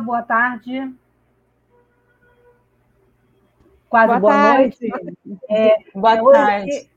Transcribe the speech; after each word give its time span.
Olá, 0.00 0.06
boa 0.06 0.22
tarde. 0.22 0.94
Quase 3.90 4.06
boa, 4.06 4.20
boa 4.20 4.54
noite. 4.54 4.88
É, 5.50 5.76
boa 5.94 6.14
é, 6.14 6.22
tarde. 6.32 6.70
Hoje, 6.70 6.90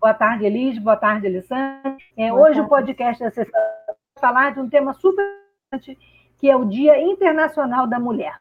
boa 0.00 0.14
tarde, 0.14 0.44
Elis. 0.44 0.78
Boa 0.78 0.96
tarde, 0.96 1.28
Alessandra. 1.28 1.96
É, 2.16 2.32
hoje 2.32 2.54
tarde. 2.54 2.60
o 2.60 2.68
podcast 2.68 3.22
da 3.22 3.30
sessão 3.30 3.60
vai 3.86 3.96
falar 4.20 4.52
de 4.52 4.58
um 4.58 4.68
tema 4.68 4.94
super 4.94 5.22
importante, 5.22 5.96
que 6.40 6.50
é 6.50 6.56
o 6.56 6.64
Dia 6.64 7.00
Internacional 7.00 7.86
da 7.86 8.00
Mulher. 8.00 8.36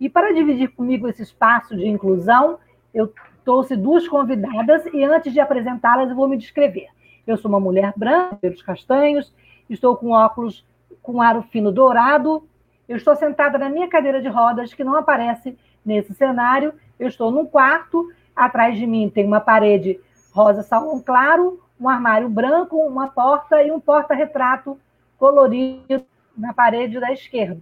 E 0.00 0.08
para 0.08 0.34
dividir 0.34 0.74
comigo 0.74 1.06
esse 1.06 1.22
espaço 1.22 1.76
de 1.76 1.86
inclusão, 1.86 2.58
eu 2.92 3.12
trouxe 3.44 3.76
duas 3.76 4.08
convidadas 4.08 4.84
e 4.86 5.04
antes 5.04 5.32
de 5.32 5.38
apresentá-las, 5.38 6.10
eu 6.10 6.16
vou 6.16 6.26
me 6.26 6.36
descrever. 6.36 6.88
Eu 7.24 7.36
sou 7.36 7.48
uma 7.48 7.60
mulher 7.60 7.92
branca, 7.96 8.34
pelos 8.36 8.62
castanhos, 8.62 9.32
estou 9.70 9.96
com 9.96 10.10
óculos 10.10 10.66
com 11.00 11.22
aro 11.22 11.42
fino 11.42 11.70
dourado, 11.70 12.42
eu 12.88 12.96
estou 12.96 13.14
sentada 13.14 13.58
na 13.58 13.68
minha 13.68 13.88
cadeira 13.88 14.20
de 14.22 14.28
rodas, 14.28 14.72
que 14.72 14.82
não 14.82 14.96
aparece 14.96 15.56
nesse 15.84 16.14
cenário. 16.14 16.72
Eu 16.98 17.08
estou 17.08 17.30
num 17.30 17.44
quarto, 17.44 18.10
atrás 18.34 18.78
de 18.78 18.86
mim 18.86 19.10
tem 19.10 19.26
uma 19.26 19.40
parede 19.40 20.00
rosa 20.32 20.62
salmão 20.62 21.00
claro, 21.00 21.60
um 21.78 21.88
armário 21.88 22.28
branco, 22.28 22.76
uma 22.76 23.08
porta 23.08 23.62
e 23.62 23.70
um 23.70 23.78
porta-retrato 23.78 24.78
colorido 25.18 26.04
na 26.36 26.54
parede 26.54 26.98
da 26.98 27.12
esquerda. 27.12 27.60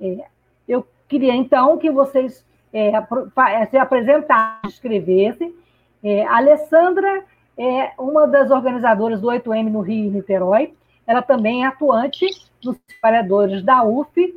É, 0.00 0.26
eu 0.66 0.86
queria, 1.06 1.34
então, 1.34 1.78
que 1.78 1.90
vocês 1.90 2.44
é, 2.72 2.90
se 3.70 3.76
apresentassem, 3.76 4.68
escrevessem. 4.68 5.54
É, 6.02 6.26
Alessandra 6.26 7.24
é 7.56 7.92
uma 7.98 8.26
das 8.26 8.50
organizadoras 8.50 9.20
do 9.20 9.28
8M 9.28 9.70
no 9.70 9.80
Rio 9.80 10.06
e 10.06 10.10
Niterói. 10.10 10.74
Ela 11.06 11.22
também 11.22 11.64
é 11.64 11.68
atuante 11.68 12.26
nos 12.64 12.76
trabalhadores 13.00 13.62
da 13.62 13.84
UF 13.84 14.34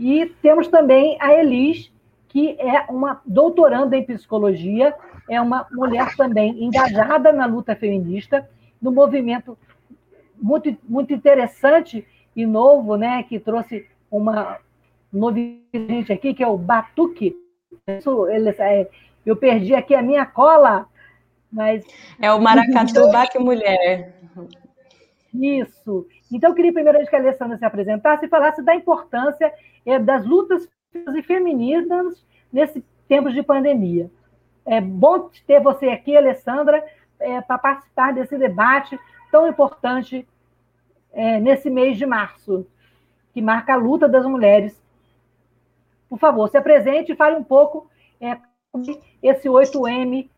e 0.00 0.24
temos 0.40 0.66
também 0.66 1.18
a 1.20 1.34
Elis, 1.34 1.92
que 2.26 2.56
é 2.58 2.86
uma 2.88 3.20
doutoranda 3.26 3.94
em 3.94 4.02
psicologia, 4.02 4.94
é 5.28 5.38
uma 5.38 5.66
mulher 5.70 6.16
também 6.16 6.64
engajada 6.64 7.30
na 7.34 7.44
luta 7.44 7.76
feminista, 7.76 8.48
no 8.80 8.90
movimento 8.90 9.58
muito, 10.40 10.74
muito 10.88 11.12
interessante 11.12 12.06
e 12.34 12.46
novo, 12.46 12.96
né, 12.96 13.22
que 13.24 13.38
trouxe 13.38 13.86
uma 14.10 14.58
novidade 15.12 16.10
aqui, 16.10 16.32
que 16.32 16.42
é 16.42 16.48
o 16.48 16.56
Batuque. 16.56 17.36
Isso, 17.86 18.26
ele, 18.28 18.48
é, 18.58 18.88
eu 19.26 19.36
perdi 19.36 19.74
aqui 19.74 19.94
a 19.94 20.00
minha 20.00 20.24
cola, 20.24 20.86
mas... 21.52 21.84
É 22.18 22.32
o 22.32 22.40
Maracatu 22.40 23.06
Baque 23.12 23.38
Mulher. 23.38 24.14
Isso. 25.32 26.06
Então, 26.30 26.50
eu 26.50 26.54
queria 26.54 26.72
primeiro 26.72 27.06
que 27.06 27.16
a 27.16 27.18
Alessandra 27.18 27.56
se 27.56 27.64
apresentasse 27.64 28.26
e 28.26 28.28
falasse 28.28 28.62
da 28.62 28.74
importância 28.74 29.52
é, 29.86 29.98
das 29.98 30.24
lutas 30.26 30.68
e 30.94 31.22
femininas 31.22 32.24
nesse 32.52 32.84
tempo 33.08 33.30
de 33.30 33.42
pandemia. 33.42 34.10
É 34.66 34.80
bom 34.80 35.30
ter 35.46 35.60
você 35.60 35.88
aqui, 35.88 36.16
Alessandra, 36.16 36.84
é, 37.18 37.40
para 37.40 37.58
participar 37.58 38.12
desse 38.12 38.36
debate 38.36 38.98
tão 39.30 39.46
importante 39.46 40.26
é, 41.12 41.40
nesse 41.40 41.70
mês 41.70 41.96
de 41.96 42.06
março, 42.06 42.66
que 43.32 43.40
marca 43.40 43.74
a 43.74 43.76
luta 43.76 44.08
das 44.08 44.26
mulheres. 44.26 44.80
Por 46.08 46.18
favor, 46.18 46.48
se 46.48 46.56
apresente 46.56 47.12
e 47.12 47.16
fale 47.16 47.36
um 47.36 47.44
pouco 47.44 47.88
é, 48.20 48.36
sobre 48.72 49.00
esse 49.22 49.48
8M 49.48 50.28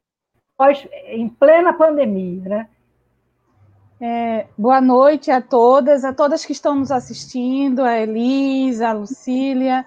pós, 0.57 0.87
em 1.07 1.29
plena 1.29 1.73
pandemia, 1.73 2.43
né? 2.43 2.69
É, 4.05 4.49
boa 4.59 4.81
noite 4.81 5.31
a 5.31 5.41
todas, 5.41 6.05
a 6.05 6.13
todas 6.13 6.45
que 6.45 6.51
estão 6.51 6.75
nos 6.75 6.91
assistindo, 6.91 7.85
a 7.85 8.01
Elisa, 8.01 8.89
a 8.89 8.93
Lucília. 8.93 9.87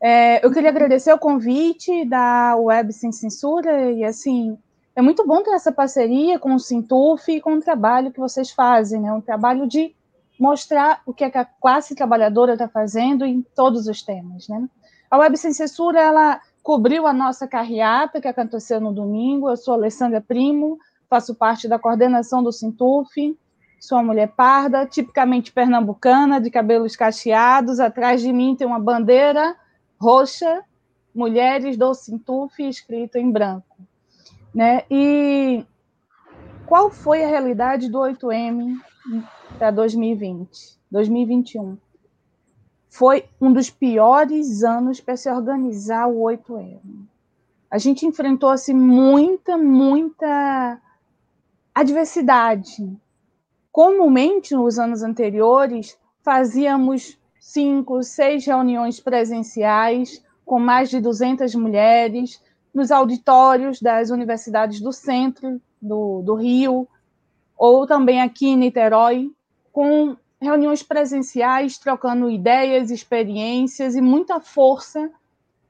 É, 0.00 0.46
eu 0.46 0.52
queria 0.52 0.70
agradecer 0.70 1.12
o 1.12 1.18
convite 1.18 2.04
da 2.04 2.54
Web 2.54 2.92
Sem 2.92 3.10
Censura 3.10 3.90
e, 3.90 4.04
assim, 4.04 4.56
é 4.94 5.02
muito 5.02 5.26
bom 5.26 5.42
ter 5.42 5.50
essa 5.50 5.72
parceria 5.72 6.38
com 6.38 6.54
o 6.54 6.60
Sintuf 6.60 7.28
e 7.28 7.40
com 7.40 7.54
o 7.54 7.60
trabalho 7.60 8.12
que 8.12 8.20
vocês 8.20 8.52
fazem, 8.52 9.00
né? 9.00 9.12
Um 9.12 9.20
trabalho 9.20 9.66
de 9.66 9.92
mostrar 10.38 11.02
o 11.04 11.12
que, 11.12 11.24
é 11.24 11.30
que 11.30 11.38
a 11.38 11.44
classe 11.44 11.96
trabalhadora 11.96 12.52
está 12.52 12.68
fazendo 12.68 13.26
em 13.26 13.44
todos 13.56 13.88
os 13.88 14.00
temas, 14.00 14.46
né? 14.46 14.64
A 15.10 15.18
Web 15.18 15.36
Sem 15.36 15.52
Censura, 15.52 16.00
ela 16.00 16.40
cobriu 16.62 17.04
a 17.04 17.12
nossa 17.12 17.48
carreata, 17.48 18.20
que 18.20 18.28
aconteceu 18.28 18.80
no 18.80 18.92
domingo. 18.92 19.50
Eu 19.50 19.56
sou 19.56 19.74
Alessandra 19.74 20.20
Primo, 20.20 20.78
faço 21.10 21.34
parte 21.34 21.66
da 21.66 21.80
coordenação 21.80 22.44
do 22.44 22.52
Sintuf. 22.52 23.36
Sou 23.78 23.98
uma 23.98 24.04
mulher 24.04 24.28
parda, 24.28 24.86
tipicamente 24.86 25.52
pernambucana, 25.52 26.40
de 26.40 26.50
cabelos 26.50 26.96
cacheados. 26.96 27.78
Atrás 27.78 28.20
de 28.20 28.32
mim 28.32 28.56
tem 28.56 28.66
uma 28.66 28.80
bandeira 28.80 29.56
roxa, 30.00 30.62
Mulheres 31.14 31.78
do 31.78 31.94
Sintuf, 31.94 32.62
escrito 32.62 33.16
em 33.16 33.30
branco. 33.30 33.76
Né? 34.54 34.84
E 34.90 35.64
qual 36.66 36.90
foi 36.90 37.24
a 37.24 37.28
realidade 37.28 37.88
do 37.88 37.98
8M 37.98 38.76
para 39.58 39.70
2020, 39.70 40.76
2021? 40.90 41.78
Foi 42.90 43.24
um 43.40 43.52
dos 43.52 43.70
piores 43.70 44.62
anos 44.62 45.00
para 45.00 45.16
se 45.16 45.30
organizar 45.30 46.06
o 46.06 46.22
8M. 46.22 46.80
A 47.70 47.78
gente 47.78 48.06
enfrentou 48.06 48.50
assim, 48.50 48.74
muita, 48.74 49.56
muita 49.56 50.80
adversidade, 51.74 52.94
Comumente, 53.76 54.54
nos 54.54 54.78
anos 54.78 55.02
anteriores, 55.02 55.98
fazíamos 56.22 57.18
cinco, 57.38 58.02
seis 58.02 58.46
reuniões 58.46 59.00
presenciais 59.00 60.24
com 60.46 60.58
mais 60.58 60.88
de 60.88 60.98
200 60.98 61.54
mulheres 61.54 62.42
nos 62.72 62.90
auditórios 62.90 63.78
das 63.78 64.08
universidades 64.08 64.80
do 64.80 64.94
centro 64.94 65.60
do, 65.78 66.22
do 66.22 66.36
Rio, 66.36 66.88
ou 67.54 67.86
também 67.86 68.22
aqui 68.22 68.46
em 68.46 68.56
Niterói, 68.56 69.30
com 69.70 70.16
reuniões 70.40 70.82
presenciais, 70.82 71.76
trocando 71.76 72.30
ideias, 72.30 72.90
experiências 72.90 73.94
e 73.94 74.00
muita 74.00 74.40
força 74.40 75.10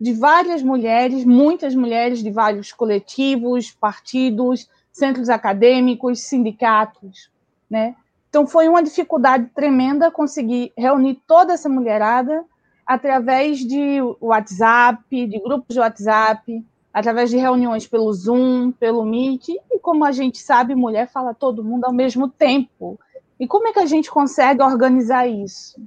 de 0.00 0.12
várias 0.12 0.62
mulheres, 0.62 1.25
muitas 1.25 1.75
mulheres 1.75 2.22
de 2.22 2.31
vários 2.31 2.72
coletivos, 2.72 3.72
partidos, 3.72 4.71
centros 4.93 5.28
acadêmicos, 5.28 6.21
sindicatos 6.21 7.34
né? 7.71 7.94
Então 8.28 8.47
foi 8.47 8.69
uma 8.69 8.82
dificuldade 8.82 9.47
tremenda 9.54 10.10
conseguir 10.10 10.72
reunir 10.77 11.21
toda 11.27 11.54
essa 11.54 11.69
mulherada 11.69 12.44
através 12.87 13.59
de 13.59 13.99
WhatsApp, 14.21 15.27
de 15.27 15.41
grupos 15.41 15.75
de 15.75 15.81
WhatsApp, 15.81 16.65
através 16.93 17.31
de 17.31 17.37
reuniões 17.37 17.87
pelo 17.87 18.12
Zoom, 18.12 18.72
pelo 18.72 19.04
Meet, 19.04 19.48
e 19.48 19.78
como 19.80 20.04
a 20.04 20.13
gente 20.13 20.39
sabe, 20.39 20.74
mulher 20.74 21.09
fala 21.09 21.34
todo 21.34 21.65
mundo 21.65 21.84
ao 21.84 21.92
mesmo 21.92 22.28
tempo. 22.28 22.98
E 23.39 23.47
como 23.47 23.68
é 23.68 23.72
que 23.72 23.80
a 23.80 23.86
gente 23.86 24.10
consegue 24.10 24.63
organizar 24.63 25.27
isso? 25.27 25.78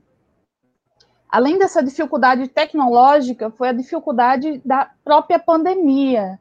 Além 1.27 1.57
dessa 1.57 1.83
dificuldade 1.83 2.47
tecnológica, 2.47 3.49
foi 3.49 3.69
a 3.69 3.73
dificuldade 3.73 4.61
da 4.65 4.91
própria 5.03 5.39
pandemia. 5.39 6.39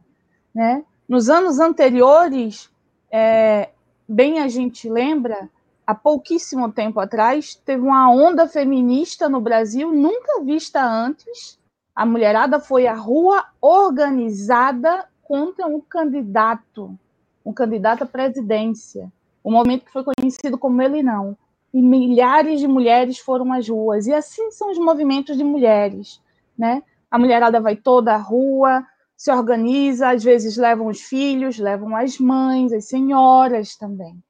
Né? 0.55 0.85
Nos 1.09 1.29
anos 1.31 1.61
anteriores, 1.61 2.71
é, 3.11 3.71
bem 4.09 4.41
a 4.41 4.49
gente 4.49 4.89
lembra, 4.89 5.51
há 5.87 5.95
pouquíssimo 5.95 6.73
tempo 6.73 6.99
atrás, 6.99 7.55
teve 7.55 7.83
uma 7.83 8.11
onda 8.11 8.49
feminista 8.49 9.29
no 9.29 9.41
Brasil 9.41 9.93
nunca 9.93 10.43
vista 10.43 10.83
antes. 10.83 11.59
A 11.95 12.07
mulherada 12.07 12.59
foi 12.59 12.87
à 12.87 12.95
rua 12.95 13.45
organizada 13.61 15.07
contra 15.23 15.67
um 15.67 15.81
candidato, 15.81 16.97
um 17.45 17.53
candidato 17.53 18.05
à 18.05 18.07
presidência. 18.07 19.13
O 19.45 19.51
movimento 19.51 19.85
que 19.85 19.93
foi 19.93 20.05
conhecido 20.05 20.57
como 20.57 20.81
Ele 20.81 21.03
Não. 21.03 21.37
E 21.73 21.83
milhares 21.83 22.61
de 22.61 22.67
mulheres 22.67 23.19
foram 23.19 23.53
às 23.53 23.69
ruas. 23.69 24.07
E 24.07 24.15
assim 24.15 24.51
são 24.51 24.71
os 24.71 24.79
movimentos 24.79 25.37
de 25.37 25.45
mulheres. 25.45 26.21
Né? 26.57 26.83
A 27.11 27.19
mulherada 27.19 27.61
vai 27.61 27.77
toda 27.77 28.15
à 28.15 28.17
rua, 28.17 28.87
se 29.19 29.33
organiza, 29.33 30.11
às 30.11 30.23
vezes 30.23 30.57
levam 30.57 30.87
os 30.87 31.01
filhos, 31.01 31.59
levam 31.59 31.97
as 31.97 32.21
mães, 32.21 32.73
as 32.73 32.85
senhoras 32.85 33.75
também. 33.75 34.23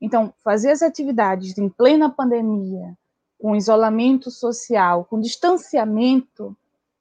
Então, 0.00 0.34
fazer 0.42 0.72
as 0.72 0.82
atividades 0.82 1.56
em 1.56 1.68
plena 1.68 2.10
pandemia, 2.10 2.98
com 3.40 3.54
isolamento 3.54 4.32
social, 4.32 5.04
com 5.04 5.20
distanciamento, 5.20 6.56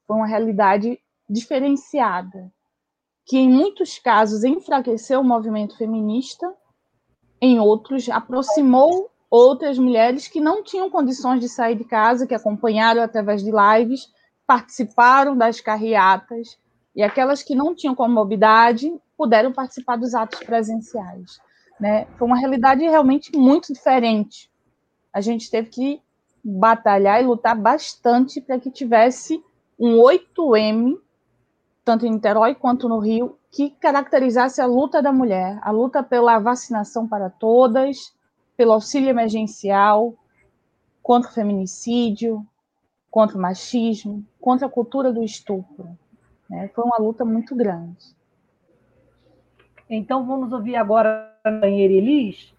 foi 0.05 0.17
uma 0.17 0.27
realidade 0.27 0.99
diferenciada, 1.27 2.51
que 3.25 3.39
em 3.39 3.49
muitos 3.49 3.97
casos 3.97 4.43
enfraqueceu 4.43 5.21
o 5.21 5.23
movimento 5.23 5.75
feminista, 5.75 6.53
em 7.41 7.59
outros 7.59 8.07
aproximou 8.07 9.09
outras 9.31 9.79
mulheres 9.79 10.27
que 10.27 10.39
não 10.39 10.63
tinham 10.63 10.91
condições 10.91 11.39
de 11.39 11.49
sair 11.49 11.75
de 11.75 11.85
casa, 11.85 12.27
que 12.27 12.35
acompanharam 12.35 13.01
através 13.01 13.41
de 13.43 13.49
lives, 13.49 14.13
participaram 14.45 15.35
das 15.35 15.59
carreatas, 15.59 16.59
e 16.95 17.03
aquelas 17.03 17.41
que 17.41 17.55
não 17.55 17.73
tinham 17.73 17.95
comorbidade 17.95 18.93
puderam 19.17 19.51
participar 19.51 19.97
dos 19.97 20.13
atos 20.13 20.39
presenciais. 20.39 21.39
Né? 21.79 22.05
Foi 22.17 22.27
uma 22.27 22.37
realidade 22.37 22.83
realmente 22.83 23.35
muito 23.35 23.73
diferente. 23.73 24.51
A 25.13 25.21
gente 25.21 25.49
teve 25.49 25.69
que 25.69 26.01
batalhar 26.43 27.21
e 27.21 27.25
lutar 27.25 27.55
bastante 27.55 28.41
para 28.41 28.59
que 28.59 28.71
tivesse 28.71 29.43
um 29.79 29.97
8M, 29.97 30.99
tanto 31.83 32.05
em 32.05 32.11
Niterói 32.11 32.55
quanto 32.55 32.87
no 32.87 32.99
Rio, 32.99 33.37
que 33.49 33.69
caracterizasse 33.71 34.61
a 34.61 34.65
luta 34.65 35.01
da 35.01 35.11
mulher, 35.11 35.59
a 35.61 35.71
luta 35.71 36.01
pela 36.01 36.39
vacinação 36.39 37.07
para 37.07 37.29
todas, 37.29 38.13
pelo 38.55 38.73
auxílio 38.73 39.09
emergencial, 39.09 40.13
contra 41.01 41.29
o 41.29 41.33
feminicídio, 41.33 42.45
contra 43.09 43.37
o 43.37 43.41
machismo, 43.41 44.25
contra 44.39 44.67
a 44.67 44.69
cultura 44.69 45.11
do 45.11 45.23
estupro. 45.23 45.97
Né? 46.51 46.69
Foi 46.75 46.83
uma 46.83 46.97
luta 46.97 47.23
muito 47.23 47.55
grande. 47.55 48.13
Então, 49.89 50.25
vamos 50.25 50.51
ouvir 50.51 50.75
agora 50.75 51.33
a 51.43 51.49
Banheira 51.49 51.93
Elis, 51.93 52.53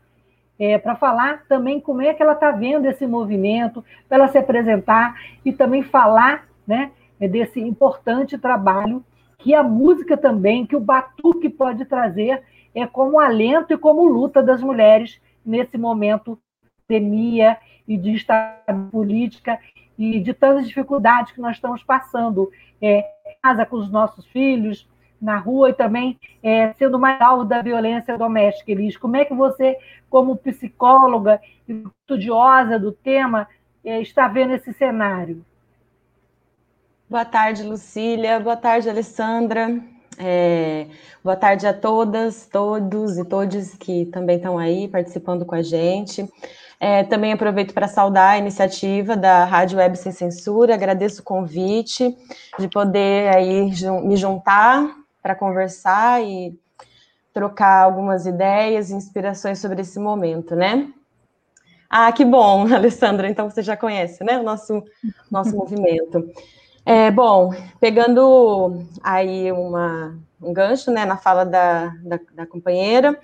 é, 0.59 0.79
para 0.79 0.97
falar 0.97 1.45
também 1.47 1.79
como 1.79 2.01
é 2.01 2.15
que 2.15 2.23
ela 2.23 2.33
está 2.33 2.51
vendo 2.51 2.87
esse 2.87 3.07
movimento, 3.07 3.85
para 4.09 4.19
ela 4.19 4.29
se 4.29 4.39
apresentar 4.39 5.15
e 5.45 5.53
também 5.53 5.83
falar 5.83 6.49
né, 6.67 6.91
desse 7.19 7.61
importante 7.61 8.39
trabalho 8.39 9.05
que 9.39 9.55
a 9.55 9.63
música 9.63 10.17
também, 10.17 10.65
que 10.65 10.77
o 10.77 10.81
batuque 10.81 11.49
pode 11.49 11.85
trazer 11.85 12.43
é 12.75 12.87
como 12.87 13.21
alento 13.21 13.75
e 13.75 13.79
como 13.79 14.07
luta 14.07 14.43
das 14.43 14.63
mulheres 14.63 15.21
nesse 15.45 15.77
momento 15.77 16.39
de 16.63 16.71
pandemia 16.87 17.59
e 17.87 17.97
de 17.97 18.13
estado 18.15 18.89
política 18.91 19.59
e 19.99 20.21
de 20.21 20.33
tantas 20.33 20.67
dificuldades 20.67 21.33
que 21.33 21.41
nós 21.41 21.57
estamos 21.57 21.83
passando 21.83 22.51
é, 22.81 23.05
casa 23.43 23.65
com 23.65 23.77
os 23.77 23.91
nossos 23.91 24.27
filhos, 24.27 24.89
na 25.23 25.39
rua 25.39 25.71
e 25.71 25.75
também 25.75 26.19
é, 26.43 26.73
sendo 26.73 26.99
mais 26.99 27.21
alvo 27.21 27.45
da 27.45 27.63
violência 27.63 28.19
doméstica, 28.19 28.73
Elis. 28.73 28.97
Como 28.97 29.17
é 29.17 29.25
que 29.25 29.33
você, 29.33 29.79
como 30.11 30.37
psicóloga 30.37 31.41
e 31.69 31.85
estudiosa 32.03 32.77
do 32.77 32.91
tema, 32.91 33.47
é, 33.85 34.03
está 34.03 34.27
vendo 34.27 34.55
esse 34.55 34.73
cenário? 34.73 35.45
Boa 37.09 37.25
tarde, 37.25 37.63
Lucília. 37.63 38.41
Boa 38.41 38.57
tarde, 38.57 38.91
Alessandra. 38.91 39.81
É, 40.19 40.87
boa 41.23 41.37
tarde 41.37 41.67
a 41.67 41.73
todas, 41.73 42.47
todos 42.47 43.17
e 43.17 43.25
todes 43.25 43.77
que 43.77 44.07
também 44.07 44.37
estão 44.37 44.59
aí 44.59 44.89
participando 44.89 45.45
com 45.45 45.55
a 45.55 45.63
gente. 45.63 46.29
É, 46.85 47.05
também 47.05 47.33
aproveito 47.33 47.73
para 47.73 47.87
saudar 47.87 48.31
a 48.31 48.39
iniciativa 48.39 49.17
da 49.17 49.45
Rádio 49.45 49.79
Web 49.79 49.97
Sem 49.97 50.11
Censura, 50.11 50.75
agradeço 50.75 51.21
o 51.21 51.25
convite 51.25 52.13
de 52.59 52.67
poder 52.67 53.33
aí 53.33 53.71
me 54.03 54.17
juntar 54.17 54.93
para 55.23 55.37
conversar 55.37 56.21
e 56.25 56.59
trocar 57.33 57.85
algumas 57.85 58.27
ideias 58.27 58.91
e 58.91 58.95
inspirações 58.95 59.61
sobre 59.61 59.83
esse 59.83 60.01
momento, 60.01 60.57
né? 60.57 60.93
Ah, 61.89 62.11
que 62.11 62.25
bom, 62.25 62.67
Alessandra, 62.75 63.29
então 63.29 63.49
você 63.49 63.63
já 63.63 63.77
conhece, 63.77 64.25
né, 64.25 64.41
o 64.41 64.43
nosso, 64.43 64.83
nosso 65.31 65.57
movimento. 65.57 66.29
É, 66.85 67.13
bom, 67.13 67.55
pegando 67.79 68.85
aí 69.05 69.53
uma, 69.53 70.19
um 70.43 70.53
gancho 70.53 70.91
né, 70.91 71.05
na 71.05 71.17
fala 71.17 71.45
da, 71.45 71.95
da, 72.03 72.19
da 72.35 72.45
companheira, 72.45 73.17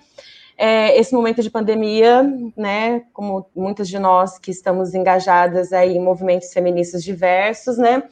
é, 0.58 0.98
esse 0.98 1.14
momento 1.14 1.40
de 1.40 1.48
pandemia, 1.48 2.24
né, 2.56 3.04
como 3.12 3.48
muitas 3.54 3.88
de 3.88 3.96
nós 3.96 4.38
que 4.40 4.50
estamos 4.50 4.92
engajadas 4.92 5.72
aí 5.72 5.96
em 5.96 6.02
movimentos 6.02 6.52
feministas 6.52 7.04
diversos, 7.04 7.78
né, 7.78 8.02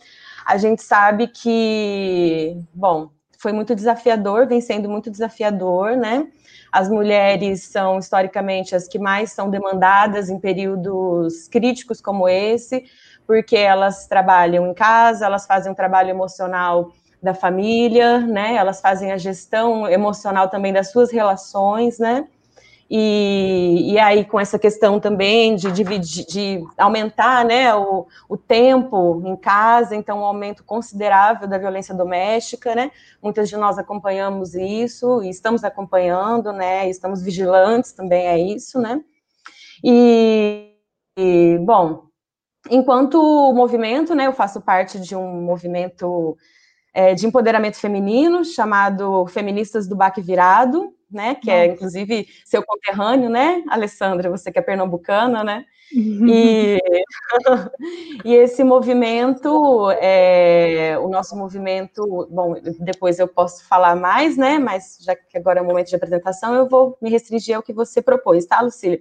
a 0.46 0.56
gente 0.56 0.81
sabe 0.81 1.26
que, 1.26 2.56
bom, 2.72 3.10
foi 3.37 3.52
muito 3.52 3.75
desafiador, 3.75 4.46
vem 4.46 4.60
sendo 4.60 4.88
muito 4.88 5.10
desafiador, 5.10 5.96
né, 5.96 6.28
as 6.70 6.88
mulheres 6.88 7.64
são 7.64 7.98
historicamente 7.98 8.76
as 8.76 8.87
que 8.87 8.99
mais 8.99 9.32
são 9.32 9.50
demandadas 9.50 10.31
em 10.31 10.38
períodos 10.38 11.49
críticos 11.49 12.00
como 12.00 12.28
esse, 12.28 12.84
porque 13.26 13.56
elas 13.56 14.06
trabalham 14.06 14.69
em 14.69 14.75
casa, 14.75 15.26
elas 15.26 15.46
fazem 15.46 15.72
um 15.72 15.75
trabalho 15.75 16.10
emocional 16.10 16.92
da 17.22 17.34
família, 17.34 18.20
né? 18.20 18.54
Elas 18.54 18.81
fazem 18.81 19.10
a 19.10 19.16
gestão 19.16 19.88
emocional 19.88 20.49
também 20.49 20.72
das 20.72 20.90
suas 20.92 21.10
relações, 21.10 21.99
né? 21.99 22.28
E, 22.88 23.92
e 23.92 23.98
aí, 23.98 24.24
com 24.24 24.38
essa 24.38 24.58
questão 24.58 25.00
também 25.00 25.56
de, 25.56 25.72
dividir, 25.72 26.24
de 26.26 26.64
aumentar 26.78 27.44
né, 27.44 27.74
o, 27.74 28.06
o 28.28 28.36
tempo 28.36 29.22
em 29.24 29.36
casa, 29.36 29.96
então, 29.96 30.20
um 30.20 30.24
aumento 30.24 30.62
considerável 30.62 31.48
da 31.48 31.58
violência 31.58 31.92
doméstica, 31.94 32.76
né? 32.76 32.92
Muitas 33.20 33.48
de 33.48 33.56
nós 33.56 33.76
acompanhamos 33.76 34.54
isso, 34.54 35.20
e 35.22 35.28
estamos 35.28 35.64
acompanhando, 35.64 36.52
né? 36.52 36.88
Estamos 36.88 37.22
vigilantes 37.22 37.92
também 37.92 38.28
a 38.28 38.38
isso, 38.38 38.80
né? 38.80 39.02
E, 39.82 40.72
e 41.18 41.58
bom, 41.58 42.04
enquanto 42.70 43.52
movimento, 43.52 44.14
né, 44.14 44.26
eu 44.26 44.32
faço 44.32 44.60
parte 44.60 45.00
de 45.00 45.16
um 45.16 45.42
movimento 45.42 46.36
é, 46.94 47.14
de 47.14 47.26
empoderamento 47.26 47.76
feminino 47.76 48.44
chamado 48.44 49.26
Feministas 49.26 49.86
do 49.86 49.96
Baque 49.96 50.20
Virado, 50.20 50.95
né, 51.10 51.34
que 51.36 51.50
é, 51.50 51.66
inclusive 51.66 52.26
seu 52.44 52.62
conterrâneo, 52.64 53.30
né, 53.30 53.62
Alessandra, 53.68 54.30
você 54.30 54.50
que 54.50 54.58
é 54.58 54.62
pernambucana, 54.62 55.44
né, 55.44 55.64
e, 55.92 56.78
e 58.24 58.34
esse 58.34 58.64
movimento, 58.64 59.90
é, 60.00 60.98
o 60.98 61.08
nosso 61.08 61.36
movimento, 61.36 62.26
bom, 62.30 62.54
depois 62.80 63.18
eu 63.18 63.28
posso 63.28 63.64
falar 63.66 63.96
mais, 63.96 64.36
né, 64.36 64.58
mas 64.58 64.98
já 65.00 65.14
que 65.14 65.38
agora 65.38 65.60
é 65.60 65.62
o 65.62 65.66
momento 65.66 65.88
de 65.88 65.96
apresentação, 65.96 66.54
eu 66.54 66.68
vou 66.68 66.98
me 67.00 67.10
restringir 67.10 67.56
ao 67.56 67.62
que 67.62 67.72
você 67.72 68.02
propôs, 68.02 68.46
tá, 68.46 68.60
Lucília? 68.60 69.00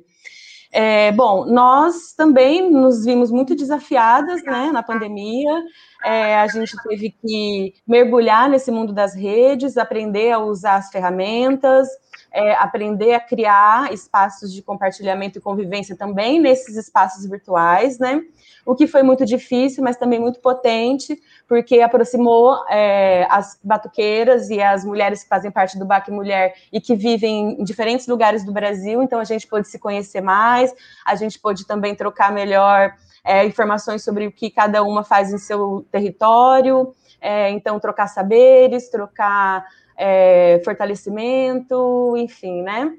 É, 0.72 1.12
bom, 1.12 1.45
nós 1.45 2.13
também 2.15 2.69
nos 2.69 3.05
vimos 3.05 3.31
muito 3.31 3.55
desafiadas 3.55 4.43
né, 4.43 4.72
na 4.72 4.84
pandemia. 4.84 5.63
É, 6.03 6.38
a 6.38 6.48
gente 6.48 6.75
teve 6.88 7.12
que 7.12 7.74
mergulhar 7.88 8.50
nesse 8.50 8.72
mundo 8.72 8.93
das 8.93 9.15
redes, 9.15 9.77
aprender 9.77 10.31
a 10.31 10.39
usar 10.39 10.75
as 10.75 10.89
ferramentas, 10.89 11.88
é, 12.36 12.54
aprender 12.56 13.13
a 13.13 13.20
criar 13.22 13.94
espaços 13.94 14.51
de 14.54 14.62
compartilhamento 14.62 15.38
e 15.38 15.42
convivência 15.42 15.96
também 15.96 16.38
nesses 16.38 16.75
espaços 16.75 17.25
virtuais, 17.25 17.98
né? 17.98 18.22
O 18.65 18.75
que 18.75 18.88
foi 18.88 19.04
muito 19.04 19.25
difícil, 19.25 19.82
mas 19.82 19.96
também 19.96 20.20
muito 20.20 20.42
potente, 20.42 21.18
porque 21.48 21.80
aproximou 21.80 22.62
é, 22.68 23.25
as 23.30 23.58
batuqueiras 23.63 24.50
e 24.50 24.62
as 24.62 24.84
mulheres 24.84 25.24
que 25.24 25.30
fazem 25.30 25.50
parte 25.50 25.80
do 25.80 25.86
Baque 25.86 26.12
Mulher 26.12 26.56
e 26.74 26.82
que 26.82 26.94
vivem 26.94 27.58
em 27.58 27.63
diferentes 27.63 28.06
lugares 28.06 28.44
do 28.44 28.51
Brasil, 28.51 29.01
então 29.01 29.22
a 29.22 29.24
gente 29.24 29.48
pôde 29.48 29.70
se 29.70 29.80
conhecer 29.80 30.20
mais, 30.20 30.75
a 31.06 31.15
gente 31.15 31.39
pôde 31.39 31.65
também 31.65 31.96
trocar 31.96 32.34
melhor 32.34 32.94
é, 33.24 33.46
informações 33.46 34.04
sobre 34.04 34.27
o 34.27 34.32
que 34.32 34.50
cada 34.50 34.84
uma 34.84 35.06
faz 35.06 35.32
em 35.32 35.38
seu 35.38 35.86
território, 35.89 36.94
é, 37.22 37.50
então 37.51 37.80
trocar 37.80 38.08
saberes, 38.08 38.89
trocar 38.89 39.65
é, 39.97 40.61
fortalecimento, 40.63 42.15
enfim, 42.17 42.61
né? 42.61 42.95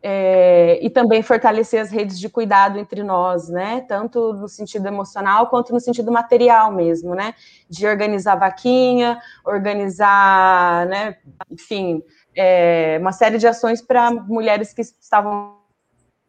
É, 0.00 0.78
e 0.80 0.88
também 0.88 1.22
fortalecer 1.22 1.80
as 1.80 1.90
redes 1.90 2.20
de 2.20 2.28
cuidado 2.28 2.78
entre 2.78 3.02
nós, 3.02 3.48
né? 3.48 3.80
Tanto 3.88 4.32
no 4.32 4.48
sentido 4.48 4.86
emocional 4.86 5.48
quanto 5.48 5.72
no 5.72 5.80
sentido 5.80 6.12
material 6.12 6.72
mesmo, 6.72 7.14
né? 7.14 7.34
De 7.68 7.86
organizar 7.86 8.36
vaquinha, 8.36 9.20
organizar, 9.44 10.86
né? 10.86 11.16
Enfim, 11.50 12.02
é, 12.36 12.96
uma 13.00 13.10
série 13.12 13.38
de 13.38 13.46
ações 13.48 13.82
para 13.82 14.10
mulheres 14.12 14.72
que 14.72 14.82
estavam 14.82 15.56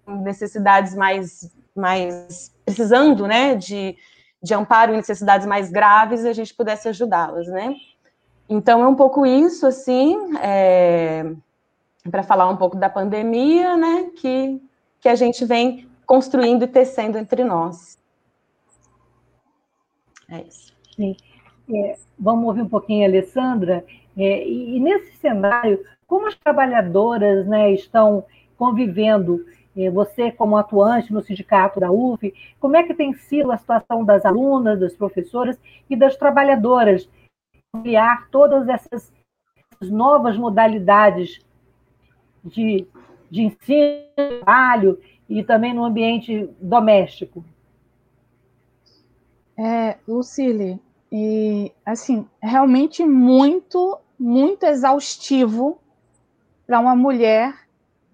com 0.03 0.23
necessidades 0.23 0.95
mais, 0.95 1.51
mais 1.75 2.51
precisando, 2.65 3.27
né? 3.27 3.53
De, 3.53 3.95
de 4.41 4.53
amparo 4.55 4.93
em 4.93 4.97
necessidades 4.97 5.45
mais 5.45 5.69
graves, 5.69 6.25
a 6.25 6.33
gente 6.33 6.55
pudesse 6.55 6.89
ajudá-las, 6.89 7.47
né? 7.47 7.75
Então 8.50 8.84
é 8.84 8.88
um 8.88 8.96
pouco 8.96 9.25
isso, 9.25 9.68
assim. 9.68 10.18
É 10.41 11.25
para 12.10 12.24
falar 12.24 12.48
um 12.48 12.56
pouco 12.56 12.77
da 12.77 12.89
pandemia, 12.89 13.75
né, 13.75 14.12
que, 14.15 14.62
que 15.00 15.10
a 15.10 15.15
gente 15.15 15.46
vem 15.46 15.88
construindo 16.06 16.63
e 16.63 16.68
tecendo 16.68 17.18
entre 17.18 17.44
nós. 17.44 17.98
É 20.29 20.41
isso. 20.41 20.74
Sim. 20.96 21.15
É, 21.72 21.98
vamos 22.18 22.46
ouvir 22.46 22.62
um 22.62 22.70
pouquinho 22.70 23.06
a 23.06 23.10
Alessandra. 23.10 23.86
É, 24.18 24.48
e, 24.48 24.77
e, 24.77 24.79
nesse 24.79 25.18
cenário, 25.18 25.84
como 26.08 26.27
as 26.27 26.36
trabalhadoras 26.36 27.46
né, 27.48 27.72
estão 27.72 28.25
convivendo, 28.58 29.46
é, 29.77 29.89
você 29.89 30.32
como 30.32 30.58
atuante 30.58 31.13
no 31.13 31.22
sindicato 31.22 31.79
da 31.79 31.91
UF, 31.91 32.34
como 32.60 32.75
é 32.75 32.84
que 32.84 32.94
tem 32.94 33.13
sido 33.13 33.51
a 33.51 33.58
situação 33.58 34.03
das 34.03 34.25
alunas, 34.25 34.79
das 34.79 34.94
professoras 34.94 35.58
e 35.89 35.96
das 35.96 36.15
trabalhadoras, 36.15 37.08
criar 37.81 38.27
todas 38.29 38.67
essas 38.67 39.11
novas 39.81 40.38
modalidades 40.38 41.39
de, 42.43 42.88
de 43.29 43.43
ensino, 43.43 44.03
trabalho 44.15 44.99
e 45.29 45.43
também 45.43 45.73
no 45.73 45.85
ambiente 45.85 46.49
doméstico? 46.59 47.43
É, 49.57 49.97
Lucile, 50.07 50.79
e 51.11 51.71
assim, 51.85 52.25
realmente 52.41 53.05
muito, 53.05 53.99
muito 54.17 54.63
exaustivo 54.65 55.79
para 56.65 56.79
uma 56.79 56.95
mulher 56.95 57.67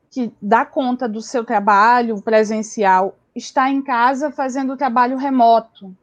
que 0.09 0.33
dá 0.41 0.65
conta 0.65 1.07
do 1.07 1.21
seu 1.21 1.43
trabalho 1.43 2.21
presencial, 2.21 3.17
está 3.35 3.69
em 3.69 3.81
casa 3.81 4.31
fazendo 4.31 4.77
trabalho 4.77 5.17
remoto. 5.17 5.95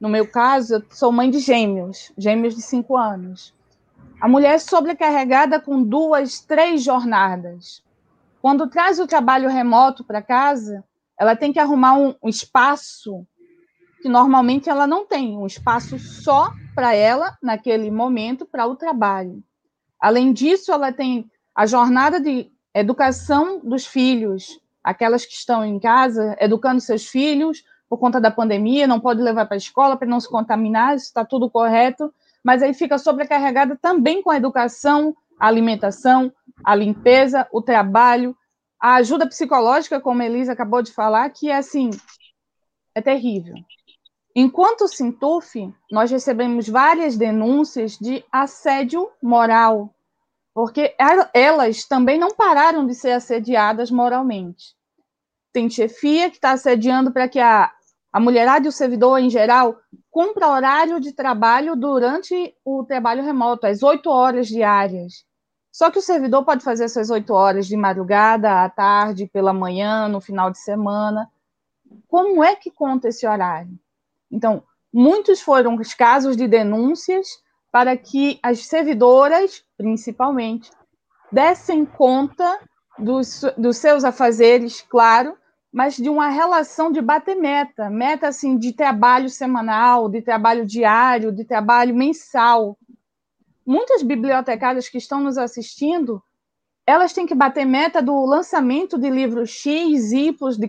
No 0.00 0.08
meu 0.08 0.26
caso, 0.30 0.76
eu 0.76 0.82
sou 0.90 1.10
mãe 1.10 1.30
de 1.30 1.40
gêmeos, 1.40 2.12
gêmeos 2.16 2.54
de 2.54 2.62
cinco 2.62 2.96
anos. 2.96 3.54
A 4.20 4.28
mulher 4.28 4.54
é 4.54 4.58
sobrecarregada 4.58 5.60
com 5.60 5.82
duas, 5.82 6.40
três 6.40 6.82
jornadas. 6.82 7.82
Quando 8.40 8.68
traz 8.68 9.00
o 9.00 9.06
trabalho 9.06 9.48
remoto 9.48 10.04
para 10.04 10.22
casa, 10.22 10.84
ela 11.18 11.34
tem 11.34 11.52
que 11.52 11.58
arrumar 11.58 11.94
um, 11.94 12.14
um 12.22 12.28
espaço 12.28 13.26
que 14.00 14.08
normalmente 14.08 14.70
ela 14.70 14.86
não 14.86 15.04
tem, 15.04 15.36
um 15.36 15.46
espaço 15.46 15.98
só 15.98 16.52
para 16.74 16.94
ela 16.94 17.36
naquele 17.42 17.90
momento 17.90 18.46
para 18.46 18.66
o 18.66 18.76
trabalho. 18.76 19.42
Além 20.00 20.32
disso, 20.32 20.70
ela 20.70 20.92
tem 20.92 21.28
a 21.52 21.66
jornada 21.66 22.20
de 22.20 22.48
educação 22.72 23.58
dos 23.58 23.84
filhos, 23.84 24.60
aquelas 24.82 25.26
que 25.26 25.32
estão 25.32 25.64
em 25.64 25.80
casa 25.80 26.36
educando 26.40 26.80
seus 26.80 27.06
filhos 27.06 27.64
por 27.88 27.98
conta 27.98 28.20
da 28.20 28.30
pandemia, 28.30 28.86
não 28.86 29.00
pode 29.00 29.22
levar 29.22 29.46
para 29.46 29.56
a 29.56 29.58
escola 29.58 29.96
para 29.96 30.06
não 30.06 30.20
se 30.20 30.28
contaminar, 30.28 30.94
está 30.94 31.24
tudo 31.24 31.50
correto, 31.50 32.12
mas 32.44 32.62
aí 32.62 32.74
fica 32.74 32.98
sobrecarregada 32.98 33.76
também 33.80 34.22
com 34.22 34.30
a 34.30 34.36
educação, 34.36 35.16
a 35.38 35.46
alimentação, 35.46 36.32
a 36.64 36.74
limpeza, 36.74 37.48
o 37.52 37.62
trabalho, 37.62 38.36
a 38.80 38.96
ajuda 38.96 39.26
psicológica, 39.26 40.00
como 40.00 40.22
a 40.22 40.26
Elisa 40.26 40.52
acabou 40.52 40.82
de 40.82 40.92
falar, 40.92 41.30
que 41.30 41.50
é 41.50 41.56
assim, 41.56 41.90
é 42.94 43.00
terrível. 43.00 43.54
Enquanto 44.34 44.86
Sintuf, 44.86 45.72
nós 45.90 46.10
recebemos 46.10 46.68
várias 46.68 47.16
denúncias 47.16 47.98
de 47.98 48.24
assédio 48.30 49.10
moral, 49.20 49.92
porque 50.54 50.94
elas 51.34 51.84
também 51.84 52.18
não 52.18 52.34
pararam 52.34 52.86
de 52.86 52.94
ser 52.94 53.12
assediadas 53.12 53.90
moralmente. 53.90 54.76
Tem 55.52 55.68
chefia 55.68 56.30
que 56.30 56.36
está 56.36 56.52
assediando 56.52 57.10
para 57.10 57.28
que 57.28 57.40
a, 57.40 57.72
a 58.18 58.20
mulherada 58.20 58.66
e 58.66 58.68
o 58.68 58.72
servidor, 58.72 59.20
em 59.20 59.30
geral, 59.30 59.78
cumpra 60.10 60.48
horário 60.48 60.98
de 60.98 61.12
trabalho 61.12 61.76
durante 61.76 62.52
o 62.64 62.82
trabalho 62.82 63.22
remoto, 63.22 63.64
às 63.64 63.80
oito 63.80 64.10
horas 64.10 64.48
diárias. 64.48 65.24
Só 65.70 65.88
que 65.88 66.00
o 66.00 66.02
servidor 66.02 66.44
pode 66.44 66.64
fazer 66.64 66.86
essas 66.86 67.10
oito 67.10 67.32
horas 67.32 67.68
de 67.68 67.76
madrugada, 67.76 68.64
à 68.64 68.68
tarde, 68.68 69.30
pela 69.32 69.52
manhã, 69.52 70.08
no 70.08 70.20
final 70.20 70.50
de 70.50 70.58
semana. 70.58 71.30
Como 72.08 72.42
é 72.42 72.56
que 72.56 72.72
conta 72.72 73.06
esse 73.06 73.24
horário? 73.24 73.78
Então, 74.28 74.64
muitos 74.92 75.40
foram 75.40 75.76
os 75.76 75.94
casos 75.94 76.36
de 76.36 76.48
denúncias 76.48 77.28
para 77.70 77.96
que 77.96 78.40
as 78.42 78.66
servidoras, 78.66 79.64
principalmente, 79.76 80.72
dessem 81.30 81.86
conta 81.86 82.58
dos, 82.98 83.44
dos 83.56 83.76
seus 83.76 84.02
afazeres, 84.02 84.82
claro, 84.82 85.38
mas 85.72 85.96
de 85.96 86.08
uma 86.08 86.28
relação 86.28 86.90
de 86.90 87.00
bater 87.00 87.36
meta, 87.36 87.90
meta 87.90 88.28
assim 88.28 88.56
de 88.56 88.72
trabalho 88.72 89.28
semanal, 89.28 90.08
de 90.08 90.22
trabalho 90.22 90.64
diário, 90.64 91.30
de 91.30 91.44
trabalho 91.44 91.94
mensal. 91.94 92.78
Muitas 93.66 94.02
bibliotecárias 94.02 94.88
que 94.88 94.96
estão 94.96 95.20
nos 95.20 95.36
assistindo, 95.36 96.22
elas 96.86 97.12
têm 97.12 97.26
que 97.26 97.34
bater 97.34 97.66
meta 97.66 98.00
do 98.00 98.24
lançamento 98.24 98.98
de 98.98 99.10
livros 99.10 99.50
X, 99.50 100.10
Y, 100.12 100.58
de 100.58 100.68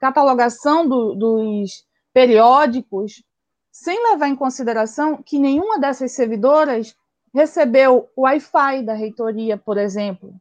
catalogação 0.00 0.88
do, 0.88 1.14
dos 1.14 1.84
periódicos, 2.12 3.24
sem 3.72 4.00
levar 4.10 4.28
em 4.28 4.36
consideração 4.36 5.20
que 5.20 5.38
nenhuma 5.38 5.80
dessas 5.80 6.12
servidoras 6.12 6.94
recebeu 7.34 8.08
o 8.14 8.22
Wi-Fi 8.22 8.84
da 8.84 8.92
reitoria, 8.92 9.56
por 9.56 9.78
exemplo. 9.78 10.32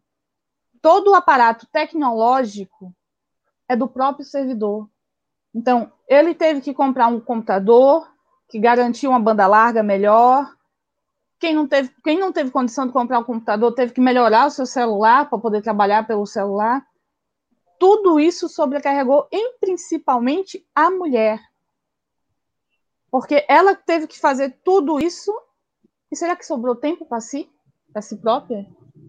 Todo 0.81 1.11
o 1.11 1.15
aparato 1.15 1.65
tecnológico 1.71 2.93
é 3.71 3.75
do 3.75 3.87
próprio 3.87 4.25
servidor. 4.25 4.89
Então, 5.55 5.93
ele 6.05 6.35
teve 6.35 6.59
que 6.59 6.73
comprar 6.73 7.07
um 7.07 7.21
computador 7.21 8.05
que 8.49 8.59
garantia 8.59 9.09
uma 9.09 9.19
banda 9.19 9.47
larga 9.47 9.81
melhor. 9.81 10.53
Quem 11.39 11.55
não 11.55 11.65
teve, 11.65 11.89
quem 12.03 12.19
não 12.19 12.33
teve 12.33 12.51
condição 12.51 12.85
de 12.85 12.91
comprar 12.91 13.19
um 13.19 13.23
computador 13.23 13.73
teve 13.73 13.93
que 13.93 14.01
melhorar 14.01 14.47
o 14.47 14.51
seu 14.51 14.65
celular 14.65 15.29
para 15.29 15.39
poder 15.39 15.61
trabalhar 15.61 16.05
pelo 16.05 16.25
celular. 16.25 16.85
Tudo 17.79 18.19
isso 18.19 18.49
sobrecarregou, 18.49 19.25
em 19.31 19.57
principalmente, 19.57 20.67
a 20.75 20.91
mulher. 20.91 21.39
Porque 23.09 23.45
ela 23.47 23.73
teve 23.73 24.05
que 24.05 24.19
fazer 24.19 24.59
tudo 24.65 24.99
isso. 24.99 25.33
E 26.11 26.15
será 26.17 26.35
que 26.35 26.45
sobrou 26.45 26.75
tempo 26.75 27.05
para 27.05 27.21
si? 27.21 27.49
Para 27.93 28.01
si 28.01 28.17
própria? 28.17 28.67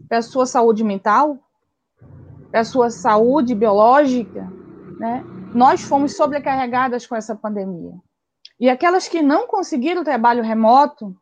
Para 0.09 0.19
a 0.19 0.23
sua 0.23 0.47
saúde 0.47 0.85
mental? 0.85 1.37
Para 2.52 2.61
a 2.61 2.64
sua 2.64 2.88
saúde 2.88 3.52
biológica? 3.52 4.49
Né? 5.00 5.25
Nós 5.52 5.82
fomos 5.82 6.16
sobrecarregadas 6.16 7.04
com 7.04 7.16
essa 7.16 7.35
pandemia. 7.35 7.94
E 8.61 8.71
aquelas 8.71 9.09
que 9.09 9.21
não 9.21 9.49
conseguiram 9.49 10.04
trabalho 10.04 10.44
remoto, 10.44 11.16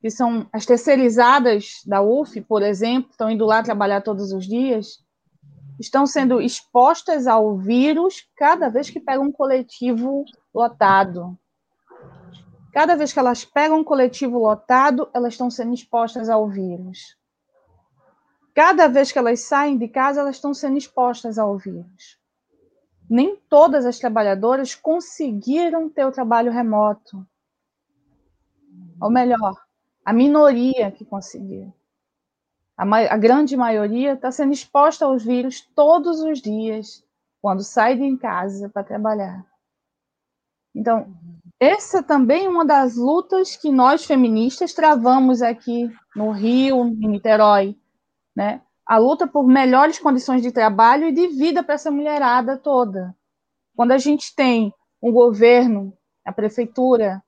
que 0.00 0.10
são 0.10 0.48
as 0.52 0.66
terceirizadas 0.66 1.82
da 1.86 2.02
UF, 2.02 2.40
por 2.40 2.60
exemplo, 2.60 3.12
estão 3.12 3.30
indo 3.30 3.46
lá 3.46 3.62
trabalhar 3.62 4.00
todos 4.00 4.32
os 4.32 4.44
dias, 4.48 4.98
estão 5.78 6.08
sendo 6.08 6.40
expostas 6.40 7.28
ao 7.28 7.56
vírus 7.56 8.26
cada 8.36 8.68
vez 8.68 8.90
que 8.90 8.98
pegam 8.98 9.26
um 9.26 9.32
coletivo 9.32 10.24
lotado, 10.52 11.38
Cada 12.72 12.96
vez 12.96 13.12
que 13.12 13.18
elas 13.18 13.44
pegam 13.44 13.80
um 13.80 13.84
coletivo 13.84 14.38
lotado, 14.38 15.08
elas 15.12 15.34
estão 15.34 15.50
sendo 15.50 15.74
expostas 15.74 16.30
ao 16.30 16.48
vírus. 16.48 17.18
Cada 18.54 18.86
vez 18.86 19.10
que 19.10 19.18
elas 19.18 19.40
saem 19.40 19.78
de 19.78 19.88
casa, 19.88 20.20
elas 20.20 20.36
estão 20.36 20.52
sendo 20.52 20.76
expostas 20.76 21.38
ao 21.38 21.56
vírus. 21.56 22.18
Nem 23.08 23.36
todas 23.48 23.86
as 23.86 23.98
trabalhadoras 23.98 24.74
conseguiram 24.74 25.88
ter 25.88 26.04
o 26.04 26.12
trabalho 26.12 26.52
remoto. 26.52 27.26
Ou 29.00 29.10
melhor, 29.10 29.54
a 30.04 30.12
minoria 30.12 30.90
que 30.90 31.04
conseguiu. 31.04 31.72
A, 32.76 32.84
a 32.84 33.16
grande 33.16 33.56
maioria 33.56 34.12
está 34.12 34.30
sendo 34.30 34.52
exposta 34.52 35.04
aos 35.04 35.24
vírus 35.24 35.60
todos 35.74 36.20
os 36.20 36.40
dias, 36.40 37.04
quando 37.40 37.62
sai 37.62 37.96
de 37.96 38.16
casa 38.18 38.68
para 38.68 38.84
trabalhar. 38.84 39.44
Então, 40.74 41.14
essa 41.60 42.02
também 42.02 42.46
é 42.46 42.48
uma 42.48 42.64
das 42.64 42.96
lutas 42.96 43.56
que 43.56 43.70
nós 43.70 44.04
feministas 44.04 44.72
travamos 44.72 45.42
aqui 45.42 45.90
no 46.16 46.30
Rio, 46.30 46.86
em 46.86 47.08
Niterói, 47.08 47.76
né? 48.34 48.60
A 48.86 48.98
luta 48.98 49.26
por 49.26 49.46
melhores 49.46 49.98
condições 49.98 50.42
de 50.42 50.50
trabalho 50.50 51.06
e 51.08 51.12
de 51.12 51.28
vida 51.28 51.62
para 51.62 51.74
essa 51.74 51.90
mulherada 51.90 52.56
toda. 52.56 53.14
Quando 53.76 53.92
a 53.92 53.98
gente 53.98 54.34
tem 54.34 54.74
um 55.00 55.12
governo, 55.12 55.96
a 56.24 56.32
prefeitura, 56.32 57.22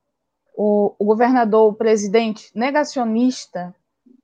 o, 0.56 0.94
o 0.98 1.04
governador, 1.04 1.72
o 1.72 1.74
presidente 1.74 2.50
negacionista, 2.54 3.74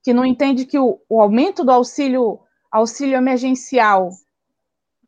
que 0.03 0.13
não 0.13 0.25
entende 0.25 0.65
que 0.65 0.79
o, 0.79 1.01
o 1.09 1.21
aumento 1.21 1.65
do 1.65 1.71
auxílio, 1.71 2.41
auxílio 2.71 3.17
emergencial 3.17 4.11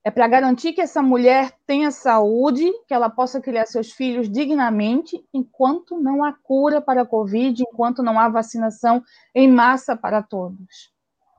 é 0.05 0.11
para 0.11 0.27
garantir 0.27 0.73
que 0.73 0.81
essa 0.81 1.01
mulher 1.01 1.57
tenha 1.65 1.93
saúde, 1.93 2.69
que 2.89 2.95
ela 2.95 3.09
possa 3.09 3.41
criar 3.41 3.67
seus 3.67 3.93
filhos 3.93 4.29
dignamente, 4.29 5.25
enquanto 5.33 6.01
não 6.01 6.25
há 6.25 6.33
cura 6.33 6.81
para 6.81 7.03
a 7.03 7.07
Covid, 7.07 7.63
enquanto 7.63 8.03
não 8.03 8.19
há 8.19 8.29
vacinação 8.29 9.03
em 9.33 9.49
massa 9.49 9.97
para 9.97 10.21
todos. 10.21 10.92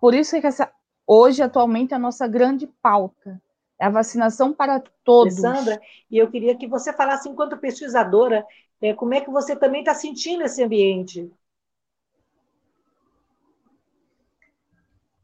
Por 0.04 0.14
isso 0.14 0.38
que 0.42 0.46
essa, 0.46 0.70
hoje, 1.08 1.42
atualmente, 1.42 1.94
é 1.94 1.96
a 1.96 2.00
nossa 2.00 2.28
grande 2.28 2.68
pauta 2.68 3.42
é 3.80 3.86
a 3.86 3.90
vacinação 3.90 4.52
para 4.52 4.84
todos. 5.02 5.36
Sandra, 5.36 5.80
e 6.12 6.18
eu 6.18 6.30
queria 6.30 6.58
que 6.58 6.68
você 6.68 6.92
falasse, 6.92 7.30
enquanto 7.30 7.58
pesquisadora, 7.58 8.46
é, 8.82 8.94
como 8.94 9.14
é 9.14 9.22
que 9.22 9.32
você 9.32 9.56
também 9.56 9.80
está 9.80 9.94
sentindo 9.94 10.44
esse 10.44 10.62
ambiente? 10.62 11.32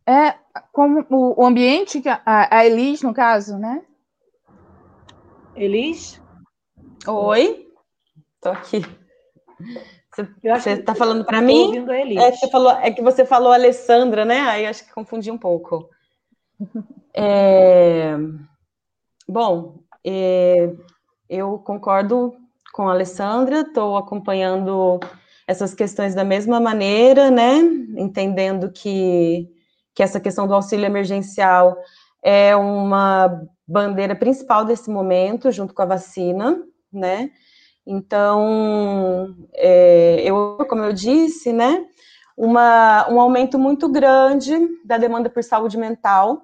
É 0.08 0.38
como 0.72 1.06
o, 1.10 1.46
ambiente 1.46 2.00
que 2.00 2.08
a, 2.08 2.22
a 2.26 2.66
Elis, 2.66 3.02
no 3.02 3.14
caso, 3.14 3.58
né? 3.58 3.84
Elis? 5.58 6.22
Oi, 7.06 7.70
tô 8.40 8.48
aqui. 8.48 8.82
Você 10.44 10.72
está 10.72 10.96
falando 10.96 11.26
para 11.26 11.42
mim? 11.42 11.86
É 12.18 12.32
que, 12.32 12.38
você 12.38 12.50
falou, 12.50 12.72
é 12.72 12.92
que 12.92 13.02
você 13.02 13.26
falou 13.26 13.52
Alessandra, 13.52 14.26
né? 14.26 14.42
Aí 14.42 14.66
acho 14.66 14.86
que 14.86 14.94
confundi 14.94 15.32
um 15.32 15.38
pouco. 15.38 15.90
É, 17.22 18.16
bom, 19.28 19.80
é, 20.06 20.72
eu 21.28 21.58
concordo 21.58 22.36
com 22.72 22.88
a 22.88 22.94
Alessandra, 22.94 23.62
estou 23.62 23.98
acompanhando 23.98 25.00
essas 25.48 25.74
questões 25.74 26.14
da 26.14 26.24
mesma 26.24 26.60
maneira, 26.60 27.32
né? 27.32 27.58
Entendendo 27.98 28.72
que, 28.72 29.50
que 29.96 30.04
essa 30.04 30.20
questão 30.20 30.48
do 30.48 30.54
auxílio 30.54 30.86
emergencial 30.86 31.76
é 32.24 32.56
uma 32.56 33.44
bandeira 33.68 34.16
principal 34.16 34.64
desse 34.64 34.90
momento, 34.90 35.52
junto 35.52 35.74
com 35.74 35.82
a 35.82 35.88
vacina, 35.88 36.64
né? 36.94 37.32
Então, 37.92 39.36
é, 39.56 40.22
eu, 40.24 40.60
como 40.70 40.84
eu 40.84 40.94
disse, 40.94 41.52
né, 41.52 41.88
uma, 42.38 43.10
um 43.10 43.20
aumento 43.20 43.58
muito 43.58 43.90
grande 43.90 44.54
da 44.86 44.96
demanda 44.96 45.28
por 45.28 45.44
saúde 45.44 45.76
mental, 45.76 46.44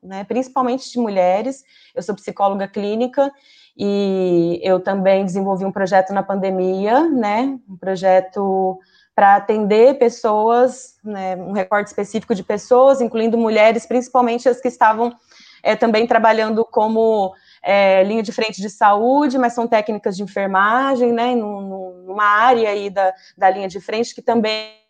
né, 0.00 0.22
principalmente 0.22 0.88
de 0.88 0.96
mulheres. 0.96 1.64
Eu 1.92 2.04
sou 2.04 2.14
psicóloga 2.14 2.68
clínica 2.68 3.32
e 3.76 4.60
eu 4.62 4.78
também 4.78 5.24
desenvolvi 5.24 5.64
um 5.64 5.72
projeto 5.72 6.12
na 6.12 6.22
pandemia, 6.22 7.00
né, 7.10 7.58
um 7.68 7.76
projeto 7.76 8.78
para 9.12 9.34
atender 9.34 9.98
pessoas, 9.98 10.94
né, 11.02 11.34
um 11.34 11.50
recorte 11.50 11.88
específico 11.88 12.32
de 12.32 12.44
pessoas, 12.44 13.00
incluindo 13.00 13.36
mulheres, 13.36 13.86
principalmente 13.86 14.48
as 14.48 14.60
que 14.60 14.68
estavam 14.68 15.12
é, 15.64 15.74
também 15.74 16.06
trabalhando 16.06 16.64
como 16.64 17.34
é, 17.62 18.02
linha 18.04 18.22
de 18.22 18.32
frente 18.32 18.60
de 18.60 18.70
saúde, 18.70 19.38
mas 19.38 19.52
são 19.52 19.66
técnicas 19.66 20.16
de 20.16 20.22
enfermagem, 20.22 21.12
né, 21.12 21.34
numa 21.34 22.24
área 22.24 22.70
aí 22.70 22.90
da, 22.90 23.12
da 23.36 23.50
linha 23.50 23.68
de 23.68 23.80
frente 23.80 24.14
que 24.14 24.22
também 24.22 24.80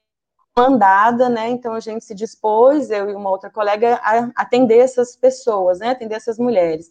mandada, 0.57 1.29
né? 1.29 1.49
Então 1.49 1.73
a 1.75 1.81
gente 1.81 2.05
se 2.05 2.15
dispôs, 2.15 2.91
eu 2.91 3.09
e 3.09 3.15
uma 3.15 3.31
outra 3.31 3.49
colega, 3.51 4.01
a 4.03 4.31
atender 4.37 4.79
essas 4.79 5.17
pessoas, 5.17 5.79
né? 5.79 5.91
Atender 5.91 6.17
essas 6.17 6.39
mulheres. 6.39 6.91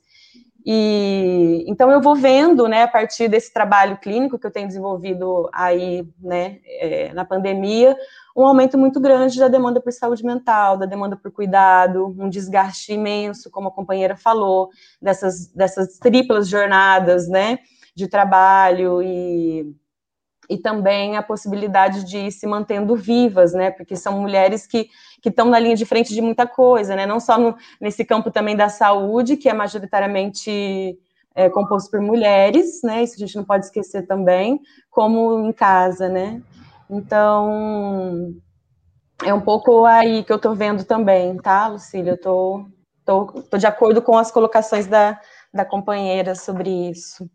E 0.65 1.63
então 1.67 1.89
eu 1.89 2.01
vou 2.01 2.15
vendo, 2.15 2.67
né, 2.67 2.83
a 2.83 2.87
partir 2.87 3.29
desse 3.29 3.53
trabalho 3.53 3.97
clínico 3.97 4.37
que 4.37 4.45
eu 4.45 4.51
tenho 4.51 4.67
desenvolvido 4.67 5.49
aí, 5.53 6.05
né, 6.19 6.59
é, 6.65 7.13
na 7.13 7.23
pandemia, 7.23 7.95
um 8.43 8.47
aumento 8.47 8.77
muito 8.77 8.99
grande 8.99 9.39
da 9.39 9.47
demanda 9.47 9.81
por 9.81 9.91
saúde 9.91 10.23
mental, 10.25 10.77
da 10.77 10.85
demanda 10.85 11.15
por 11.15 11.31
cuidado, 11.31 12.15
um 12.17 12.29
desgaste 12.29 12.93
imenso, 12.93 13.49
como 13.49 13.67
a 13.67 13.71
companheira 13.71 14.15
falou, 14.15 14.69
dessas, 15.01 15.47
dessas 15.47 15.97
triplas 15.97 16.47
jornadas, 16.47 17.27
né, 17.27 17.59
de 17.95 18.07
trabalho 18.07 19.01
e 19.01 19.75
e 20.49 20.57
também 20.57 21.15
a 21.15 21.21
possibilidade 21.21 22.03
de 22.03 22.17
ir 22.17 22.31
se 22.31 22.47
mantendo 22.47 22.95
vivas, 22.95 23.53
né? 23.53 23.69
Porque 23.69 23.95
são 23.95 24.19
mulheres 24.19 24.65
que 24.65 24.89
que 25.21 25.29
estão 25.29 25.45
na 25.45 25.59
linha 25.59 25.75
de 25.75 25.85
frente 25.85 26.13
de 26.13 26.21
muita 26.21 26.47
coisa, 26.47 26.95
né? 26.95 27.05
Não 27.05 27.19
só 27.19 27.37
no, 27.37 27.55
nesse 27.79 28.03
campo 28.05 28.31
também 28.31 28.55
da 28.55 28.69
saúde, 28.69 29.37
que 29.37 29.49
é 29.49 29.53
majoritariamente 29.53 30.97
é, 31.35 31.49
composto 31.49 31.91
por 31.91 32.01
mulheres, 32.01 32.81
né? 32.83 33.03
Isso 33.03 33.15
a 33.15 33.19
gente 33.19 33.35
não 33.35 33.43
pode 33.43 33.65
esquecer 33.65 34.07
também, 34.07 34.59
como 34.89 35.45
em 35.45 35.51
casa, 35.51 36.09
né? 36.09 36.41
Então 36.89 38.33
é 39.23 39.33
um 39.33 39.41
pouco 39.41 39.85
aí 39.85 40.23
que 40.23 40.31
eu 40.31 40.37
estou 40.37 40.55
vendo 40.55 40.83
também, 40.83 41.37
tá, 41.37 41.67
Lucília? 41.67 42.13
Eu 42.13 42.19
tô, 42.19 42.65
tô, 43.05 43.25
tô 43.43 43.57
de 43.57 43.67
acordo 43.67 44.01
com 44.01 44.17
as 44.17 44.31
colocações 44.31 44.87
da, 44.87 45.19
da 45.53 45.65
companheira 45.65 46.33
sobre 46.35 46.89
isso. 46.89 47.29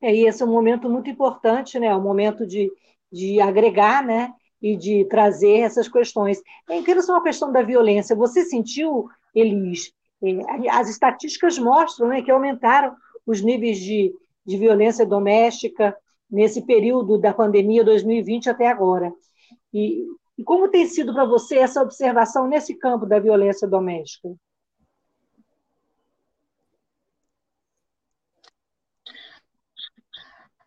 É, 0.00 0.14
e 0.14 0.26
esse 0.26 0.42
é 0.42 0.46
um 0.46 0.52
momento 0.52 0.88
muito 0.88 1.08
importante, 1.08 1.78
né? 1.78 1.94
Um 1.94 2.02
momento 2.02 2.46
de, 2.46 2.70
de 3.12 3.40
agregar, 3.40 4.04
né? 4.04 4.32
E 4.60 4.76
de 4.76 5.04
trazer 5.04 5.60
essas 5.60 5.88
questões. 5.88 6.40
Em 6.68 6.82
relação 6.82 7.16
à 7.16 7.22
questão 7.22 7.52
da 7.52 7.62
violência, 7.62 8.16
você 8.16 8.44
sentiu, 8.44 9.08
Elis, 9.34 9.92
é, 10.22 10.70
as 10.70 10.88
estatísticas 10.88 11.58
mostram 11.58 12.08
né, 12.08 12.22
que 12.22 12.30
aumentaram 12.30 12.94
os 13.26 13.40
níveis 13.42 13.78
de, 13.78 14.12
de 14.44 14.56
violência 14.56 15.04
doméstica 15.04 15.96
nesse 16.30 16.64
período 16.64 17.18
da 17.18 17.32
pandemia 17.32 17.84
2020 17.84 18.50
até 18.50 18.68
agora. 18.68 19.12
E, 19.72 20.04
e 20.38 20.44
como 20.44 20.68
tem 20.68 20.86
sido 20.86 21.12
para 21.12 21.24
você 21.24 21.58
essa 21.58 21.82
observação 21.82 22.46
nesse 22.46 22.74
campo 22.74 23.06
da 23.06 23.18
violência 23.18 23.66
doméstica? 23.68 24.28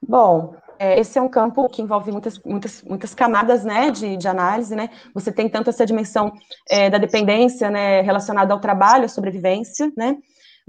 Bom, 0.02 0.56
é, 0.80 1.00
esse 1.00 1.20
é 1.20 1.22
um 1.22 1.30
campo 1.30 1.68
que 1.70 1.82
envolve 1.82 2.12
muitas, 2.12 2.40
muitas, 2.40 2.82
muitas 2.84 3.14
camadas 3.14 3.66
né, 3.66 3.92
de, 3.92 4.16
de 4.18 4.28
análise, 4.28 4.76
né? 4.76 4.90
Você 5.14 5.32
tem 5.32 5.50
tanto 5.50 5.70
essa 5.70 5.86
dimensão 5.86 6.32
é, 6.70 6.90
da 6.90 6.98
dependência 6.98 7.70
né, 7.70 8.02
relacionada 8.02 8.54
ao 8.54 8.62
trabalho, 8.62 9.06
à 9.06 9.10
sobrevivência, 9.10 9.92
né? 9.96 10.18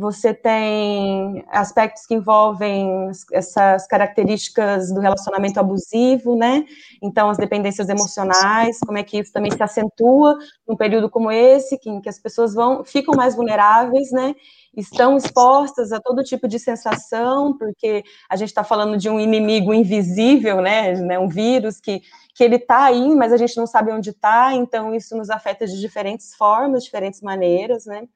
Você 0.00 0.32
tem 0.32 1.44
aspectos 1.50 2.06
que 2.06 2.14
envolvem 2.14 3.10
essas 3.34 3.86
características 3.86 4.90
do 4.90 4.98
relacionamento 4.98 5.60
abusivo, 5.60 6.34
né? 6.34 6.64
Então, 7.02 7.28
as 7.28 7.36
dependências 7.36 7.86
emocionais, 7.86 8.78
como 8.80 8.96
é 8.96 9.02
que 9.02 9.18
isso 9.18 9.30
também 9.30 9.50
se 9.50 9.62
acentua 9.62 10.38
num 10.66 10.74
período 10.74 11.10
como 11.10 11.30
esse, 11.30 11.78
que, 11.78 11.90
em 11.90 12.00
que 12.00 12.08
as 12.08 12.18
pessoas 12.18 12.54
vão, 12.54 12.82
ficam 12.82 13.14
mais 13.14 13.36
vulneráveis, 13.36 14.10
né? 14.10 14.34
estão 14.74 15.16
expostas 15.18 15.92
a 15.92 16.00
todo 16.00 16.22
tipo 16.22 16.48
de 16.48 16.58
sensação, 16.58 17.58
porque 17.58 18.02
a 18.30 18.36
gente 18.36 18.48
está 18.48 18.64
falando 18.64 18.96
de 18.96 19.10
um 19.10 19.18
inimigo 19.18 19.74
invisível, 19.74 20.62
né, 20.62 20.94
né 20.94 21.18
um 21.18 21.28
vírus 21.28 21.80
que, 21.80 22.00
que 22.34 22.44
ele 22.44 22.54
está 22.54 22.84
aí, 22.84 23.14
mas 23.16 23.32
a 23.32 23.36
gente 23.36 23.56
não 23.56 23.66
sabe 23.66 23.90
onde 23.90 24.10
está, 24.10 24.54
então 24.54 24.94
isso 24.94 25.16
nos 25.16 25.28
afeta 25.28 25.66
de 25.66 25.78
diferentes 25.80 26.34
formas, 26.36 26.84
diferentes 26.84 27.20
maneiras, 27.20 27.84
né, 27.84 28.06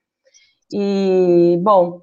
e, 0.72 1.58
bom, 1.62 2.02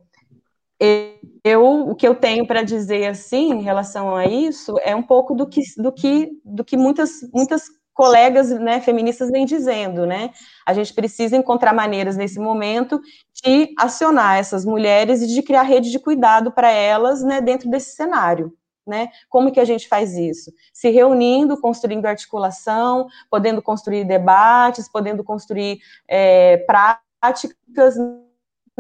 eu, 1.43 1.89
o 1.89 1.95
que 1.95 2.07
eu 2.07 2.15
tenho 2.15 2.45
para 2.45 2.63
dizer, 2.63 3.07
assim, 3.07 3.51
em 3.53 3.61
relação 3.61 4.15
a 4.15 4.25
isso, 4.25 4.77
é 4.81 4.95
um 4.95 5.03
pouco 5.03 5.35
do 5.35 5.47
que, 5.47 5.61
do 5.77 5.91
que, 5.91 6.29
do 6.43 6.63
que 6.63 6.75
muitas, 6.75 7.21
muitas 7.33 7.63
colegas 7.93 8.49
né, 8.49 8.79
feministas 8.79 9.29
vêm 9.29 9.45
dizendo, 9.45 10.05
né? 10.05 10.31
A 10.65 10.73
gente 10.73 10.93
precisa 10.93 11.35
encontrar 11.35 11.73
maneiras 11.73 12.15
nesse 12.17 12.39
momento 12.39 12.99
de 13.43 13.73
acionar 13.77 14.37
essas 14.37 14.65
mulheres 14.65 15.21
e 15.21 15.27
de 15.27 15.43
criar 15.43 15.63
rede 15.63 15.91
de 15.91 15.99
cuidado 15.99 16.51
para 16.51 16.71
elas, 16.71 17.23
né, 17.23 17.41
dentro 17.41 17.69
desse 17.69 17.95
cenário. 17.95 18.53
Né? 18.87 19.09
Como 19.29 19.51
que 19.51 19.59
a 19.59 19.65
gente 19.65 19.87
faz 19.87 20.17
isso? 20.17 20.51
Se 20.73 20.89
reunindo, 20.89 21.61
construindo 21.61 22.07
articulação, 22.07 23.07
podendo 23.29 23.61
construir 23.61 24.03
debates, 24.03 24.89
podendo 24.89 25.23
construir 25.23 25.79
é, 26.07 26.57
práticas, 26.65 27.95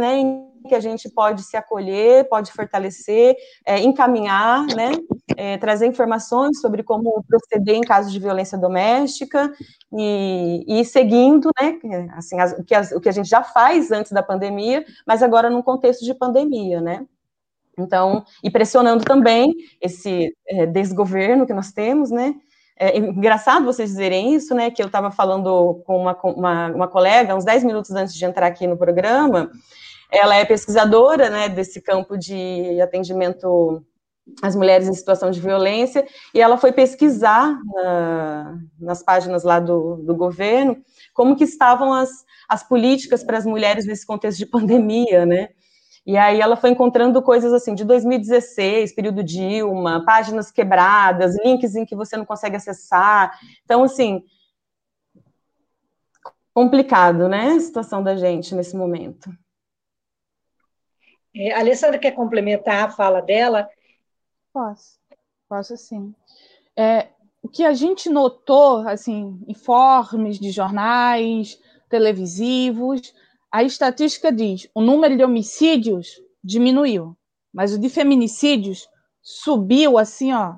né, 0.01 0.43
que 0.67 0.75
a 0.75 0.79
gente 0.79 1.09
pode 1.09 1.43
se 1.43 1.55
acolher, 1.55 2.27
pode 2.27 2.51
fortalecer, 2.51 3.35
é, 3.65 3.79
encaminhar, 3.79 4.65
né, 4.75 4.91
é, 5.37 5.57
trazer 5.57 5.85
informações 5.85 6.59
sobre 6.59 6.83
como 6.83 7.23
proceder 7.27 7.75
em 7.75 7.81
casos 7.81 8.11
de 8.11 8.19
violência 8.19 8.57
doméstica 8.57 9.53
e, 9.93 10.65
e 10.67 10.83
seguindo, 10.85 11.49
né, 11.59 11.79
assim, 12.15 12.39
as, 12.39 12.53
o, 12.53 12.63
que 12.63 12.75
as, 12.75 12.91
o 12.91 12.99
que 12.99 13.09
a 13.09 13.11
gente 13.11 13.29
já 13.29 13.43
faz 13.43 13.91
antes 13.91 14.11
da 14.11 14.23
pandemia, 14.23 14.83
mas 15.05 15.23
agora 15.23 15.49
num 15.49 15.61
contexto 15.61 16.03
de 16.03 16.13
pandemia, 16.13 16.81
né. 16.81 17.05
Então, 17.79 18.25
e 18.43 18.49
pressionando 18.49 19.03
também 19.03 19.55
esse 19.79 20.35
é, 20.47 20.65
desgoverno 20.65 21.45
que 21.45 21.53
nós 21.53 21.71
temos, 21.71 22.11
né, 22.11 22.35
é 22.77 22.97
engraçado 22.97 23.63
vocês 23.63 23.91
dizerem 23.91 24.33
isso, 24.33 24.55
né, 24.55 24.71
que 24.71 24.81
eu 24.81 24.87
estava 24.87 25.11
falando 25.11 25.83
com 25.85 26.01
uma, 26.01 26.17
uma, 26.23 26.67
uma 26.69 26.87
colega, 26.87 27.35
uns 27.35 27.45
10 27.45 27.63
minutos 27.63 27.91
antes 27.91 28.15
de 28.15 28.25
entrar 28.25 28.47
aqui 28.47 28.65
no 28.65 28.75
programa, 28.75 29.51
ela 30.11 30.35
é 30.35 30.43
pesquisadora 30.43 31.29
né, 31.29 31.47
desse 31.47 31.81
campo 31.81 32.17
de 32.17 32.79
atendimento 32.81 33.83
às 34.41 34.55
mulheres 34.55 34.87
em 34.87 34.93
situação 34.93 35.31
de 35.31 35.39
violência, 35.39 36.05
e 36.33 36.41
ela 36.41 36.57
foi 36.57 36.71
pesquisar 36.71 37.57
na, 37.73 38.59
nas 38.79 39.01
páginas 39.01 39.43
lá 39.43 39.59
do, 39.59 39.97
do 39.97 40.15
governo 40.15 40.77
como 41.13 41.35
que 41.35 41.43
estavam 41.43 41.93
as, 41.93 42.09
as 42.47 42.63
políticas 42.63 43.23
para 43.23 43.37
as 43.37 43.45
mulheres 43.45 43.85
nesse 43.85 44.05
contexto 44.05 44.37
de 44.37 44.45
pandemia, 44.51 45.25
né? 45.25 45.49
E 46.05 46.17
aí 46.17 46.41
ela 46.41 46.55
foi 46.55 46.71
encontrando 46.71 47.21
coisas 47.21 47.53
assim 47.53 47.75
de 47.75 47.85
2016, 47.85 48.93
período 48.95 49.23
Dilma, 49.23 50.03
páginas 50.03 50.51
quebradas, 50.51 51.35
links 51.43 51.75
em 51.75 51.85
que 51.85 51.95
você 51.95 52.17
não 52.17 52.25
consegue 52.25 52.55
acessar. 52.55 53.37
Então, 53.63 53.83
assim, 53.83 54.23
complicado, 56.53 57.29
né? 57.29 57.51
A 57.51 57.59
situação 57.59 58.01
da 58.01 58.15
gente 58.15 58.55
nesse 58.55 58.75
momento. 58.75 59.29
É, 61.33 61.53
a 61.53 61.59
Alessandra 61.59 61.99
quer 61.99 62.11
complementar 62.11 62.85
a 62.85 62.91
fala 62.91 63.21
dela? 63.21 63.69
Posso, 64.53 64.99
posso 65.47 65.77
sim. 65.77 66.13
É, 66.75 67.07
o 67.41 67.47
que 67.47 67.63
a 67.63 67.73
gente 67.73 68.09
notou, 68.09 68.87
assim, 68.87 69.41
informes 69.47 70.39
de 70.39 70.51
jornais, 70.51 71.59
televisivos, 71.89 73.13
a 73.51 73.63
estatística 73.63 74.31
diz 74.31 74.69
o 74.73 74.81
número 74.81 75.17
de 75.17 75.23
homicídios 75.23 76.21
diminuiu, 76.43 77.15
mas 77.53 77.73
o 77.73 77.79
de 77.79 77.89
feminicídios 77.89 78.87
subiu 79.21 79.97
assim, 79.97 80.31
ó, 80.33 80.55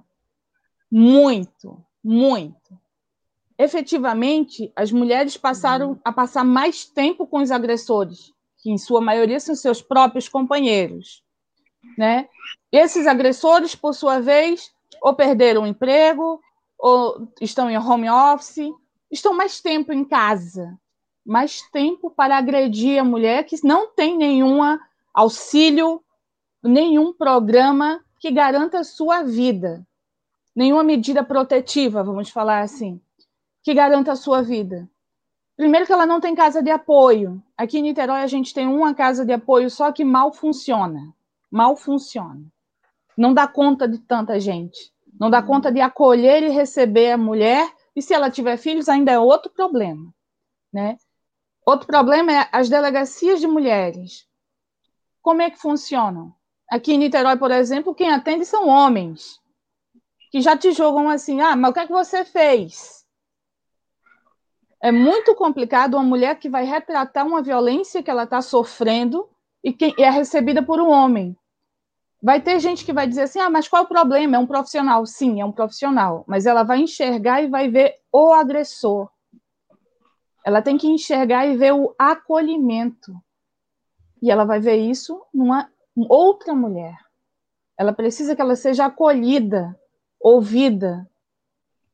muito, 0.91 1.83
muito. 2.03 2.79
Efetivamente, 3.57 4.71
as 4.75 4.91
mulheres 4.91 5.38
passaram 5.38 5.99
a 6.03 6.12
passar 6.12 6.43
mais 6.43 6.86
tempo 6.86 7.25
com 7.25 7.41
os 7.41 7.51
agressores, 7.51 8.33
que 8.63 8.71
em 8.71 8.78
sua 8.78 9.02
maioria 9.02 9.39
são 9.39 9.54
seus 9.54 9.82
próprios 9.82 10.28
companheiros. 10.28 11.21
Né? 11.97 12.28
Esses 12.71 13.06
agressores, 13.06 13.76
por 13.76 13.93
sua 13.93 14.19
vez, 14.21 14.71
ou 15.02 15.13
perderam 15.13 15.63
o 15.63 15.67
emprego, 15.67 16.41
ou 16.80 17.28
estão 17.41 17.69
em 17.69 17.78
home 17.78 18.10
office, 18.10 18.71
estão 19.12 19.34
mais 19.34 19.62
tempo 19.62 19.91
em 19.91 20.04
casa, 20.04 20.76
mais 21.26 21.62
tempo 21.69 22.10
para 22.10 22.38
agredir 22.38 22.99
a 22.99 23.04
mulher 23.04 23.43
que 23.43 23.58
não 23.63 23.93
tem 23.93 24.17
nenhum 24.17 24.60
auxílio, 25.13 26.02
nenhum 26.63 27.13
programa 27.13 28.04
que 28.17 28.32
garanta 28.32 28.80
a 28.80 28.84
sua 28.84 29.21
vida 29.21 29.86
nenhuma 30.56 30.84
medida 30.84 31.23
protetiva, 31.23 32.04
vamos 32.04 32.30
falar 32.30 32.62
assim, 32.62 33.02
que 33.62 33.73
garanta 33.73 34.12
a 34.12 34.15
sua 34.15 34.41
vida. 34.41 34.89
Primeiro 35.55 35.85
que 35.85 35.93
ela 35.93 36.05
não 36.05 36.19
tem 36.19 36.33
casa 36.33 36.61
de 36.63 36.71
apoio. 36.71 37.41
Aqui 37.55 37.77
em 37.77 37.83
Niterói 37.83 38.21
a 38.21 38.27
gente 38.27 38.53
tem 38.53 38.67
uma 38.67 38.93
casa 38.93 39.25
de 39.25 39.33
apoio 39.33 39.69
só 39.69 39.91
que 39.91 40.03
mal 40.03 40.33
funciona. 40.33 41.13
Mal 41.51 41.75
funciona. 41.75 42.41
Não 43.15 43.33
dá 43.33 43.47
conta 43.47 43.87
de 43.87 43.99
tanta 43.99 44.39
gente. 44.39 44.91
Não 45.19 45.29
dá 45.29 45.41
conta 45.43 45.71
de 45.71 45.79
acolher 45.79 46.41
e 46.43 46.49
receber 46.49 47.11
a 47.11 47.17
mulher. 47.17 47.71
E 47.95 48.01
se 48.01 48.13
ela 48.13 48.31
tiver 48.31 48.57
filhos, 48.57 48.89
ainda 48.89 49.11
é 49.11 49.19
outro 49.19 49.51
problema. 49.51 50.13
Né? 50.71 50.97
Outro 51.65 51.85
problema 51.85 52.31
é 52.31 52.49
as 52.51 52.67
delegacias 52.67 53.39
de 53.39 53.47
mulheres. 53.47 54.27
Como 55.21 55.41
é 55.41 55.51
que 55.51 55.59
funcionam? 55.59 56.33
Aqui 56.69 56.93
em 56.93 56.97
Niterói, 56.97 57.37
por 57.37 57.51
exemplo, 57.51 57.93
quem 57.93 58.11
atende 58.11 58.45
são 58.45 58.67
homens 58.67 59.39
que 60.31 60.41
já 60.41 60.57
te 60.57 60.71
jogam 60.71 61.07
assim: 61.09 61.39
ah, 61.41 61.55
mas 61.55 61.69
o 61.69 61.73
que 61.73 61.79
é 61.81 61.85
que 61.85 61.93
você 61.93 62.25
fez? 62.25 63.02
É 64.84 64.91
muito 64.91 65.34
complicado 65.34 65.93
uma 65.93 66.04
mulher 66.04 66.38
que 66.38 66.50
vai 66.50 66.65
retratar 66.65 67.26
uma 67.26 67.41
violência 67.41 68.04
que 68.04 68.12
ela 68.12 68.26
está 68.26 68.41
sofrendo 68.41 69.30
e 69.63 69.72
que 69.72 69.96
é 69.98 70.10
recebida 70.10 70.62
por 70.62 70.82
um 70.82 70.89
homem. 70.89 71.38
Vai 72.22 72.41
ter 72.41 72.60
gente 72.60 72.84
que 72.84 72.91
vai 72.91 73.08
dizer 73.08 73.22
assim: 73.22 73.39
ah, 73.39 73.50
mas 73.50 73.65
qual 73.65 73.84
é 73.84 73.86
o 73.86 73.88
problema? 73.88 74.36
É 74.36 74.39
um 74.39 74.46
profissional. 74.46 75.06
Sim, 75.06 75.39
é 75.39 75.46
um 75.46 75.54
profissional, 75.54 76.26
mas 76.28 76.46
ela 76.46 76.63
vai 76.63 76.80
enxergar 76.80 77.41
e 77.41 77.48
vai 77.48 77.69
ver 77.69 77.96
o 78.12 78.34
agressor. 78.34 79.10
Ela 80.46 80.62
tem 80.62 80.78
que 80.78 80.88
enxergar 80.88 81.48
e 81.48 81.56
ver 81.56 81.72
o 81.74 81.96
acolhimento. 81.98 83.15
E 84.22 84.30
ela 84.30 84.43
vai 84.43 84.60
ver 84.60 84.76
isso 84.76 85.26
numa 85.34 85.72
outra 86.10 86.54
mulher. 86.54 86.98
Ela 87.78 87.93
precisa 87.93 88.36
que 88.36 88.41
ela 88.41 88.58
seja 88.58 88.88
acolhida 88.88 89.80
ouvida 90.19 91.10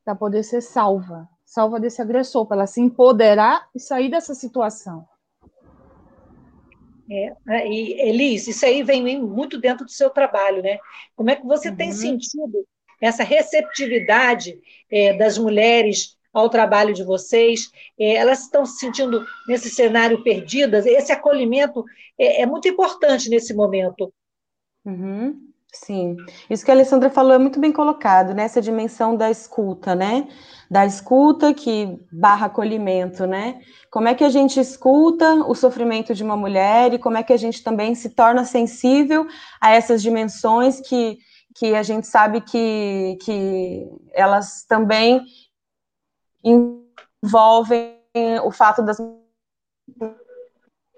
para 0.04 0.15
poder 0.15 0.41
ser 0.41 0.62
salva, 0.62 1.30
salva 1.49 1.79
desse 1.79 1.99
agressor, 1.99 2.45
para 2.45 2.57
ela 2.57 2.67
se 2.67 2.79
empoderar 2.79 3.67
e 3.73 3.79
sair 3.79 4.07
dessa 4.07 4.35
situação. 4.35 5.03
É, 7.09 7.33
é 7.49 7.67
e 7.67 7.99
Elis, 8.07 8.47
isso 8.47 8.63
aí 8.63 8.83
vem 8.83 9.19
muito 9.19 9.59
dentro 9.59 9.83
do 9.83 9.89
seu 9.89 10.12
trabalho, 10.12 10.62
né? 10.62 10.77
Como 11.15 11.31
é 11.31 11.35
que 11.35 11.45
você 11.47 11.69
uhum. 11.69 11.75
tem 11.75 11.91
sentido 11.91 12.67
essa 13.01 13.23
receptividade 13.23 14.62
é, 14.91 15.17
das 15.17 15.39
mulheres 15.39 16.15
ao 16.31 16.51
trabalho 16.51 16.93
de 16.93 17.03
vocês? 17.03 17.71
É, 17.99 18.13
elas 18.17 18.41
estão 18.41 18.63
se 18.63 18.77
sentindo 18.77 19.25
nesse 19.47 19.71
cenário 19.71 20.23
perdidas? 20.23 20.85
Esse 20.85 21.12
acolhimento 21.12 21.83
é, 22.19 22.43
é 22.43 22.45
muito 22.45 22.67
importante 22.67 23.27
nesse 23.27 23.55
momento. 23.55 24.13
Uhum. 24.85 25.48
Sim, 25.71 26.15
isso 26.49 26.65
que 26.65 26.71
a 26.71 26.73
Alessandra 26.73 27.12
falou 27.12 27.32
é 27.34 27.38
muito 27.38 27.60
bem 27.60 27.71
colocado, 27.71 28.34
né? 28.34 28.43
Essa 28.43 28.62
dimensão 28.62 29.15
da 29.15 29.29
escuta, 29.29 29.93
né? 29.93 30.27
Da 30.69 30.84
escuta 30.84 31.53
que 31.53 31.99
barra 32.12 32.47
acolhimento, 32.47 33.27
né? 33.27 33.62
Como 33.91 34.08
é 34.08 34.15
que 34.15 34.23
a 34.23 34.29
gente 34.29 34.60
escuta 34.60 35.32
o 35.45 35.53
sofrimento 35.53 36.15
de 36.15 36.23
uma 36.23 36.36
mulher 36.36 36.93
e 36.93 36.99
como 36.99 37.17
é 37.17 37.23
que 37.23 37.34
a 37.34 37.38
gente 37.38 37.63
também 37.63 37.93
se 37.93 38.10
torna 38.10 38.45
sensível 38.45 39.27
a 39.62 39.71
essas 39.71 40.01
dimensões 40.01 40.82
que, 40.82 41.19
que 41.55 41.75
a 41.75 41.84
gente 41.84 42.08
sabe 42.08 42.41
que, 42.41 43.17
que 43.21 43.88
elas 44.13 44.65
também 44.67 45.23
envolvem 46.43 47.95
o 48.43 48.51
fato 48.51 48.82
das 48.82 48.97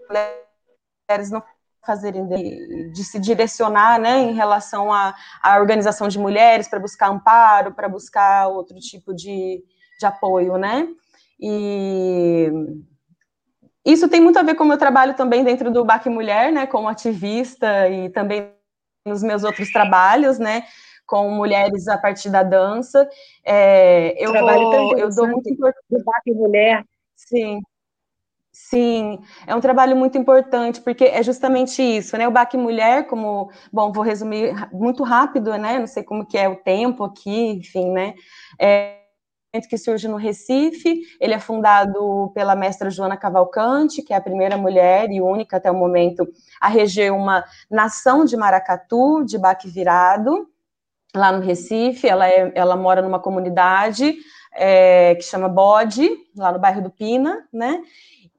mulheres 0.08 1.30
não 1.30 1.44
fazerem 1.86 2.28
de, 2.28 2.92
de, 2.92 3.04
se 3.04 3.20
direcionar 3.20 4.00
né, 4.00 4.20
em 4.20 4.34
relação 4.34 4.94
à, 4.94 5.16
à 5.42 5.60
organização 5.60 6.08
de 6.08 6.20
mulheres 6.20 6.68
para 6.68 6.80
buscar 6.80 7.10
amparo, 7.10 7.74
para 7.74 7.90
buscar 7.90 8.48
outro 8.48 8.78
tipo 8.80 9.14
de, 9.14 9.64
de 10.00 10.06
apoio, 10.06 10.58
né? 10.58 10.88
E 11.40 12.52
isso 13.84 14.08
tem 14.08 14.22
muito 14.22 14.38
a 14.38 14.44
ver 14.44 14.56
com 14.56 14.64
o 14.64 14.68
meu 14.68 14.78
trabalho 14.78 15.16
também 15.16 15.44
dentro 15.44 15.72
do 15.72 15.84
BAC 15.84 16.08
Mulher, 16.08 16.52
né, 16.52 16.68
como 16.68 16.88
ativista 16.88 17.90
e 17.90 18.10
também 18.10 18.54
nos 19.06 19.24
meus 19.24 19.44
outros 19.44 19.72
trabalhos, 19.72 20.38
né, 20.38 20.64
com 21.08 21.32
mulheres 21.32 21.88
a 21.88 21.98
partir 21.98 22.30
da 22.30 22.44
dança. 22.44 23.10
É, 23.44 24.14
eu, 24.24 24.32
vou, 24.32 24.98
eu 25.00 25.10
dou 25.10 25.28
muito 25.28 25.50
importância. 25.50 25.84
Do 25.90 26.04
BAC 26.04 26.32
Mulher. 26.36 26.86
Sim. 27.16 27.60
Sim, 28.70 29.20
é 29.48 29.56
um 29.56 29.60
trabalho 29.60 29.98
muito 29.98 30.18
importante, 30.18 30.80
porque 30.82 31.04
é 31.06 31.22
justamente 31.24 31.82
isso, 31.82 32.16
né? 32.18 32.28
O 32.28 32.32
Baque 32.32 32.56
Mulher, 32.56 33.06
como, 33.08 33.52
bom, 33.72 33.92
vou 33.92 34.04
resumir 34.04 34.54
muito 34.72 35.04
rápido, 35.04 35.52
né? 35.58 35.80
Não 35.80 35.88
sei 35.88 36.04
como 36.04 36.26
que 36.26 36.38
é 36.38 36.48
o 36.48 36.56
tempo 36.56 37.04
aqui, 37.04 37.48
enfim, 37.54 37.92
né? 37.92 38.14
É 38.60 38.98
que 39.70 39.78
surge 39.78 40.08
no 40.08 40.16
Recife, 40.16 41.02
ele 41.20 41.34
é 41.34 41.40
fundado 41.40 42.32
pela 42.34 42.56
mestra 42.56 42.90
Joana 42.90 43.18
Cavalcante, 43.18 44.02
que 44.02 44.14
é 44.14 44.16
a 44.16 44.22
primeira 44.22 44.56
mulher 44.58 45.12
e 45.12 45.20
única 45.20 45.58
até 45.58 45.70
o 45.70 45.76
momento 45.76 46.26
a 46.62 46.70
reger 46.70 47.14
uma 47.14 47.44
nação 47.70 48.24
de 48.24 48.38
maracatu, 48.38 49.26
de 49.26 49.38
baque 49.38 49.70
virado, 49.70 50.48
lá 51.16 51.32
no 51.32 51.42
Recife, 51.42 52.08
ela, 52.08 52.28
é, 52.30 52.52
ela 52.56 52.78
mora 52.78 53.02
numa 53.02 53.20
comunidade 53.20 54.16
é, 54.54 55.16
que 55.16 55.24
chama 55.24 55.50
Bode, 55.50 56.10
lá 56.36 56.52
no 56.52 56.60
bairro 56.60 56.82
do 56.82 56.90
Pina, 56.90 57.46
né? 57.52 57.82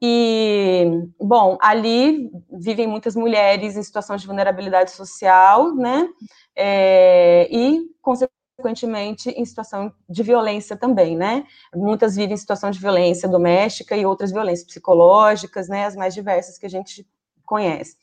E, 0.05 0.83
bom, 1.17 1.57
ali 1.61 2.29
vivem 2.51 2.85
muitas 2.85 3.15
mulheres 3.15 3.77
em 3.77 3.83
situação 3.83 4.17
de 4.17 4.27
vulnerabilidade 4.27 4.91
social, 4.91 5.73
né? 5.73 6.09
É, 6.53 7.47
e, 7.49 7.89
consequentemente, 8.01 9.29
em 9.29 9.45
situação 9.45 9.93
de 10.09 10.21
violência 10.21 10.75
também, 10.75 11.15
né? 11.15 11.45
Muitas 11.73 12.17
vivem 12.17 12.33
em 12.33 12.37
situação 12.37 12.69
de 12.69 12.79
violência 12.79 13.29
doméstica 13.29 13.95
e 13.95 14.05
outras 14.05 14.29
violências 14.29 14.67
psicológicas, 14.67 15.69
né? 15.69 15.85
As 15.85 15.95
mais 15.95 16.13
diversas 16.13 16.57
que 16.57 16.65
a 16.65 16.69
gente 16.69 17.07
conhece. 17.45 17.95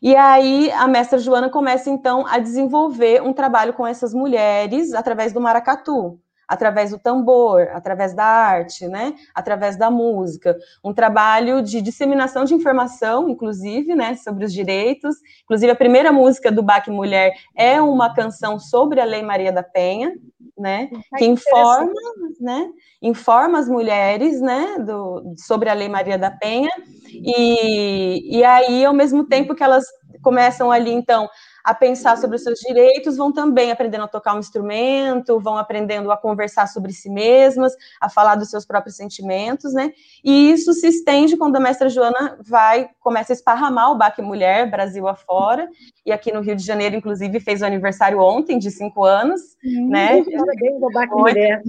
E 0.00 0.14
aí 0.14 0.70
a 0.70 0.86
mestra 0.86 1.18
Joana 1.18 1.50
começa 1.50 1.90
então 1.90 2.24
a 2.24 2.38
desenvolver 2.38 3.20
um 3.20 3.32
trabalho 3.32 3.72
com 3.72 3.84
essas 3.84 4.14
mulheres 4.14 4.94
através 4.94 5.32
do 5.32 5.40
maracatu, 5.40 6.20
através 6.52 6.90
do 6.90 6.98
tambor, 6.98 7.66
através 7.72 8.12
da 8.12 8.26
arte, 8.26 8.86
né, 8.86 9.14
através 9.34 9.74
da 9.74 9.90
música, 9.90 10.54
um 10.84 10.92
trabalho 10.92 11.62
de 11.62 11.80
disseminação 11.80 12.44
de 12.44 12.52
informação, 12.52 13.26
inclusive, 13.26 13.94
né, 13.94 14.16
sobre 14.16 14.44
os 14.44 14.52
direitos. 14.52 15.16
Inclusive 15.44 15.72
a 15.72 15.76
primeira 15.76 16.12
música 16.12 16.52
do 16.52 16.62
Baque 16.62 16.90
Mulher 16.90 17.32
é 17.56 17.80
uma 17.80 18.14
canção 18.14 18.58
sobre 18.58 19.00
a 19.00 19.04
Lei 19.06 19.22
Maria 19.22 19.50
da 19.50 19.62
Penha, 19.62 20.12
né, 20.58 20.90
que 21.16 21.24
informa, 21.24 21.90
né, 22.38 22.68
informa 23.00 23.58
as 23.58 23.66
mulheres, 23.66 24.42
né, 24.42 24.76
do, 24.78 25.34
sobre 25.38 25.70
a 25.70 25.74
Lei 25.74 25.88
Maria 25.88 26.18
da 26.18 26.30
Penha. 26.30 26.70
E, 27.08 28.38
e 28.38 28.44
aí, 28.44 28.84
ao 28.84 28.92
mesmo 28.92 29.24
tempo 29.24 29.54
que 29.54 29.64
elas 29.64 29.86
começam 30.22 30.70
ali, 30.70 30.92
então, 30.92 31.30
a 31.64 31.74
pensar 31.74 32.16
sobre 32.16 32.36
os 32.36 32.42
seus 32.42 32.58
direitos, 32.60 33.16
vão 33.16 33.32
também 33.32 33.70
aprendendo 33.70 34.04
a 34.04 34.08
tocar 34.08 34.34
um 34.34 34.38
instrumento, 34.38 35.38
vão 35.40 35.56
aprendendo 35.56 36.10
a 36.10 36.16
conversar 36.16 36.66
sobre 36.68 36.92
si 36.92 37.08
mesmas, 37.08 37.72
a 38.00 38.08
falar 38.08 38.36
dos 38.36 38.50
seus 38.50 38.64
próprios 38.64 38.96
sentimentos, 38.96 39.72
né? 39.72 39.92
E 40.24 40.50
isso 40.50 40.72
se 40.72 40.88
estende 40.88 41.36
quando 41.36 41.56
a 41.56 41.60
mestra 41.60 41.88
Joana 41.88 42.38
vai, 42.40 42.88
começa 43.00 43.32
a 43.32 43.34
esparramar 43.34 43.90
o 43.90 43.96
Baque 43.96 44.22
Mulher, 44.22 44.70
Brasil 44.70 45.06
afora, 45.06 45.68
e 46.04 46.12
aqui 46.12 46.32
no 46.32 46.40
Rio 46.40 46.56
de 46.56 46.64
Janeiro, 46.64 46.96
inclusive, 46.96 47.40
fez 47.40 47.62
o 47.62 47.66
aniversário 47.66 48.20
ontem, 48.20 48.58
de 48.58 48.70
cinco 48.70 49.04
anos, 49.04 49.40
hum, 49.64 49.88
né? 49.90 50.22
Parabéns 50.24 50.82
ao 50.82 50.90
Baque 50.90 51.14
Mulher. 51.14 51.62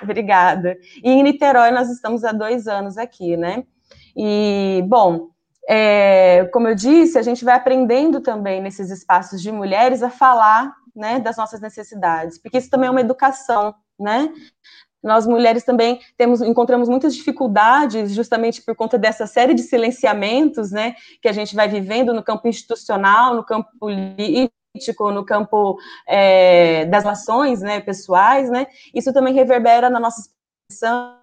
Obrigada. 0.00 0.78
E 1.02 1.10
em 1.10 1.22
Niterói 1.22 1.70
nós 1.70 1.90
estamos 1.90 2.24
há 2.24 2.32
dois 2.32 2.66
anos 2.66 2.96
aqui, 2.96 3.36
né? 3.36 3.64
E, 4.16 4.82
bom, 4.86 5.31
é, 5.68 6.44
como 6.52 6.68
eu 6.68 6.74
disse, 6.74 7.18
a 7.18 7.22
gente 7.22 7.44
vai 7.44 7.54
aprendendo 7.54 8.20
também 8.20 8.60
nesses 8.60 8.90
espaços 8.90 9.40
de 9.40 9.52
mulheres 9.52 10.02
a 10.02 10.10
falar 10.10 10.74
né, 10.94 11.20
das 11.20 11.36
nossas 11.36 11.60
necessidades, 11.60 12.38
porque 12.38 12.58
isso 12.58 12.70
também 12.70 12.88
é 12.88 12.90
uma 12.90 13.00
educação, 13.00 13.74
né? 13.98 14.32
Nós 15.02 15.26
mulheres 15.26 15.64
também 15.64 16.00
temos, 16.16 16.40
encontramos 16.40 16.88
muitas 16.88 17.14
dificuldades 17.14 18.12
justamente 18.12 18.62
por 18.62 18.76
conta 18.76 18.96
dessa 18.96 19.26
série 19.26 19.52
de 19.52 19.62
silenciamentos, 19.62 20.70
né, 20.70 20.94
que 21.20 21.28
a 21.28 21.32
gente 21.32 21.56
vai 21.56 21.66
vivendo 21.66 22.14
no 22.14 22.22
campo 22.22 22.46
institucional, 22.46 23.34
no 23.34 23.44
campo 23.44 23.68
no 25.12 25.24
campo 25.26 25.76
é, 26.06 26.86
das 26.86 27.02
relações 27.02 27.60
né, 27.60 27.80
pessoais, 27.80 28.48
né, 28.48 28.66
isso 28.94 29.12
também 29.12 29.34
reverbera 29.34 29.90
na 29.90 29.98
nossa 29.98 30.22
expressão, 30.70 31.18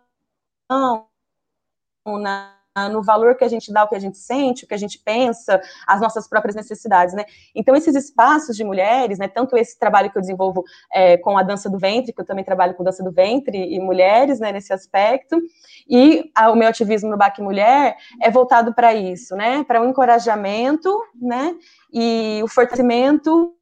na, 2.06 2.59
no 2.92 3.02
valor 3.02 3.36
que 3.36 3.44
a 3.44 3.48
gente 3.48 3.74
dá, 3.74 3.84
o 3.84 3.88
que 3.88 3.96
a 3.96 4.00
gente 4.00 4.18
sente, 4.18 4.64
o 4.64 4.68
que 4.68 4.74
a 4.74 4.78
gente 4.78 5.00
pensa, 5.00 5.60
as 5.88 6.00
nossas 6.00 6.28
próprias 6.28 6.56
necessidades, 6.56 7.14
né? 7.14 7.26
Então, 7.54 7.76
esses 7.76 7.96
espaços 7.96 8.56
de 8.56 8.64
mulheres, 8.64 9.18
né, 9.18 9.28
tanto 9.28 9.58
esse 9.58 9.78
trabalho 9.78 10.12
que 10.12 10.18
eu 10.18 10.22
desenvolvo 10.22 10.64
é, 10.94 11.18
com 11.18 11.38
a 11.38 11.44
dança 11.44 11.70
do 11.70 11.78
ventre, 11.78 12.14
que 12.14 12.22
eu 12.22 12.26
também 12.26 12.46
trabalho 12.46 12.76
com 12.76 12.84
dança 12.84 13.04
do 13.04 13.12
ventre 13.12 13.58
e 13.58 13.80
mulheres, 13.80 14.40
né, 14.40 14.52
nesse 14.52 14.72
aspecto, 14.72 15.42
e 15.90 16.32
a, 16.36 16.52
o 16.52 16.56
meu 16.56 16.70
ativismo 16.70 17.10
no 17.10 17.18
BAC 17.18 17.42
Mulher 17.42 17.98
é 18.22 18.30
voltado 18.30 18.74
para 18.74 18.94
isso, 18.94 19.36
né, 19.36 19.64
para 19.64 19.82
o 19.82 19.86
um 19.86 19.90
encorajamento, 19.90 20.90
né, 21.20 21.56
e 21.92 22.40
o 22.44 22.48
fortalecimento 22.48 23.54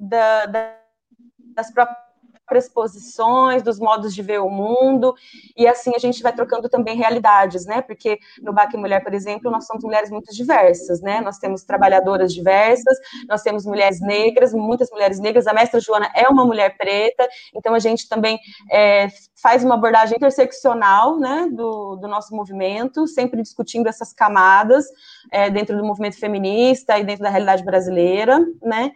da, 0.00 0.46
da, 0.46 0.76
das 1.54 1.72
próprias 1.72 2.05
presposições, 2.46 3.62
dos 3.62 3.78
modos 3.78 4.14
de 4.14 4.22
ver 4.22 4.40
o 4.40 4.48
mundo, 4.48 5.14
e 5.56 5.66
assim 5.66 5.92
a 5.94 5.98
gente 5.98 6.22
vai 6.22 6.32
trocando 6.32 6.68
também 6.68 6.96
realidades, 6.96 7.66
né? 7.66 7.82
Porque 7.82 8.18
no 8.40 8.52
BAC 8.52 8.76
Mulher, 8.76 9.02
por 9.02 9.12
exemplo, 9.12 9.50
nós 9.50 9.66
somos 9.66 9.82
mulheres 9.82 10.10
muito 10.10 10.32
diversas, 10.34 11.00
né? 11.00 11.20
Nós 11.20 11.38
temos 11.38 11.64
trabalhadoras 11.64 12.32
diversas, 12.32 12.98
nós 13.28 13.42
temos 13.42 13.66
mulheres 13.66 14.00
negras, 14.00 14.52
muitas 14.52 14.90
mulheres 14.90 15.18
negras, 15.18 15.46
a 15.46 15.52
mestra 15.52 15.80
Joana 15.80 16.10
é 16.14 16.28
uma 16.28 16.44
mulher 16.44 16.76
preta, 16.76 17.28
então 17.54 17.74
a 17.74 17.78
gente 17.78 18.08
também 18.08 18.38
é, 18.70 19.08
faz 19.34 19.64
uma 19.64 19.74
abordagem 19.74 20.16
interseccional, 20.16 21.18
né, 21.18 21.48
do, 21.52 21.96
do, 21.96 22.08
nosso 22.08 22.34
movimento, 22.34 23.06
sempre 23.06 23.42
discutindo 23.42 23.88
essas 23.88 24.12
camadas 24.12 24.86
é, 25.30 25.50
dentro 25.50 25.76
do 25.76 25.84
movimento 25.84 26.18
feminista 26.18 26.98
e 26.98 27.04
dentro 27.04 27.22
da 27.22 27.30
realidade 27.30 27.64
brasileira, 27.64 28.38
né? 28.62 28.92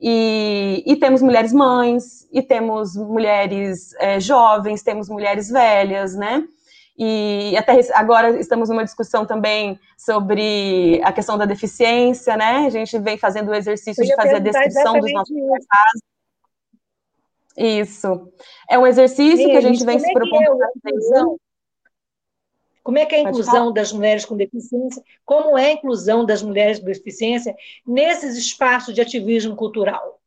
E, 0.00 0.82
e, 0.86 0.96
temos 0.96 1.20
mulheres 1.20 1.52
mães, 1.52 2.26
e 2.32 2.40
temos 2.40 2.96
mulheres 2.96 3.94
é, 3.98 4.18
jovens, 4.18 4.82
temos 4.82 5.08
mulheres 5.08 5.50
velhas, 5.50 6.14
né? 6.14 6.42
E 6.96 7.54
até 7.56 7.80
agora 7.94 8.38
estamos 8.38 8.68
numa 8.68 8.84
discussão 8.84 9.26
também 9.26 9.78
sobre 9.96 11.00
a 11.04 11.12
questão 11.12 11.36
da 11.36 11.44
deficiência, 11.44 12.36
né? 12.36 12.66
A 12.66 12.70
gente 12.70 12.98
vem 12.98 13.18
fazendo 13.18 13.50
o 13.50 13.54
exercício 13.54 14.04
de 14.04 14.14
fazer 14.14 14.36
a 14.36 14.38
descrição 14.38 14.98
dos 14.98 15.12
nossos 15.12 15.36
casos. 15.68 16.02
Isso. 17.56 18.32
É 18.68 18.78
um 18.78 18.86
exercício 18.86 19.36
Sim, 19.36 19.50
que 19.50 19.56
a 19.56 19.60
gente 19.60 19.84
vem 19.84 19.98
se 19.98 20.12
propondo. 20.12 20.58
Como 22.82 22.98
é 22.98 23.04
que 23.04 23.14
é 23.14 23.18
a 23.18 23.22
inclusão 23.22 23.72
das 23.72 23.92
mulheres 23.92 24.24
com 24.24 24.36
deficiência? 24.36 25.02
Como 25.24 25.56
é 25.58 25.66
a 25.66 25.72
inclusão 25.72 26.24
das 26.24 26.42
mulheres 26.42 26.78
com 26.78 26.86
deficiência 26.86 27.54
nesses 27.86 28.36
espaços 28.36 28.94
de 28.94 29.00
ativismo 29.00 29.54
cultural? 29.54 30.20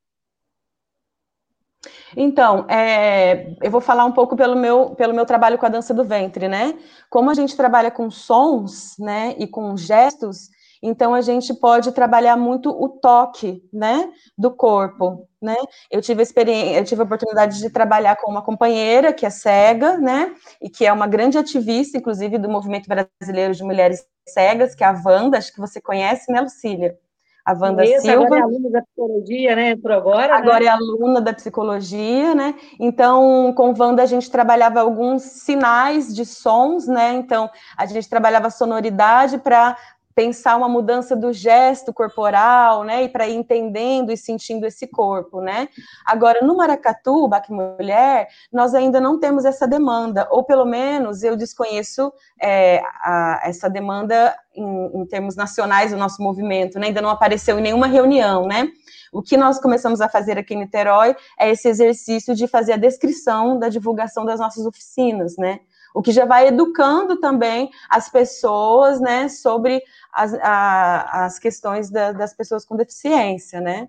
Então, 2.16 2.70
é, 2.70 3.56
eu 3.62 3.72
vou 3.72 3.82
falar 3.82 4.06
um 4.06 4.12
pouco 4.12 4.36
pelo 4.36 4.56
meu, 4.56 4.92
pelo 4.92 5.14
meu 5.14 5.26
trabalho 5.26 5.58
com 5.58 5.66
a 5.66 5.70
dança 5.70 5.94
do 5.94 6.04
ventre, 6.04 6.48
né? 6.48 6.78
Como 7.10 7.30
a 7.30 7.34
gente 7.34 7.58
trabalha 7.58 7.90
com 7.90 8.10
sons, 8.10 8.96
né, 9.00 9.36
e 9.38 9.48
com 9.48 9.76
gestos, 9.76 10.50
então 10.84 11.14
a 11.14 11.22
gente 11.22 11.54
pode 11.54 11.94
trabalhar 11.94 12.36
muito 12.36 12.70
o 12.70 12.90
toque, 12.90 13.64
né, 13.72 14.12
do 14.38 14.52
corpo, 14.52 15.28
né? 15.42 15.56
Eu 15.90 16.02
tive 16.02 16.20
a 16.20 16.24
experiência, 16.24 16.78
eu 16.78 16.84
tive 16.84 17.02
a 17.02 17.06
oportunidade 17.06 17.60
de 17.60 17.70
trabalhar 17.70 18.18
com 18.18 18.30
uma 18.30 18.42
companheira 18.42 19.14
que 19.14 19.26
é 19.26 19.30
cega, 19.30 19.98
né, 19.98 20.36
e 20.62 20.70
que 20.70 20.86
é 20.86 20.92
uma 20.92 21.08
grande 21.08 21.38
ativista, 21.38 21.98
inclusive 21.98 22.38
do 22.38 22.50
movimento 22.50 22.88
brasileiro 22.88 23.56
de 23.56 23.64
mulheres 23.64 24.06
cegas, 24.28 24.76
que 24.76 24.84
é 24.84 24.88
a 24.88 25.02
Wanda, 25.06 25.38
acho 25.38 25.54
que 25.54 25.60
você 25.60 25.80
conhece, 25.82 26.32
né, 26.32 26.42
Lucília? 26.42 26.98
A 27.46 27.54
Wanda 27.54 27.84
Isso, 27.84 28.02
Silva. 28.02 28.26
Agora 28.26 28.40
é 28.40 28.44
aluna 28.44 28.70
da 28.70 28.82
psicologia, 28.82 29.56
né? 29.56 29.76
Por 29.76 29.92
agora. 29.92 30.38
Agora 30.38 30.60
né? 30.62 30.66
é 30.66 30.70
aluna 30.70 31.22
da 31.22 31.34
psicologia, 31.34 32.34
né? 32.34 32.56
Então, 32.80 33.54
com 33.54 33.74
Wanda 33.78 34.02
a 34.02 34.06
gente 34.06 34.32
trabalhava 34.32 34.80
alguns 34.80 35.24
sinais 35.24 36.16
de 36.16 36.26
sons, 36.26 36.88
né? 36.88 37.14
Então, 37.16 37.50
a 37.78 37.86
gente 37.86 38.08
trabalhava 38.08 38.50
sonoridade 38.50 39.38
para 39.38 39.78
pensar 40.16 40.56
uma 40.58 40.70
mudança 40.70 41.16
do 41.16 41.34
gesto 41.34 41.94
corporal, 41.94 42.84
né, 42.84 43.04
e 43.04 43.10
para 43.10 43.28
ir 43.28 43.36
entendendo 43.36 44.12
e 44.12 44.18
sentindo 44.18 44.66
esse 44.66 44.88
corpo, 44.88 45.42
né. 45.42 45.68
Agora, 46.06 46.42
no 46.42 46.56
Maracatu, 46.56 47.28
Baque 47.28 47.52
Mulher, 47.52 48.28
nós 48.52 48.74
ainda 48.74 49.02
não 49.02 49.20
temos 49.20 49.46
essa 49.46 49.68
demanda, 49.68 50.28
ou 50.32 50.44
pelo 50.44 50.66
menos 50.66 51.24
eu 51.24 51.36
desconheço 51.36 52.14
é, 52.42 52.82
a, 53.02 53.42
essa 53.44 53.70
demanda 53.70 54.36
em, 54.56 55.02
em, 55.02 55.06
termos 55.06 55.36
nacionais 55.36 55.92
do 55.92 55.98
nosso 55.98 56.22
movimento, 56.22 56.78
né, 56.78 56.88
ainda 56.88 57.02
não 57.02 57.10
apareceu 57.10 57.58
em 57.60 57.62
nenhuma 57.62 57.88
reunião, 57.88 58.46
né. 58.46 58.68
O 59.12 59.22
que 59.22 59.38
nós 59.38 59.60
começamos 59.60 60.02
a 60.02 60.10
fazer 60.10 60.38
aqui 60.38 60.56
em 60.56 60.60
Niterói 60.60 61.16
é 61.40 61.52
esse 61.52 61.68
exercício 61.68 62.36
de 62.36 62.48
fazer 62.48 62.74
a 62.74 62.78
descrição 62.78 63.60
da 63.60 63.70
divulgação 63.70 64.26
das 64.26 64.40
nossas 64.40 64.66
oficinas, 64.66 65.36
né, 65.38 65.60
o 65.94 66.02
que 66.02 66.12
já 66.12 66.26
vai 66.26 66.48
educando 66.48 67.20
também 67.20 67.70
as 67.90 68.10
pessoas, 68.10 69.00
né, 69.00 69.30
sobre 69.30 69.82
as, 70.12 70.34
a, 70.36 71.26
as 71.26 71.40
questões 71.40 71.90
da, 71.90 72.12
das 72.12 72.34
pessoas 72.34 72.66
com 72.66 72.76
deficiência, 72.76 73.62
né? 73.62 73.88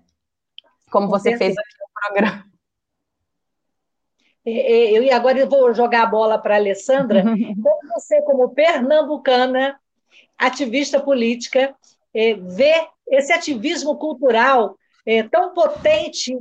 Como 0.91 1.07
você 1.07 1.35
fez 1.37 1.55
aqui 1.57 1.75
no 1.79 1.87
programa. 1.93 2.45
Eu, 4.45 5.01
e 5.01 5.11
agora 5.11 5.39
eu 5.39 5.49
vou 5.49 5.73
jogar 5.73 6.03
a 6.03 6.07
bola 6.07 6.37
para 6.37 6.53
a 6.53 6.57
Alessandra. 6.57 7.23
Como 7.63 7.93
você, 7.95 8.21
como 8.21 8.53
pernambucana, 8.53 9.79
ativista 10.37 10.99
política, 10.99 11.75
é, 12.13 12.35
vê 12.35 12.87
esse 13.09 13.33
ativismo 13.33 13.97
cultural 13.97 14.77
é, 15.05 15.23
tão 15.23 15.53
potente, 15.53 16.37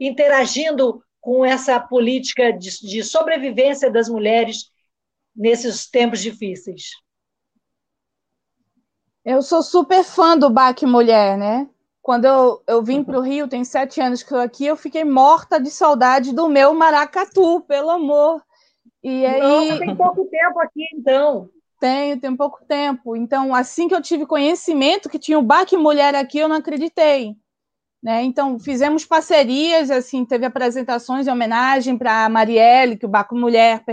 interagindo 0.00 1.02
com 1.20 1.44
essa 1.44 1.78
política 1.78 2.52
de, 2.52 2.70
de 2.80 3.02
sobrevivência 3.02 3.90
das 3.90 4.08
mulheres 4.08 4.71
nesses 5.34 5.88
tempos 5.88 6.20
difíceis? 6.20 6.90
Eu 9.24 9.40
sou 9.40 9.62
super 9.62 10.02
fã 10.02 10.36
do 10.36 10.50
Baque 10.50 10.84
Mulher, 10.84 11.38
né? 11.38 11.68
Quando 12.00 12.24
eu, 12.24 12.62
eu 12.66 12.82
vim 12.82 13.04
para 13.04 13.16
o 13.16 13.22
Rio, 13.22 13.46
tem 13.46 13.64
sete 13.64 14.00
anos 14.00 14.20
que 14.20 14.26
estou 14.26 14.40
aqui, 14.40 14.66
eu 14.66 14.76
fiquei 14.76 15.04
morta 15.04 15.60
de 15.60 15.70
saudade 15.70 16.34
do 16.34 16.48
meu 16.48 16.74
maracatu, 16.74 17.60
pelo 17.60 17.90
amor. 17.90 18.42
E 19.02 19.24
aí... 19.24 19.40
Nossa, 19.40 19.78
tem 19.78 19.96
pouco 19.96 20.24
tempo 20.24 20.60
aqui, 20.60 20.84
então. 20.92 21.48
Tenho, 21.78 22.20
tem 22.20 22.36
pouco 22.36 22.64
tempo. 22.66 23.16
Então, 23.16 23.54
assim 23.54 23.86
que 23.86 23.94
eu 23.94 24.02
tive 24.02 24.26
conhecimento 24.26 25.08
que 25.08 25.18
tinha 25.18 25.38
o 25.38 25.42
Baque 25.42 25.76
Mulher 25.76 26.16
aqui, 26.16 26.38
eu 26.38 26.48
não 26.48 26.56
acreditei. 26.56 27.36
Né? 28.02 28.22
Então, 28.24 28.58
fizemos 28.58 29.06
parcerias, 29.06 29.88
assim, 29.88 30.24
teve 30.24 30.44
apresentações 30.44 31.28
em 31.28 31.30
homenagem 31.30 31.96
para 31.96 32.24
a 32.24 32.28
Marielle, 32.28 32.96
que 32.96 33.06
o 33.06 33.08
Baco 33.08 33.36
Mulher 33.36 33.84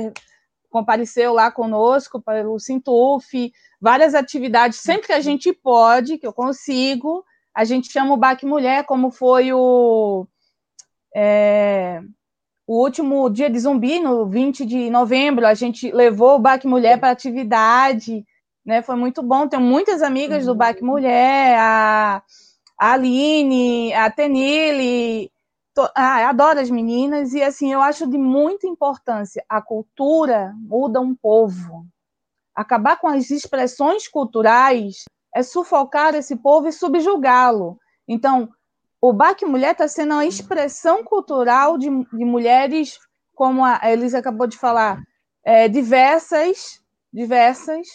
compareceu 0.70 1.34
lá 1.34 1.52
conosco 1.52 2.22
pelo 2.22 2.60
Sintuf, 2.60 3.52
várias 3.82 4.14
atividades, 4.14 4.80
sempre 4.80 5.08
que 5.08 5.14
a 5.14 5.22
gente 5.22 5.52
pode, 5.52 6.18
que 6.18 6.28
eu 6.28 6.34
consigo, 6.34 7.24
a 7.54 7.64
gente 7.64 7.92
chama 7.92 8.14
o 8.14 8.18
BAC 8.18 8.46
Mulher, 8.46 8.86
como 8.86 9.12
foi 9.12 9.52
o, 9.52 10.28
é, 11.16 12.02
o 12.68 12.84
último 12.84 13.30
dia 13.30 13.50
de 13.50 13.60
zumbi, 13.60 14.00
no 14.00 14.28
20 14.28 14.66
de 14.66 14.90
novembro, 14.90 15.48
a 15.48 15.54
gente 15.54 15.92
levou 15.92 16.36
o 16.36 16.40
BAC 16.40 16.66
Mulher 16.66 17.00
para 17.00 17.10
atividade, 17.10 18.24
né? 18.66 18.82
Foi 18.84 18.96
muito 18.96 19.24
bom, 19.24 19.48
tenho 19.48 19.64
muitas 19.64 20.02
amigas 20.02 20.46
do 20.46 20.54
BAC 20.54 20.84
Mulher, 20.84 21.58
a, 21.58 22.22
a 22.78 22.94
Aline, 22.94 23.92
a 23.94 24.12
Tenille, 24.12 25.32
ah, 25.96 26.30
adoro 26.30 26.60
as 26.60 26.70
meninas 26.70 27.34
e 27.34 27.42
assim 27.42 27.72
eu 27.72 27.82
acho 27.82 28.08
de 28.08 28.18
muita 28.18 28.68
importância. 28.68 29.44
A 29.48 29.62
cultura 29.62 30.54
muda 30.58 31.00
um 31.00 31.16
povo. 31.16 31.86
Acabar 32.56 32.98
com 32.98 33.08
as 33.08 33.30
expressões 33.30 34.08
culturais 34.08 35.04
é 35.34 35.44
sufocar 35.44 36.16
esse 36.16 36.36
povo 36.36 36.68
e 36.68 36.74
subjugá-lo. 36.74 37.80
Então, 38.08 38.50
o 39.02 39.14
Baque 39.14 39.46
Mulher 39.46 39.72
está 39.72 39.88
sendo 39.88 40.14
uma 40.14 40.26
expressão 40.26 41.04
cultural 41.04 41.78
de, 41.78 41.88
de, 41.90 42.26
mulheres, 42.26 43.00
como 43.34 43.64
a 43.64 43.80
Elisa 43.84 44.20
acabou 44.20 44.48
de 44.48 44.58
falar, 44.58 45.02
é, 45.44 45.68
diversas, 45.68 46.82
diversas, 47.14 47.88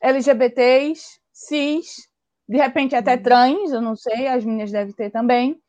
LGBTs, 0.00 1.18
cis, 1.32 2.08
de 2.48 2.56
repente 2.56 2.94
até 2.96 3.14
uhum. 3.14 3.22
trans, 3.22 3.72
eu 3.72 3.80
não 3.80 3.94
sei, 3.94 4.28
as 4.28 4.44
meninas 4.44 4.72
devem 4.72 4.94
ter 4.94 5.10
também 5.10 5.60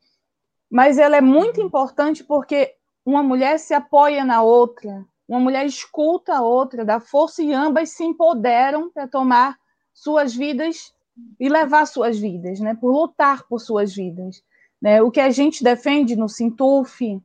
mas 0.70 0.98
ela 0.98 1.16
é 1.16 1.20
muito 1.20 1.60
importante 1.60 2.22
porque 2.22 2.74
uma 3.04 3.22
mulher 3.22 3.58
se 3.58 3.74
apoia 3.74 4.24
na 4.24 4.42
outra, 4.42 5.04
uma 5.28 5.40
mulher 5.40 5.66
escuta 5.66 6.36
a 6.36 6.42
outra, 6.42 6.84
dá 6.84 7.00
força 7.00 7.42
e 7.42 7.52
ambas 7.52 7.90
se 7.90 8.04
empoderam 8.04 8.90
para 8.90 9.08
tomar 9.08 9.58
suas 9.92 10.34
vidas 10.34 10.94
e 11.38 11.48
levar 11.48 11.86
suas 11.86 12.18
vidas, 12.18 12.60
né? 12.60 12.74
Por 12.74 12.92
lutar 12.92 13.46
por 13.48 13.60
suas 13.60 13.94
vidas, 13.94 14.42
né? 14.80 15.02
O 15.02 15.10
que 15.10 15.20
a 15.20 15.30
gente 15.30 15.62
defende 15.64 16.16
no 16.16 16.28
Sintuf 16.28 17.20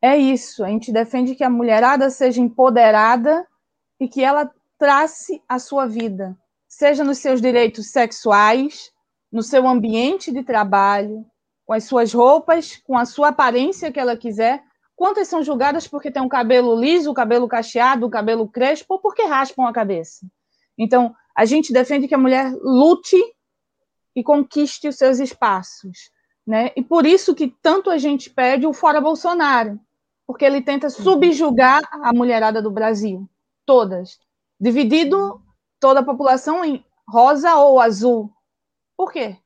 é 0.00 0.16
isso, 0.16 0.64
a 0.64 0.68
gente 0.68 0.92
defende 0.92 1.34
que 1.34 1.42
a 1.42 1.50
mulherada 1.50 2.08
seja 2.10 2.40
empoderada 2.40 3.46
e 3.98 4.08
que 4.08 4.22
ela 4.22 4.50
trace 4.78 5.42
a 5.48 5.58
sua 5.58 5.86
vida, 5.86 6.36
seja 6.68 7.02
nos 7.02 7.18
seus 7.18 7.40
direitos 7.40 7.90
sexuais, 7.90 8.92
no 9.30 9.42
seu 9.42 9.66
ambiente 9.66 10.32
de 10.32 10.44
trabalho, 10.44 11.26
com 11.68 11.74
as 11.74 11.84
suas 11.84 12.14
roupas, 12.14 12.78
com 12.78 12.96
a 12.96 13.04
sua 13.04 13.28
aparência 13.28 13.92
que 13.92 14.00
ela 14.00 14.16
quiser. 14.16 14.64
Quantas 14.96 15.28
são 15.28 15.42
julgadas 15.42 15.86
porque 15.86 16.10
tem 16.10 16.22
um 16.22 16.28
cabelo 16.28 16.74
liso, 16.74 17.12
cabelo 17.12 17.46
cacheado, 17.46 18.08
cabelo 18.08 18.48
crespo, 18.48 18.94
ou 18.94 18.98
porque 18.98 19.24
raspam 19.24 19.66
a 19.66 19.72
cabeça? 19.72 20.26
Então, 20.78 21.14
a 21.36 21.44
gente 21.44 21.70
defende 21.70 22.08
que 22.08 22.14
a 22.14 22.18
mulher 22.18 22.50
lute 22.62 23.22
e 24.16 24.24
conquiste 24.24 24.88
os 24.88 24.96
seus 24.96 25.18
espaços. 25.18 26.10
Né? 26.46 26.72
E 26.74 26.82
por 26.82 27.04
isso 27.04 27.34
que 27.34 27.54
tanto 27.60 27.90
a 27.90 27.98
gente 27.98 28.30
pede 28.30 28.66
o 28.66 28.72
fora 28.72 28.98
Bolsonaro, 28.98 29.78
porque 30.26 30.46
ele 30.46 30.62
tenta 30.62 30.88
subjugar 30.88 31.82
a 31.92 32.14
mulherada 32.14 32.62
do 32.62 32.70
Brasil, 32.70 33.28
todas, 33.66 34.18
dividido 34.58 35.42
toda 35.78 36.00
a 36.00 36.04
população 36.04 36.64
em 36.64 36.82
rosa 37.06 37.56
ou 37.56 37.78
azul. 37.78 38.32
Por 38.96 39.12
quê? 39.12 39.36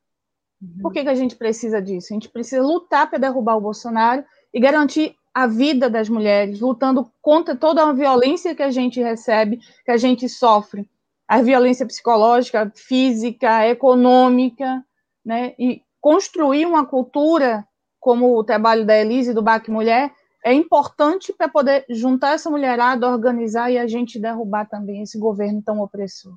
Por 0.81 0.93
que, 0.93 1.03
que 1.03 1.09
a 1.09 1.15
gente 1.15 1.35
precisa 1.35 1.83
disso? 1.83 2.09
A 2.11 2.15
gente 2.15 2.29
precisa 2.29 2.63
lutar 2.63 3.09
para 3.09 3.19
derrubar 3.19 3.57
o 3.57 3.61
Bolsonaro 3.61 4.25
e 4.55 4.61
garantir 4.61 5.17
a 5.35 5.47
vida 5.47 5.89
das 5.89 6.09
mulheres, 6.09 6.61
lutando 6.61 7.11
contra 7.21 7.57
toda 7.57 7.83
a 7.83 7.93
violência 7.93 8.55
que 8.55 8.63
a 8.63 8.71
gente 8.71 9.03
recebe, 9.03 9.59
que 9.85 9.91
a 9.91 9.97
gente 9.97 10.29
sofre, 10.29 10.89
a 11.27 11.41
violência 11.41 11.87
psicológica, 11.87 12.71
física, 12.75 13.67
econômica, 13.67 14.85
né? 15.25 15.55
E 15.59 15.83
construir 16.01 16.67
uma 16.67 16.85
cultura 16.85 17.67
como 17.99 18.37
o 18.37 18.45
trabalho 18.45 18.85
da 18.85 18.99
Elise 18.99 19.33
do 19.33 19.43
BAC 19.43 19.71
Mulher 19.71 20.13
é 20.45 20.53
importante 20.53 21.33
para 21.33 21.49
poder 21.49 21.87
juntar 21.89 22.35
essa 22.35 22.51
mulherada, 22.51 23.09
organizar 23.09 23.71
e 23.71 23.79
a 23.79 23.87
gente 23.87 24.21
derrubar 24.21 24.69
também 24.69 25.03
esse 25.03 25.19
governo 25.19 25.63
tão 25.63 25.81
opressor. 25.81 26.37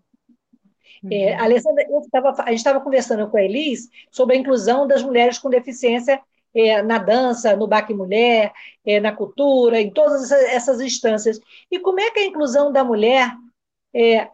É, 1.11 1.35
Alessandra, 1.35 1.85
tava, 2.11 2.35
a 2.39 2.49
gente 2.49 2.57
estava 2.57 2.79
conversando 2.79 3.29
com 3.29 3.37
a 3.37 3.43
Elis 3.43 3.89
sobre 4.11 4.35
a 4.35 4.39
inclusão 4.39 4.87
das 4.87 5.03
mulheres 5.03 5.37
com 5.37 5.49
deficiência 5.49 6.21
é, 6.53 6.81
na 6.81 6.97
dança, 6.97 7.55
no 7.55 7.67
Baque 7.67 7.93
Mulher, 7.93 8.53
é, 8.85 8.99
na 8.99 9.11
cultura, 9.11 9.79
em 9.79 9.91
todas 9.91 10.31
essas 10.31 10.79
instâncias. 10.79 11.39
E 11.69 11.79
como 11.79 11.99
é 11.99 12.09
que 12.11 12.19
a 12.19 12.25
inclusão 12.25 12.71
da 12.71 12.83
mulher 12.83 13.29
é, 13.93 14.29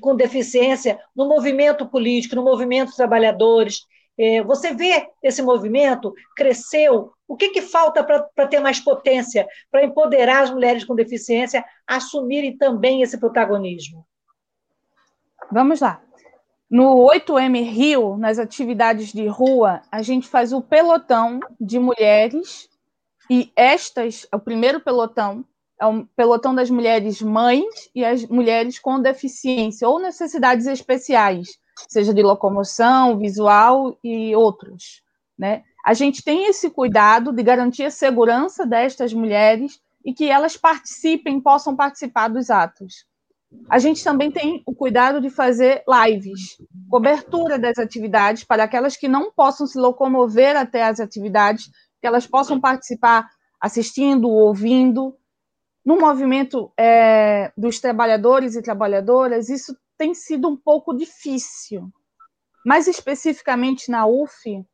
com 0.00 0.14
deficiência 0.14 0.98
no 1.14 1.28
movimento 1.28 1.86
político, 1.86 2.34
no 2.34 2.42
movimento 2.42 2.88
dos 2.88 2.96
trabalhadores? 2.96 3.86
É, 4.18 4.42
você 4.42 4.74
vê 4.74 5.08
esse 5.22 5.40
movimento 5.40 6.12
cresceu? 6.36 7.12
O 7.26 7.36
que, 7.36 7.50
que 7.50 7.62
falta 7.62 8.02
para 8.02 8.48
ter 8.48 8.58
mais 8.58 8.80
potência, 8.80 9.46
para 9.70 9.84
empoderar 9.84 10.42
as 10.42 10.50
mulheres 10.50 10.84
com 10.84 10.94
deficiência 10.94 11.64
a 11.86 11.96
assumirem 11.96 12.58
também 12.58 13.02
esse 13.02 13.16
protagonismo? 13.18 14.04
Vamos 15.52 15.80
lá. 15.80 16.00
No 16.70 16.94
8M 17.08 17.64
Rio, 17.64 18.16
nas 18.16 18.38
atividades 18.38 19.12
de 19.12 19.26
rua, 19.26 19.80
a 19.90 20.02
gente 20.02 20.28
faz 20.28 20.52
o 20.52 20.62
pelotão 20.62 21.40
de 21.60 21.80
mulheres, 21.80 22.68
e 23.28 23.52
estas, 23.56 24.26
o 24.32 24.38
primeiro 24.38 24.80
pelotão, 24.80 25.44
é 25.80 25.86
o 25.86 26.06
pelotão 26.14 26.54
das 26.54 26.70
mulheres 26.70 27.20
mães 27.20 27.90
e 27.94 28.04
as 28.04 28.24
mulheres 28.26 28.78
com 28.78 29.00
deficiência 29.00 29.88
ou 29.88 29.98
necessidades 29.98 30.66
especiais, 30.66 31.58
seja 31.88 32.14
de 32.14 32.22
locomoção, 32.22 33.18
visual 33.18 33.98
e 34.04 34.36
outros. 34.36 35.02
Né? 35.36 35.64
A 35.84 35.94
gente 35.94 36.22
tem 36.22 36.46
esse 36.46 36.70
cuidado 36.70 37.32
de 37.32 37.42
garantir 37.42 37.84
a 37.84 37.90
segurança 37.90 38.64
destas 38.64 39.12
mulheres 39.12 39.80
e 40.04 40.12
que 40.12 40.28
elas 40.28 40.56
participem, 40.56 41.40
possam 41.40 41.74
participar 41.74 42.28
dos 42.28 42.50
atos. 42.50 43.09
A 43.68 43.78
gente 43.78 44.02
também 44.02 44.30
tem 44.30 44.62
o 44.66 44.74
cuidado 44.74 45.20
de 45.20 45.30
fazer 45.30 45.82
lives, 45.88 46.56
cobertura 46.88 47.58
das 47.58 47.78
atividades 47.78 48.44
para 48.44 48.64
aquelas 48.64 48.96
que 48.96 49.08
não 49.08 49.32
possam 49.32 49.66
se 49.66 49.78
locomover 49.78 50.56
até 50.56 50.84
as 50.84 51.00
atividades, 51.00 51.70
que 52.00 52.06
elas 52.06 52.26
possam 52.26 52.60
participar 52.60 53.28
assistindo, 53.60 54.28
ouvindo. 54.28 55.16
No 55.84 55.98
movimento 55.98 56.72
é, 56.76 57.52
dos 57.56 57.80
trabalhadores 57.80 58.54
e 58.54 58.62
trabalhadoras, 58.62 59.48
isso 59.48 59.76
tem 59.96 60.14
sido 60.14 60.48
um 60.48 60.56
pouco 60.56 60.94
difícil. 60.94 61.90
Mais 62.64 62.86
especificamente 62.86 63.90
na 63.90 64.06
UF, 64.06 64.64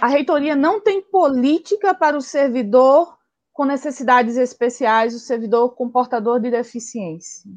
a 0.00 0.06
reitoria 0.06 0.54
não 0.54 0.80
tem 0.80 1.02
política 1.02 1.94
para 1.94 2.16
o 2.16 2.22
servidor 2.22 3.16
com 3.52 3.64
necessidades 3.64 4.36
especiais, 4.36 5.14
o 5.14 5.18
servidor 5.18 5.74
com 5.74 5.88
portador 5.88 6.40
de 6.40 6.50
deficiência. 6.50 7.50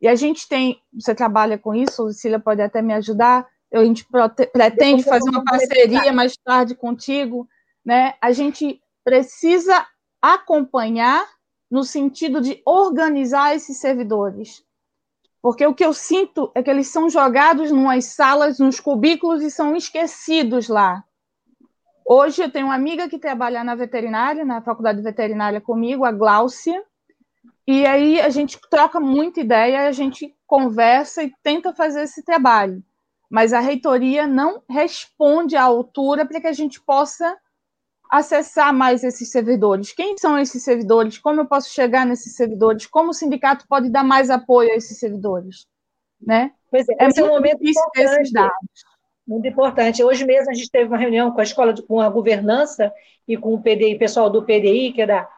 E 0.00 0.06
a 0.06 0.14
gente 0.14 0.48
tem, 0.48 0.80
você 0.92 1.14
trabalha 1.14 1.58
com 1.58 1.74
isso, 1.74 2.04
Lucília 2.04 2.38
pode 2.38 2.62
até 2.62 2.80
me 2.80 2.94
ajudar, 2.94 3.46
a 3.72 3.84
gente 3.84 4.06
pretende 4.52 5.02
fazer 5.02 5.28
uma 5.28 5.44
parceria 5.44 6.12
mais 6.12 6.36
tarde 6.36 6.74
contigo, 6.74 7.48
né? 7.84 8.14
A 8.20 8.32
gente 8.32 8.80
precisa 9.04 9.86
acompanhar 10.22 11.26
no 11.70 11.84
sentido 11.84 12.40
de 12.40 12.62
organizar 12.64 13.54
esses 13.54 13.78
servidores. 13.78 14.64
Porque 15.42 15.66
o 15.66 15.74
que 15.74 15.84
eu 15.84 15.92
sinto 15.92 16.50
é 16.54 16.62
que 16.62 16.70
eles 16.70 16.88
são 16.88 17.08
jogados 17.08 17.70
em 17.70 18.00
salas, 18.00 18.58
nos 18.58 18.80
cubículos 18.80 19.42
e 19.42 19.50
são 19.50 19.76
esquecidos 19.76 20.68
lá. 20.68 21.04
Hoje 22.06 22.42
eu 22.42 22.50
tenho 22.50 22.66
uma 22.66 22.74
amiga 22.74 23.08
que 23.08 23.18
trabalha 23.18 23.62
na 23.62 23.74
veterinária, 23.74 24.44
na 24.44 24.62
faculdade 24.62 24.98
de 24.98 25.04
veterinária 25.04 25.60
comigo, 25.60 26.04
a 26.04 26.12
Gláucia, 26.12 26.82
e 27.70 27.84
aí 27.84 28.18
a 28.18 28.30
gente 28.30 28.58
troca 28.70 28.98
muita 28.98 29.40
ideia, 29.40 29.86
a 29.86 29.92
gente 29.92 30.34
conversa 30.46 31.22
e 31.22 31.30
tenta 31.42 31.74
fazer 31.74 32.04
esse 32.04 32.24
trabalho. 32.24 32.82
Mas 33.28 33.52
a 33.52 33.60
reitoria 33.60 34.26
não 34.26 34.62
responde 34.66 35.54
à 35.54 35.64
altura 35.64 36.24
para 36.24 36.40
que 36.40 36.46
a 36.46 36.52
gente 36.54 36.80
possa 36.80 37.36
acessar 38.10 38.72
mais 38.72 39.04
esses 39.04 39.30
servidores. 39.30 39.92
Quem 39.92 40.16
são 40.16 40.38
esses 40.38 40.64
servidores? 40.64 41.18
Como 41.18 41.42
eu 41.42 41.46
posso 41.46 41.68
chegar 41.68 42.06
nesses 42.06 42.34
servidores? 42.34 42.86
Como 42.86 43.10
o 43.10 43.12
sindicato 43.12 43.66
pode 43.68 43.90
dar 43.90 44.02
mais 44.02 44.30
apoio 44.30 44.72
a 44.72 44.76
esses 44.76 44.98
servidores? 44.98 45.66
Né? 46.18 46.52
Pois 46.70 46.88
é, 46.88 46.94
é 46.98 47.06
esse 47.06 47.20
é 47.20 47.24
um 47.24 47.28
momento 47.28 47.60
dados. 48.32 48.84
Muito 49.26 49.46
importante. 49.46 50.02
Hoje 50.02 50.24
mesmo 50.24 50.50
a 50.50 50.54
gente 50.54 50.70
teve 50.70 50.88
uma 50.88 50.96
reunião 50.96 51.30
com 51.32 51.40
a 51.40 51.44
escola, 51.44 51.74
de, 51.74 51.82
com 51.82 52.00
a 52.00 52.08
governança 52.08 52.90
e 53.28 53.36
com 53.36 53.52
o 53.52 53.60
PDI, 53.60 53.98
pessoal 53.98 54.30
do 54.30 54.42
PDI, 54.42 54.94
que 54.94 55.02
é 55.02 55.06
da 55.06 55.28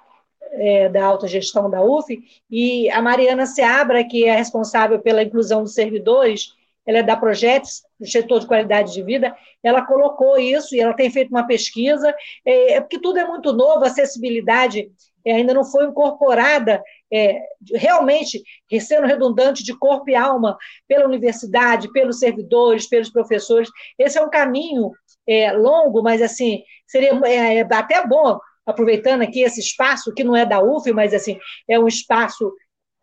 é, 0.53 0.89
da 0.89 1.05
alta 1.05 1.29
gestão 1.29 1.71
da 1.71 1.83
UF, 1.83 2.19
e 2.51 2.91
a 2.91 3.01
Mariana 3.01 3.47
Seabra, 3.47 4.05
que 4.05 4.25
é 4.25 4.37
responsável 4.37 5.01
pela 5.01 5.23
inclusão 5.23 5.63
dos 5.63 5.75
servidores, 5.75 6.55
ela 6.87 6.99
é 6.99 7.03
da 7.03 7.17
Projetos, 7.17 7.83
do 7.99 8.07
setor 8.07 8.41
de 8.41 8.47
qualidade 8.47 8.93
de 8.93 9.03
vida, 9.03 9.37
ela 9.63 9.85
colocou 9.85 10.39
isso 10.39 10.75
e 10.75 10.81
ela 10.81 10.95
tem 10.95 11.11
feito 11.11 11.31
uma 11.31 11.47
pesquisa, 11.47 12.15
é, 12.45 12.75
é 12.75 12.81
porque 12.81 12.99
tudo 12.99 13.19
é 13.19 13.27
muito 13.27 13.53
novo, 13.53 13.85
a 13.85 13.87
acessibilidade 13.87 14.91
é, 15.25 15.35
ainda 15.35 15.53
não 15.53 15.65
foi 15.65 15.85
incorporada 15.85 16.83
é, 17.13 17.41
realmente, 17.75 18.43
sendo 18.81 19.07
redundante 19.07 19.63
de 19.63 19.77
corpo 19.77 20.09
e 20.09 20.15
alma, 20.15 20.57
pela 20.89 21.07
universidade, 21.07 21.93
pelos 21.93 22.19
servidores, 22.19 22.89
pelos 22.89 23.11
professores. 23.11 23.69
Esse 23.99 24.19
é 24.19 24.23
um 24.23 24.31
caminho 24.31 24.93
é, 25.27 25.53
longo, 25.53 26.03
mas 26.03 26.23
assim 26.23 26.63
seria 26.87 27.11
é, 27.25 27.59
é 27.59 27.61
até 27.61 28.07
bom 28.07 28.39
aproveitando 28.67 29.23
aqui 29.23 29.43
esse 29.43 29.61
espaço, 29.61 30.13
que 30.15 30.25
não 30.25 30.37
é 30.37 30.45
da 30.47 30.63
UF, 30.63 30.93
mas 30.93 31.13
assim, 31.15 31.39
é 31.69 31.79
um 31.79 31.89
espaço 31.89 32.53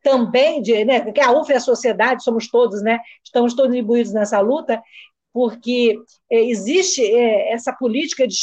também 0.02 0.62
de, 0.62 0.86
né, 0.86 1.12
que 1.12 1.20
a 1.20 1.32
UF 1.32 1.52
é 1.52 1.58
a 1.58 1.60
sociedade, 1.60 2.24
somos 2.24 2.50
todos, 2.50 2.82
né, 2.82 3.00
estamos 3.24 3.54
todos 3.54 3.76
imbuídos 3.76 4.14
nessa 4.14 4.40
luta, 4.40 4.82
porque 5.34 5.98
é, 6.32 6.42
existe 6.44 7.04
é, 7.04 7.54
essa 7.54 7.74
política 7.74 8.28
de 8.28 8.36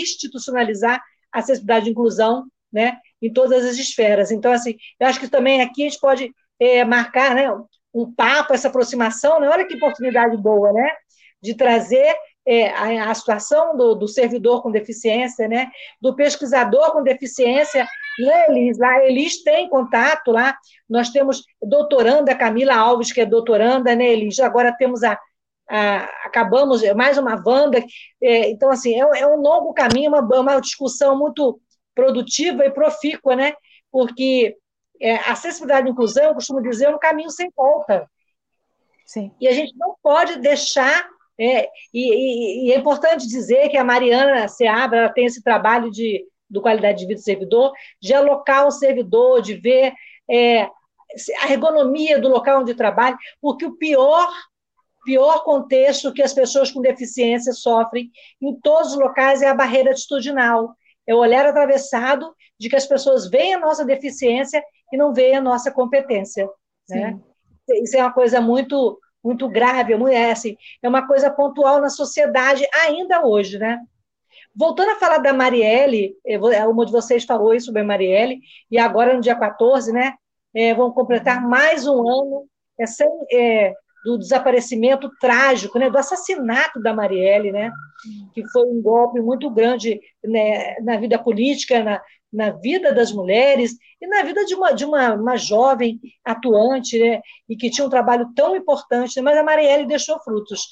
institucionalizar 0.00 1.00
a 1.32 1.38
acessibilidade 1.38 1.88
e 1.88 1.92
inclusão, 1.92 2.44
né, 2.72 2.98
em 3.20 3.32
todas 3.32 3.64
as 3.64 3.76
esferas. 3.76 4.30
Então, 4.30 4.50
assim, 4.50 4.74
eu 4.98 5.06
acho 5.06 5.20
que 5.20 5.28
também 5.28 5.62
aqui 5.62 5.82
a 5.82 5.88
gente 5.88 6.00
pode 6.00 6.30
é, 6.58 6.84
marcar, 6.84 7.34
né, 7.34 7.48
um 7.94 8.12
papo, 8.12 8.54
essa 8.54 8.68
aproximação, 8.68 9.38
né, 9.40 9.48
olha 9.48 9.66
que 9.66 9.76
oportunidade 9.76 10.36
boa, 10.36 10.72
né, 10.72 10.88
de 11.42 11.54
trazer 11.54 12.14
é, 12.46 12.70
a, 12.70 13.10
a, 13.10 13.14
situação 13.14 13.76
do, 13.76 13.94
do, 13.94 14.08
servidor 14.08 14.62
com 14.62 14.70
deficiência, 14.70 15.46
né, 15.46 15.70
do 16.00 16.14
pesquisador 16.14 16.92
com 16.92 17.02
deficiência, 17.02 17.86
né, 18.18 18.46
Elis? 18.48 18.78
Lá, 18.78 18.88
a 18.88 19.06
Elis 19.06 19.42
tem 19.42 19.68
contato 19.68 20.32
lá, 20.32 20.56
nós 20.88 21.10
temos 21.10 21.44
doutoranda, 21.62 22.34
Camila 22.34 22.74
Alves, 22.74 23.12
que 23.12 23.20
é 23.20 23.26
doutoranda, 23.26 23.94
né, 23.94 24.06
Elis? 24.06 24.40
Agora 24.40 24.74
temos 24.76 25.04
a, 25.04 25.18
a 25.68 26.04
acabamos 26.26 26.82
mais 26.94 27.16
uma 27.16 27.40
Wanda, 27.46 27.82
é, 28.20 28.50
então, 28.50 28.70
assim, 28.70 29.00
é, 29.00 29.20
é, 29.20 29.26
um 29.26 29.36
longo 29.36 29.72
caminho, 29.72 30.10
uma, 30.10 30.20
uma 30.20 30.60
discussão 30.60 31.16
muito 31.16 31.60
produtiva 31.94 32.64
e 32.64 32.70
profícua, 32.70 33.36
né, 33.36 33.54
porque 33.90 34.56
é, 35.00 35.16
acessibilidade 35.30 35.86
e 35.86 35.90
inclusão, 35.90 36.24
eu 36.24 36.34
costumo 36.34 36.60
dizer, 36.60 36.86
é 36.86 36.90
um 36.90 36.98
caminho 36.98 37.30
sem 37.30 37.50
volta. 37.56 38.08
Sim. 39.04 39.30
E 39.40 39.46
a 39.46 39.52
gente 39.52 39.76
não 39.76 39.94
pode 40.02 40.38
deixar 40.38 41.06
é, 41.38 41.64
e, 41.64 41.68
e, 41.94 42.68
e, 42.68 42.72
é 42.72 42.78
importante 42.78 43.26
dizer 43.26 43.68
que 43.68 43.76
a 43.76 43.84
Mariana 43.84 44.48
Seabra 44.48 44.98
ela 45.00 45.08
tem 45.08 45.26
esse 45.26 45.42
trabalho 45.42 45.90
de, 45.90 46.24
do 46.48 46.60
qualidade 46.60 46.98
de 46.98 47.06
vida 47.06 47.20
do 47.20 47.24
servidor, 47.24 47.72
de 48.00 48.12
alocar 48.14 48.66
o 48.66 48.70
servidor, 48.70 49.40
de 49.40 49.54
ver 49.54 49.92
é, 50.30 50.64
a 51.40 51.50
ergonomia 51.50 52.20
do 52.20 52.28
local 52.28 52.60
onde 52.60 52.74
trabalha, 52.74 53.16
porque 53.40 53.64
o 53.64 53.76
pior 53.76 54.28
pior 55.04 55.42
contexto 55.42 56.12
que 56.12 56.22
as 56.22 56.32
pessoas 56.32 56.70
com 56.70 56.80
deficiência 56.80 57.52
sofrem 57.52 58.10
em 58.40 58.54
todos 58.60 58.92
os 58.92 58.98
locais 58.98 59.42
é 59.42 59.48
a 59.48 59.54
barreira 59.54 59.90
atitudinal. 59.90 60.76
É 61.04 61.14
o 61.14 61.18
olhar 61.18 61.44
atravessado 61.44 62.32
de 62.58 62.68
que 62.68 62.76
as 62.76 62.86
pessoas 62.86 63.28
veem 63.28 63.54
a 63.54 63.58
nossa 63.58 63.84
deficiência 63.84 64.62
e 64.92 64.96
não 64.96 65.12
veem 65.12 65.36
a 65.36 65.40
nossa 65.40 65.72
competência. 65.72 66.48
Né? 66.88 67.18
Isso 67.82 67.96
é 67.96 68.00
uma 68.00 68.12
coisa 68.12 68.40
muito 68.40 68.98
muito 69.22 69.48
grave, 69.48 69.94
é, 70.12 70.32
assim, 70.32 70.56
é 70.82 70.88
uma 70.88 71.06
coisa 71.06 71.30
pontual 71.30 71.80
na 71.80 71.88
sociedade 71.88 72.66
ainda 72.84 73.24
hoje, 73.24 73.58
né? 73.58 73.78
Voltando 74.54 74.90
a 74.90 74.96
falar 74.96 75.18
da 75.18 75.32
Marielle, 75.32 76.14
uma 76.68 76.84
de 76.84 76.92
vocês 76.92 77.24
falou 77.24 77.54
isso 77.54 77.66
sobre 77.66 77.82
a 77.82 77.84
Marielle, 77.84 78.40
e 78.70 78.78
agora 78.78 79.14
no 79.14 79.20
dia 79.20 79.34
14, 79.34 79.92
né, 79.92 80.14
é, 80.54 80.74
vão 80.74 80.92
completar 80.92 81.46
mais 81.46 81.86
um 81.86 82.06
ano 82.06 82.46
é, 82.78 82.86
sem, 82.86 83.08
é, 83.32 83.72
do 84.04 84.18
desaparecimento 84.18 85.10
trágico, 85.20 85.78
né, 85.78 85.88
do 85.88 85.96
assassinato 85.96 86.80
da 86.82 86.92
Marielle, 86.92 87.50
né, 87.50 87.70
que 88.34 88.46
foi 88.48 88.66
um 88.68 88.82
golpe 88.82 89.20
muito 89.20 89.48
grande 89.50 90.00
né, 90.22 90.76
na 90.80 90.98
vida 90.98 91.18
política, 91.18 91.82
na, 91.82 92.02
na 92.32 92.50
vida 92.50 92.92
das 92.92 93.12
mulheres 93.12 93.76
e 94.00 94.06
na 94.06 94.22
vida 94.22 94.44
de 94.44 94.54
uma, 94.54 94.72
de 94.72 94.84
uma, 94.84 95.14
uma 95.14 95.36
jovem 95.36 96.00
atuante, 96.24 96.98
né, 96.98 97.20
e 97.48 97.56
que 97.56 97.70
tinha 97.70 97.86
um 97.86 97.90
trabalho 97.90 98.28
tão 98.34 98.56
importante, 98.56 99.20
mas 99.20 99.36
a 99.36 99.42
Marielle 99.42 99.86
deixou 99.86 100.18
frutos. 100.20 100.62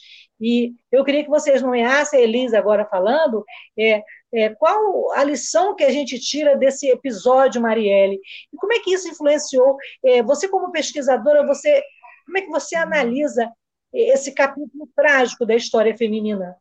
E 0.41 0.73
eu 0.91 1.05
queria 1.05 1.23
que 1.23 1.29
vocês 1.29 1.61
nomeassem, 1.61 2.19
a 2.19 2.23
Elisa 2.23 2.59
agora 2.59 2.87
falando, 2.87 3.45
é, 3.79 4.03
é, 4.33 4.49
qual 4.51 5.13
a 5.13 5.23
lição 5.23 5.77
que 5.77 5.85
a 5.85 5.91
gente 5.91 6.19
tira 6.19 6.57
desse 6.57 6.89
episódio, 6.89 7.61
Marielle? 7.61 8.19
E 8.53 8.57
como 8.57 8.73
é 8.73 8.79
que 8.79 8.93
isso 8.95 9.09
influenciou? 9.09 9.77
É, 10.03 10.23
você, 10.23 10.49
como 10.49 10.73
pesquisadora, 10.73 11.47
você 11.47 11.83
como 12.31 12.39
é 12.39 12.43
que 12.43 12.49
você 12.49 12.77
analisa 12.77 13.53
esse 13.93 14.33
capítulo 14.33 14.89
trágico 14.95 15.45
da 15.45 15.57
história 15.57 15.97
feminina? 15.97 16.57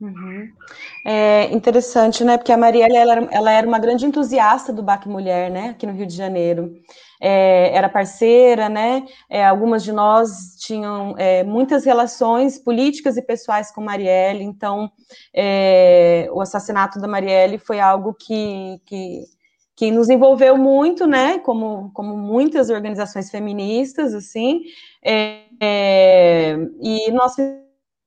Uhum. 0.00 0.48
É 1.06 1.44
interessante, 1.54 2.24
né? 2.24 2.36
Porque 2.36 2.52
a 2.52 2.56
Marielle 2.58 2.96
ela, 2.96 3.14
ela, 3.30 3.52
era 3.52 3.66
uma 3.66 3.78
grande 3.78 4.04
entusiasta 4.04 4.72
do 4.72 4.82
Baque 4.82 5.08
Mulher, 5.08 5.50
né? 5.50 5.70
Aqui 5.70 5.86
no 5.86 5.92
Rio 5.92 6.06
de 6.06 6.14
Janeiro. 6.14 6.72
É, 7.20 7.74
era 7.74 7.88
parceira, 7.88 8.68
né? 8.68 9.04
É, 9.30 9.44
algumas 9.46 9.84
de 9.84 9.92
nós 9.92 10.56
tinham 10.58 11.14
é, 11.16 11.44
muitas 11.44 11.84
relações 11.84 12.58
políticas 12.58 13.16
e 13.16 13.22
pessoais 13.22 13.70
com 13.70 13.80
Marielle, 13.80 14.42
então 14.44 14.90
é, 15.34 16.28
o 16.32 16.40
assassinato 16.40 17.00
da 17.00 17.06
Marielle 17.08 17.58
foi 17.58 17.78
algo 17.80 18.14
que, 18.14 18.80
que 18.86 19.22
que 19.76 19.90
nos 19.90 20.08
envolveu 20.08 20.56
muito, 20.56 21.04
né, 21.04 21.38
como, 21.40 21.90
como 21.92 22.16
muitas 22.16 22.70
organizações 22.70 23.28
feministas, 23.28 24.14
assim, 24.14 24.60
é, 25.04 25.40
é, 25.60 26.56
e 26.80 27.10
nós 27.10 27.34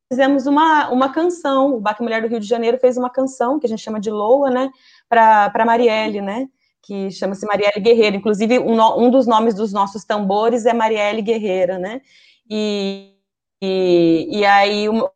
fizemos 0.10 0.47
uma, 0.47 0.89
uma 0.89 1.12
canção, 1.12 1.76
o 1.76 1.80
Baque 1.80 2.01
Mulher 2.01 2.22
do 2.22 2.28
Rio 2.28 2.39
de 2.39 2.47
Janeiro 2.47 2.78
fez 2.78 2.97
uma 2.97 3.10
canção, 3.10 3.60
que 3.60 3.66
a 3.66 3.70
gente 3.70 3.84
chama 3.84 3.99
de 3.99 4.10
Loa, 4.10 4.49
né, 4.49 4.72
para 5.10 5.66
Marielle, 5.66 6.22
né, 6.22 6.47
que 6.82 7.12
chama-se 7.12 7.45
Marielle 7.45 7.82
Guerreira, 7.82 8.16
inclusive 8.16 8.60
um, 8.60 8.82
um, 8.97 9.12
dos 9.12 9.28
nomes 9.28 9.53
dos 9.53 9.74
nossos 9.74 10.05
tambores 10.05 10.66
é 10.66 10.74
Marielle 10.74 11.22
Guerreira, 11.22 11.78
né, 11.78 12.01
e, 12.49 13.14
e, 13.62 14.39
e 14.39 14.45
aí 14.45 14.88
o, 14.88 15.10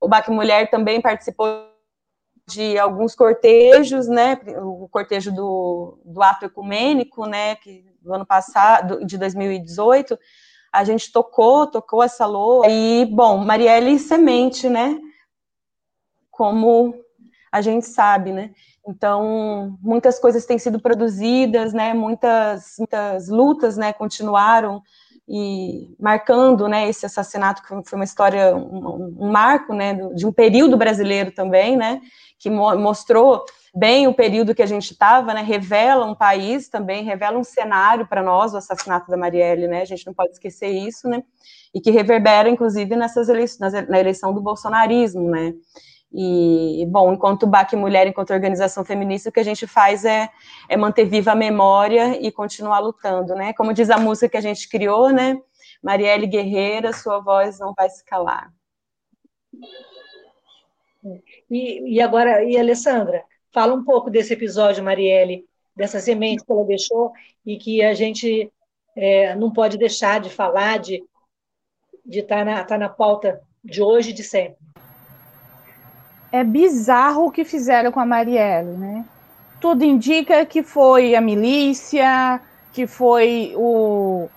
o 0.00 0.08
Baque 0.08 0.30
Mulher 0.30 0.70
também 0.70 1.00
participou 1.00 1.66
de 2.46 2.78
alguns 2.78 3.14
cortejos, 3.14 4.08
né, 4.08 4.38
o 4.62 4.88
cortejo 4.88 5.32
do, 5.32 5.98
do 6.04 6.22
ato 6.22 6.44
ecumênico, 6.44 7.26
né, 7.26 7.56
que 7.56 7.84
do 8.00 8.14
ano 8.14 8.26
passado, 8.26 9.04
de 9.04 9.18
2018, 9.18 10.18
a 10.72 10.84
gente 10.84 11.10
tocou, 11.12 11.66
tocou 11.66 12.02
essa 12.02 12.26
loa, 12.26 12.66
e, 12.68 13.06
bom, 13.06 13.38
Marielle 13.38 13.98
Semente, 13.98 14.68
né, 14.68 14.98
como 16.30 16.94
a 17.50 17.60
gente 17.60 17.86
sabe, 17.86 18.32
né, 18.32 18.50
então, 18.86 19.76
muitas 19.82 20.18
coisas 20.18 20.46
têm 20.46 20.58
sido 20.58 20.80
produzidas, 20.80 21.72
né, 21.72 21.92
muitas, 21.92 22.74
muitas 22.78 23.28
lutas, 23.28 23.76
né, 23.76 23.92
continuaram, 23.92 24.82
e 25.28 25.94
marcando, 26.00 26.66
né, 26.66 26.88
esse 26.88 27.04
assassinato, 27.04 27.62
que 27.62 27.68
foi 27.68 27.98
uma 27.98 28.04
história, 28.04 28.56
um, 28.56 29.14
um 29.18 29.30
marco, 29.30 29.74
né, 29.74 29.94
de 30.14 30.26
um 30.26 30.32
período 30.32 30.76
brasileiro 30.76 31.32
também, 31.32 31.76
né, 31.76 32.00
que 32.38 32.48
mo 32.48 32.76
mostrou 32.76 33.44
bem 33.74 34.06
o 34.06 34.14
período 34.14 34.54
que 34.54 34.62
a 34.62 34.66
gente 34.66 34.92
estava, 34.92 35.34
né, 35.34 35.42
revela 35.42 36.04
um 36.04 36.14
país 36.14 36.68
também, 36.68 37.04
revela 37.04 37.38
um 37.38 37.44
cenário 37.44 38.06
para 38.06 38.22
nós, 38.22 38.54
o 38.54 38.56
assassinato 38.56 39.10
da 39.10 39.16
Marielle, 39.16 39.68
né, 39.68 39.82
a 39.82 39.84
gente 39.84 40.06
não 40.06 40.14
pode 40.14 40.32
esquecer 40.32 40.68
isso, 40.68 41.08
né, 41.08 41.22
e 41.74 41.80
que 41.80 41.90
reverbera, 41.90 42.48
inclusive, 42.48 42.96
nessas 42.96 43.28
eleições, 43.28 43.72
na 43.88 44.00
eleição 44.00 44.32
do 44.32 44.40
bolsonarismo, 44.40 45.30
né, 45.30 45.52
e, 46.12 46.86
bom, 46.88 47.12
enquanto 47.12 47.46
BAC 47.46 47.76
Mulher, 47.76 48.06
enquanto 48.06 48.32
organização 48.32 48.84
feminista, 48.84 49.28
o 49.28 49.32
que 49.32 49.40
a 49.40 49.44
gente 49.44 49.66
faz 49.66 50.04
é, 50.06 50.30
é 50.68 50.76
manter 50.76 51.04
viva 51.04 51.32
a 51.32 51.36
memória 51.36 52.18
e 52.20 52.32
continuar 52.32 52.78
lutando, 52.78 53.34
né, 53.34 53.52
como 53.52 53.74
diz 53.74 53.90
a 53.90 53.98
música 53.98 54.30
que 54.30 54.36
a 54.36 54.40
gente 54.40 54.68
criou, 54.68 55.10
né, 55.10 55.36
Marielle 55.82 56.26
Guerreira, 56.26 56.92
sua 56.92 57.20
voz 57.20 57.58
não 57.58 57.74
vai 57.76 57.90
se 57.90 58.04
calar. 58.04 58.50
E, 61.50 61.94
e 61.94 62.00
agora, 62.00 62.44
e 62.44 62.56
Alessandra, 62.56 63.24
fala 63.52 63.74
um 63.74 63.84
pouco 63.84 64.10
desse 64.10 64.32
episódio, 64.32 64.84
Marielle, 64.84 65.44
dessa 65.74 66.00
semente 66.00 66.44
que 66.44 66.52
ela 66.52 66.64
deixou 66.64 67.12
e 67.46 67.56
que 67.56 67.82
a 67.82 67.94
gente 67.94 68.52
é, 68.96 69.34
não 69.34 69.52
pode 69.52 69.78
deixar 69.78 70.20
de 70.20 70.28
falar, 70.28 70.78
de 70.78 71.02
estar 72.06 72.38
tá 72.38 72.44
na, 72.44 72.64
tá 72.64 72.78
na 72.78 72.88
pauta 72.88 73.40
de 73.64 73.82
hoje 73.82 74.10
e 74.10 74.12
de 74.12 74.22
sempre. 74.22 74.58
É 76.30 76.44
bizarro 76.44 77.26
o 77.26 77.30
que 77.30 77.44
fizeram 77.44 77.90
com 77.90 78.00
a 78.00 78.06
Marielle, 78.06 78.76
né? 78.76 79.04
Tudo 79.60 79.84
indica 79.84 80.44
que 80.44 80.62
foi 80.62 81.14
a 81.14 81.20
milícia, 81.20 82.40
que 82.72 82.86
foi 82.86 83.54
o, 83.56 84.28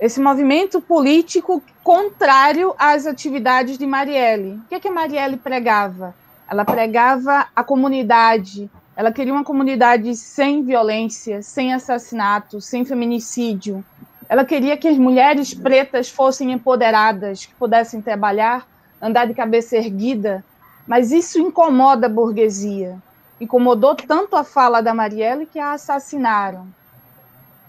esse 0.00 0.20
movimento 0.20 0.80
político 0.80 1.62
contrário 1.82 2.74
às 2.78 3.06
atividades 3.06 3.76
de 3.76 3.86
Marielle. 3.86 4.54
O 4.54 4.68
que, 4.68 4.74
é 4.76 4.80
que 4.80 4.88
a 4.88 4.92
Marielle 4.92 5.36
pregava? 5.36 6.14
Ela 6.50 6.64
pregava 6.64 7.46
a 7.54 7.62
comunidade, 7.62 8.68
ela 8.96 9.12
queria 9.12 9.32
uma 9.32 9.44
comunidade 9.44 10.14
sem 10.16 10.64
violência, 10.64 11.40
sem 11.42 11.72
assassinato, 11.72 12.60
sem 12.60 12.84
feminicídio. 12.84 13.84
Ela 14.28 14.44
queria 14.44 14.76
que 14.76 14.88
as 14.88 14.98
mulheres 14.98 15.54
pretas 15.54 16.10
fossem 16.10 16.52
empoderadas, 16.52 17.46
que 17.46 17.54
pudessem 17.54 18.02
trabalhar, 18.02 18.66
andar 19.00 19.26
de 19.26 19.32
cabeça 19.32 19.76
erguida. 19.76 20.44
Mas 20.86 21.12
isso 21.12 21.38
incomoda 21.38 22.08
a 22.08 22.10
burguesia. 22.10 23.00
Incomodou 23.40 23.94
tanto 23.94 24.34
a 24.36 24.42
fala 24.42 24.82
da 24.82 24.92
Marielle 24.92 25.46
que 25.46 25.58
a 25.58 25.72
assassinaram. 25.72 26.66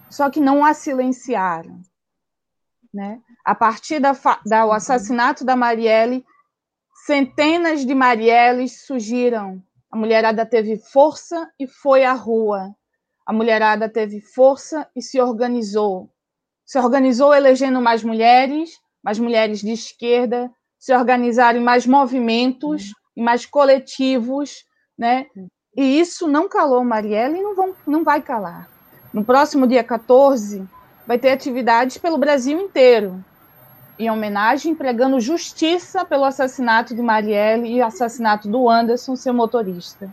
Só 0.10 0.30
que 0.30 0.40
não 0.40 0.66
a 0.66 0.74
silenciaram. 0.74 1.80
Né? 2.94 3.20
A 3.46 3.56
partir 3.56 4.00
do 4.00 4.10
da, 4.46 4.76
assassinato 4.76 5.46
da 5.46 5.56
Marielle, 5.56 6.26
Centenas 7.04 7.84
de 7.84 7.95
Marielles 7.95 8.86
surgiram. 8.86 9.60
A 9.91 9.97
mulherada 9.97 10.45
teve 10.45 10.78
força 10.78 11.49
e 11.60 11.66
foi 11.66 12.06
à 12.06 12.14
rua. 12.14 12.76
A 13.26 13.34
mulherada 13.34 13.89
teve 13.89 14.22
força 14.22 14.88
e 14.95 15.02
se 15.02 15.20
organizou. 15.20 16.12
Se 16.64 16.78
organizou 16.78 17.34
elegendo 17.34 17.82
mais 17.82 18.04
mulheres, 18.04 18.80
mais 19.04 19.18
mulheres 19.18 19.62
de 19.62 19.72
esquerda, 19.72 20.52
se 20.78 20.95
organizaram 20.95 21.60
em 21.60 21.64
mais 21.64 21.88
movimentos, 21.88 22.93
em 23.18 23.24
mais 23.24 23.47
coletivos, 23.47 24.64
né? 24.95 25.26
E 25.76 25.99
isso 25.99 26.28
não 26.28 26.47
calou 26.47 26.84
Marielle 26.84 27.39
e 27.39 27.41
não, 27.41 27.56
vão, 27.56 27.76
não 27.88 28.04
vai 28.04 28.22
calar. 28.22 28.70
No 29.12 29.26
próximo 29.26 29.66
dia 29.66 29.84
14, 29.84 30.64
vai 31.08 31.18
ter 31.18 31.32
atividades 31.32 31.97
pelo 31.97 32.20
Brasil 32.20 32.60
inteiro 32.60 33.26
em 34.02 34.10
homenagem, 34.10 34.74
pregando 34.74 35.20
justiça 35.20 36.04
pelo 36.04 36.24
assassinato 36.24 36.95
de 36.95 37.02
Marielle 37.02 37.72
e 37.72 37.82
assassinato 37.82 38.47
do 38.47 38.68
Anderson, 38.68 39.16
seu 39.16 39.34
motorista. 39.34 40.10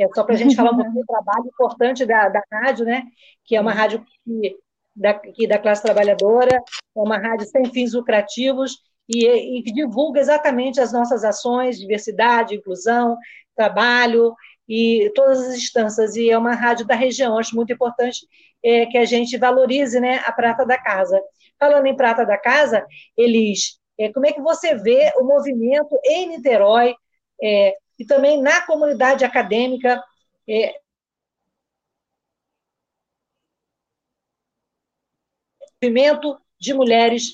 É 0.00 0.08
só 0.14 0.24
para 0.24 0.34
a 0.34 0.38
gente 0.38 0.56
falar 0.56 0.70
um 0.70 0.76
pouquinho 0.76 1.00
do 1.00 1.06
trabalho 1.06 1.46
importante 1.46 2.06
da, 2.06 2.28
da 2.28 2.42
rádio, 2.50 2.84
né? 2.84 3.04
Que 3.44 3.56
é 3.56 3.60
uma 3.60 3.72
rádio 3.72 4.04
que, 4.24 4.56
da, 4.96 5.14
que, 5.14 5.46
da 5.46 5.58
classe 5.58 5.82
trabalhadora, 5.82 6.56
é 6.56 7.00
uma 7.00 7.18
rádio 7.18 7.46
sem 7.46 7.64
fins 7.66 7.92
lucrativos 7.92 8.78
e, 9.08 9.26
e 9.58 9.62
que 9.62 9.72
divulga 9.72 10.20
exatamente 10.20 10.80
as 10.80 10.92
nossas 10.92 11.24
ações, 11.24 11.78
diversidade, 11.78 12.54
inclusão, 12.54 13.16
trabalho 13.54 14.34
e 14.68 15.10
todas 15.14 15.40
as 15.40 15.56
instâncias. 15.56 16.16
E 16.16 16.30
é 16.30 16.38
uma 16.38 16.54
rádio 16.54 16.86
da 16.86 16.94
região. 16.94 17.36
Acho 17.36 17.54
muito 17.54 17.72
importante 17.72 18.26
é, 18.64 18.86
que 18.86 18.96
a 18.96 19.04
gente 19.04 19.36
valorize 19.36 20.00
né, 20.00 20.22
a 20.24 20.32
prata 20.32 20.64
da 20.64 20.78
casa. 20.78 21.20
Falando 21.58 21.86
em 21.86 21.96
prata 21.96 22.24
da 22.24 22.38
casa, 22.38 22.86
Elis, 23.16 23.78
é, 23.98 24.10
como 24.12 24.26
é 24.26 24.32
que 24.32 24.40
você 24.40 24.74
vê 24.76 25.12
o 25.18 25.24
movimento 25.24 25.98
em 26.04 26.28
Niterói 26.28 26.94
é, 27.42 27.74
e 28.00 28.06
também 28.06 28.40
na 28.40 28.66
comunidade 28.66 29.24
acadêmica? 29.24 30.02
É, 30.48 30.74
movimento 35.82 36.40
de 36.58 36.72
mulheres 36.72 37.24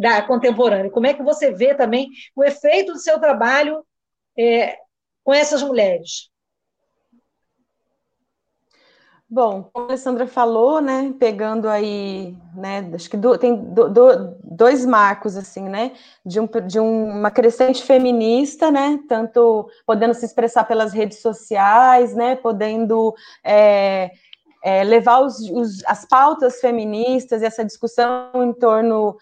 da 0.00 0.22
contemporânea. 0.22 0.90
Como 0.90 1.06
é 1.06 1.12
que 1.12 1.22
você 1.22 1.52
vê 1.52 1.74
também 1.74 2.08
o 2.34 2.42
efeito 2.42 2.92
do 2.92 2.98
seu 2.98 3.20
trabalho 3.20 3.84
é, 4.38 4.78
com 5.22 5.34
essas 5.34 5.62
mulheres? 5.62 6.30
Bom, 9.32 9.70
como 9.72 9.86
a 9.86 9.88
Alessandra 9.90 10.26
falou, 10.26 10.80
né, 10.80 11.14
pegando 11.16 11.68
aí, 11.68 12.36
né, 12.52 12.90
acho 12.92 13.08
que 13.08 13.16
do, 13.16 13.38
tem 13.38 13.54
do, 13.54 13.88
do, 13.88 14.36
dois 14.42 14.84
marcos, 14.84 15.36
assim, 15.36 15.68
né, 15.68 15.92
de, 16.26 16.40
um, 16.40 16.48
de 16.66 16.80
uma 16.80 17.30
crescente 17.30 17.84
feminista, 17.84 18.72
né, 18.72 18.98
tanto 19.08 19.70
podendo 19.86 20.14
se 20.14 20.24
expressar 20.24 20.64
pelas 20.64 20.92
redes 20.92 21.22
sociais, 21.22 22.12
né, 22.12 22.34
podendo 22.34 23.14
é, 23.44 24.10
é, 24.64 24.82
levar 24.82 25.20
os, 25.20 25.38
os, 25.38 25.84
as 25.86 26.04
pautas 26.04 26.60
feministas 26.60 27.40
e 27.40 27.44
essa 27.44 27.64
discussão 27.64 28.32
em 28.34 28.52
torno 28.52 29.16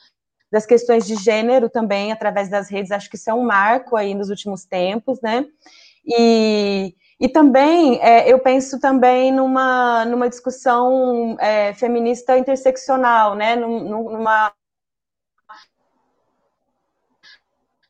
das 0.51 0.65
questões 0.65 1.07
de 1.07 1.17
gênero 1.17 1.69
também 1.69 2.13
através 2.13 2.49
das 2.49 2.71
redes, 2.71 2.93
acho 2.93 3.11
que 3.11 3.17
isso 3.17 3.29
é 3.29 3.35
um 3.35 3.45
marco 3.45 3.95
aí 3.95 4.15
nos 4.15 4.31
últimos 4.31 4.65
tempos, 4.65 5.21
né, 5.21 5.45
e 6.07 6.95
e 7.21 7.29
também 7.29 7.99
é, 8.01 8.33
eu 8.33 8.39
penso 8.39 8.79
também 8.79 9.33
numa, 9.33 10.05
numa 10.05 10.29
discussão 10.29 11.37
é, 11.41 11.75
feminista 11.75 12.39
interseccional, 12.39 13.35
né? 13.35 13.57
numa, 13.57 14.53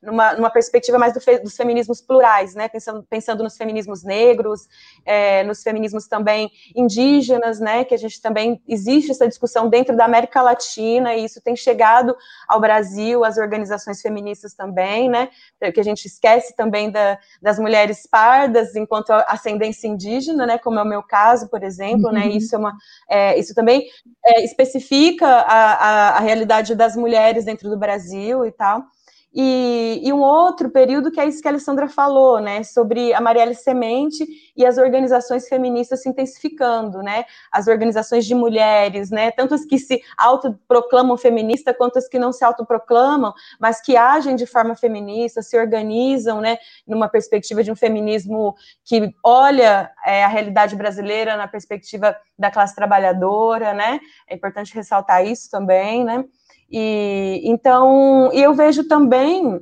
numa, 0.09 0.35
numa 0.35 0.51
perspectiva 0.51 0.99
mais 0.99 1.15
do 1.15 1.21
fe, 1.21 1.39
dos 1.39 1.57
feminismos 1.57 2.01
plurais, 2.01 2.55
né, 2.55 2.69
pensando, 2.69 3.03
pensando 3.09 3.43
nos 3.43 3.57
feminismos 3.57 4.03
negros, 4.03 4.69
é, 5.05 5.45
nos 5.45 5.63
feminismos 5.63 6.07
também 6.07 6.51
indígenas, 6.75 7.61
né, 7.61 7.85
que 7.85 7.95
a 7.95 7.99
gente 7.99 8.21
também, 8.21 8.61
existe 8.67 9.11
essa 9.11 9.29
discussão 9.29 9.69
dentro 9.69 9.97
da 9.97 10.05
América 10.05 10.43
Latina, 10.43 11.15
e 11.15 11.25
isso 11.25 11.41
tem 11.41 11.55
chegado 11.55 12.17
ao 12.49 12.61
Brasil, 12.61 13.25
às 13.25 13.39
organizações 13.39 14.01
feministas 14.01 14.55
também, 14.55 15.09
né, 15.09 15.29
que 15.73 15.81
a 15.81 15.85
gente 15.85 16.07
esquece 16.07 16.55
também 16.57 16.91
da, 16.91 17.19
das 17.41 17.59
mulheres 17.59 18.07
pardas 18.11 18.75
enquanto 18.75 19.11
ascendência 19.11 19.87
indígena, 19.87 20.47
né, 20.47 20.59
como 20.59 20.79
é 20.79 20.83
o 20.83 20.87
meu 20.87 21.03
caso, 21.03 21.49
por 21.49 21.63
exemplo, 21.63 22.11
né, 22.11 22.23
uhum. 22.23 22.29
né, 22.29 22.37
isso 22.37 22.55
é 22.55 22.59
uma, 22.59 22.77
é, 23.09 23.39
isso 23.39 23.55
também 23.55 23.87
é, 24.25 24.45
especifica 24.45 25.27
a, 25.27 25.73
a, 25.73 26.09
a 26.17 26.21
realidade 26.21 26.75
das 26.75 26.97
mulheres 26.97 27.45
dentro 27.45 27.69
do 27.69 27.79
Brasil 27.79 28.45
e 28.45 28.53
tal, 28.53 28.83
e, 29.33 30.01
e, 30.03 30.13
um 30.13 30.21
outro 30.21 30.71
período 30.71 31.11
que 31.11 31.21
é 31.21 31.27
isso 31.27 31.43
que 31.43 31.49
a 31.49 31.51
Alessandra 31.51 31.87
falou, 31.87 32.41
né, 32.41 32.63
sobre 32.63 33.13
a 33.13 33.21
Marielle 33.21 33.55
Semente 33.55 34.27
e 34.57 34.65
as 34.65 34.79
organizações 34.79 35.47
feministas 35.47 36.03
se 36.03 36.09
intensificando, 36.09 37.03
né, 37.03 37.25
as 37.53 37.69
organizações 37.69 38.25
de 38.25 38.35
mulheres, 38.35 39.11
né, 39.11 39.31
tanto 39.31 39.55
as 39.55 39.67
que 39.67 39.79
se 39.79 40.01
autoproclamam 40.17 41.17
feminista 41.19 41.75
quanto 41.75 41.99
as 41.99 42.09
que 42.09 42.19
não 42.19 42.33
se 42.33 42.43
autoproclamam, 42.43 43.35
mas 43.61 43.83
que 43.83 43.99
agem 43.99 44.35
de 44.35 44.47
forma 44.47 44.75
feminista, 44.75 45.43
se 45.43 45.59
organizam, 45.59 46.41
né, 46.41 46.57
numa 46.87 47.09
perspectiva 47.09 47.63
de 47.63 47.71
um 47.71 47.77
feminismo 47.77 48.55
que 48.83 49.15
olha 49.23 49.91
é, 50.07 50.25
a 50.25 50.29
realidade 50.29 50.75
brasileira 50.75 51.37
na 51.37 51.47
perspectiva 51.47 52.17
da 52.39 52.51
classe 52.51 52.75
trabalhadora, 52.75 53.75
né, 53.75 54.01
é 54.27 54.35
importante 54.35 54.75
ressaltar 54.75 55.27
isso 55.27 55.51
também, 55.51 56.03
né, 56.03 56.25
e 56.71 57.41
então 57.45 58.31
eu 58.33 58.55
vejo 58.55 58.87
também 58.87 59.61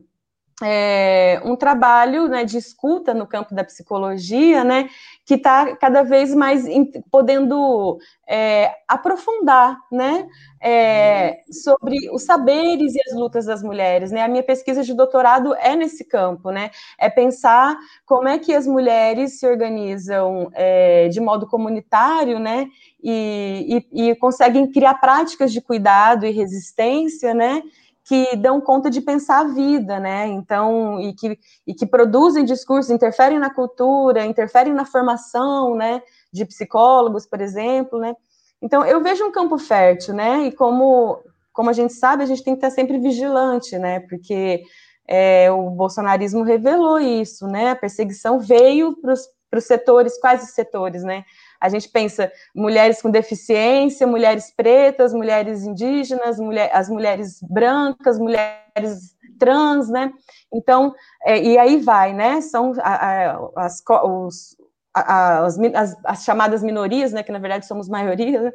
é, 0.63 1.41
um 1.45 1.55
trabalho 1.55 2.29
né, 2.29 2.45
de 2.45 2.57
escuta 2.57 3.13
no 3.13 3.27
campo 3.27 3.55
da 3.55 3.63
psicologia, 3.63 4.65
né, 4.65 4.89
que 5.25 5.35
está 5.35 5.77
cada 5.77 6.03
vez 6.03 6.35
mais 6.35 6.65
podendo 7.11 7.99
é, 8.27 8.73
aprofundar, 8.89 9.77
né, 9.93 10.27
é, 10.59 11.43
sobre 11.51 12.11
os 12.11 12.23
saberes 12.23 12.95
e 12.95 13.01
as 13.07 13.15
lutas 13.15 13.45
das 13.45 13.63
mulheres, 13.63 14.11
né. 14.11 14.23
A 14.23 14.29
minha 14.29 14.43
pesquisa 14.43 14.83
de 14.83 14.95
doutorado 14.95 15.55
é 15.57 15.77
nesse 15.77 16.05
campo, 16.05 16.51
né, 16.51 16.71
é 16.99 17.11
pensar 17.11 17.77
como 18.07 18.27
é 18.27 18.39
que 18.39 18.55
as 18.55 18.67
mulheres 18.67 19.39
se 19.39 19.47
organizam 19.47 20.51
é, 20.55 21.09
de 21.09 21.21
modo 21.21 21.47
comunitário, 21.47 22.39
né, 22.39 22.67
e, 23.03 23.85
e, 23.93 24.09
e 24.11 24.15
conseguem 24.17 24.73
criar 24.73 24.95
práticas 24.95 25.53
de 25.53 25.61
cuidado 25.61 26.25
e 26.25 26.31
resistência, 26.31 27.35
né, 27.35 27.63
que 28.07 28.37
dão 28.37 28.61
conta 28.61 28.89
de 28.89 29.01
pensar 29.01 29.41
a 29.41 29.49
vida, 29.49 29.99
né? 29.99 30.29
Então, 30.29 31.01
e 31.01 31.13
que, 31.13 31.37
e 31.67 31.75
que 31.75 31.85
produzem 31.85 32.45
discursos, 32.45 32.93
interferem 32.93 33.41
na 33.41 33.53
cultura, 33.53 34.25
interferem 34.25 34.73
na 34.73 34.85
formação, 34.85 35.75
né? 35.75 36.01
De 36.33 36.45
psicólogos, 36.45 37.27
por 37.27 37.41
exemplo, 37.41 37.99
né? 37.99 38.15
Então, 38.63 38.85
eu 38.85 39.03
vejo 39.03 39.25
um 39.25 39.33
campo 39.33 39.59
fértil, 39.59 40.15
né? 40.15 40.45
E 40.47 40.53
como, 40.53 41.19
como 41.53 41.69
a 41.69 41.73
gente 41.73 41.95
sabe, 41.95 42.23
a 42.23 42.27
gente 42.27 42.45
tem 42.45 42.55
que 42.55 42.65
estar 42.65 42.71
sempre 42.71 42.97
vigilante, 42.97 43.77
né? 43.77 43.99
Porque 43.99 44.63
é, 45.09 45.51
o 45.51 45.69
bolsonarismo 45.71 46.45
revelou 46.45 47.01
isso, 47.01 47.49
né? 47.49 47.71
A 47.71 47.77
perseguição 47.77 48.39
veio 48.39 48.97
para 49.01 49.15
os 49.15 49.65
setores, 49.65 50.17
quais 50.21 50.45
os 50.45 50.51
setores, 50.51 51.03
né? 51.03 51.25
A 51.61 51.69
gente 51.69 51.89
pensa 51.89 52.31
mulheres 52.55 53.01
com 53.01 53.11
deficiência, 53.11 54.07
mulheres 54.07 54.53
pretas, 54.55 55.13
mulheres 55.13 55.65
indígenas, 55.65 56.39
mulher, 56.39 56.71
as 56.73 56.89
mulheres 56.89 57.39
brancas, 57.43 58.19
mulheres 58.19 59.17
trans, 59.39 59.89
né? 59.89 60.13
Então, 60.53 60.95
é, 61.25 61.43
e 61.43 61.59
aí 61.59 61.79
vai, 61.79 62.13
né? 62.13 62.41
São 62.41 62.73
a, 62.79 62.95
a, 62.95 63.51
as, 63.57 63.83
os, 64.05 64.57
a, 64.95 65.45
as, 65.45 65.59
as, 65.59 65.97
as, 66.05 66.25
chamadas 66.25 66.63
minorias, 66.63 67.13
né? 67.13 67.23
Que 67.23 67.33
na 67.33 67.39
verdade 67.39 67.67
somos 67.67 67.89
maioria, 67.89 68.41
né? 68.43 68.53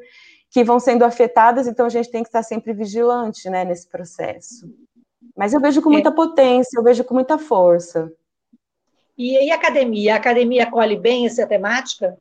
que 0.52 0.66
vão 0.66 0.80
sendo 0.82 1.06
afetadas, 1.06 1.66
então 1.66 1.86
a 1.86 1.90
gente 1.90 2.12
tem 2.12 2.24
que 2.24 2.28
estar 2.28 2.44
sempre 2.44 2.74
vigilante, 2.74 3.50
né? 3.50 3.64
Nesse 3.64 3.88
processo. 3.88 4.70
Mas 5.36 5.54
eu 5.54 5.62
vejo 5.62 5.82
com 5.82 5.90
muita 5.90 6.12
potência, 6.12 6.78
eu 6.78 6.84
vejo 6.84 7.04
com 7.06 7.14
muita 7.14 7.38
força. 7.38 8.12
E, 9.18 9.46
e 9.46 9.52
a 9.52 9.56
academia? 9.56 10.14
A 10.14 10.18
academia 10.18 10.64
acolhe 10.64 10.98
bem 10.98 11.26
essa 11.26 11.48
temática? 11.48 12.18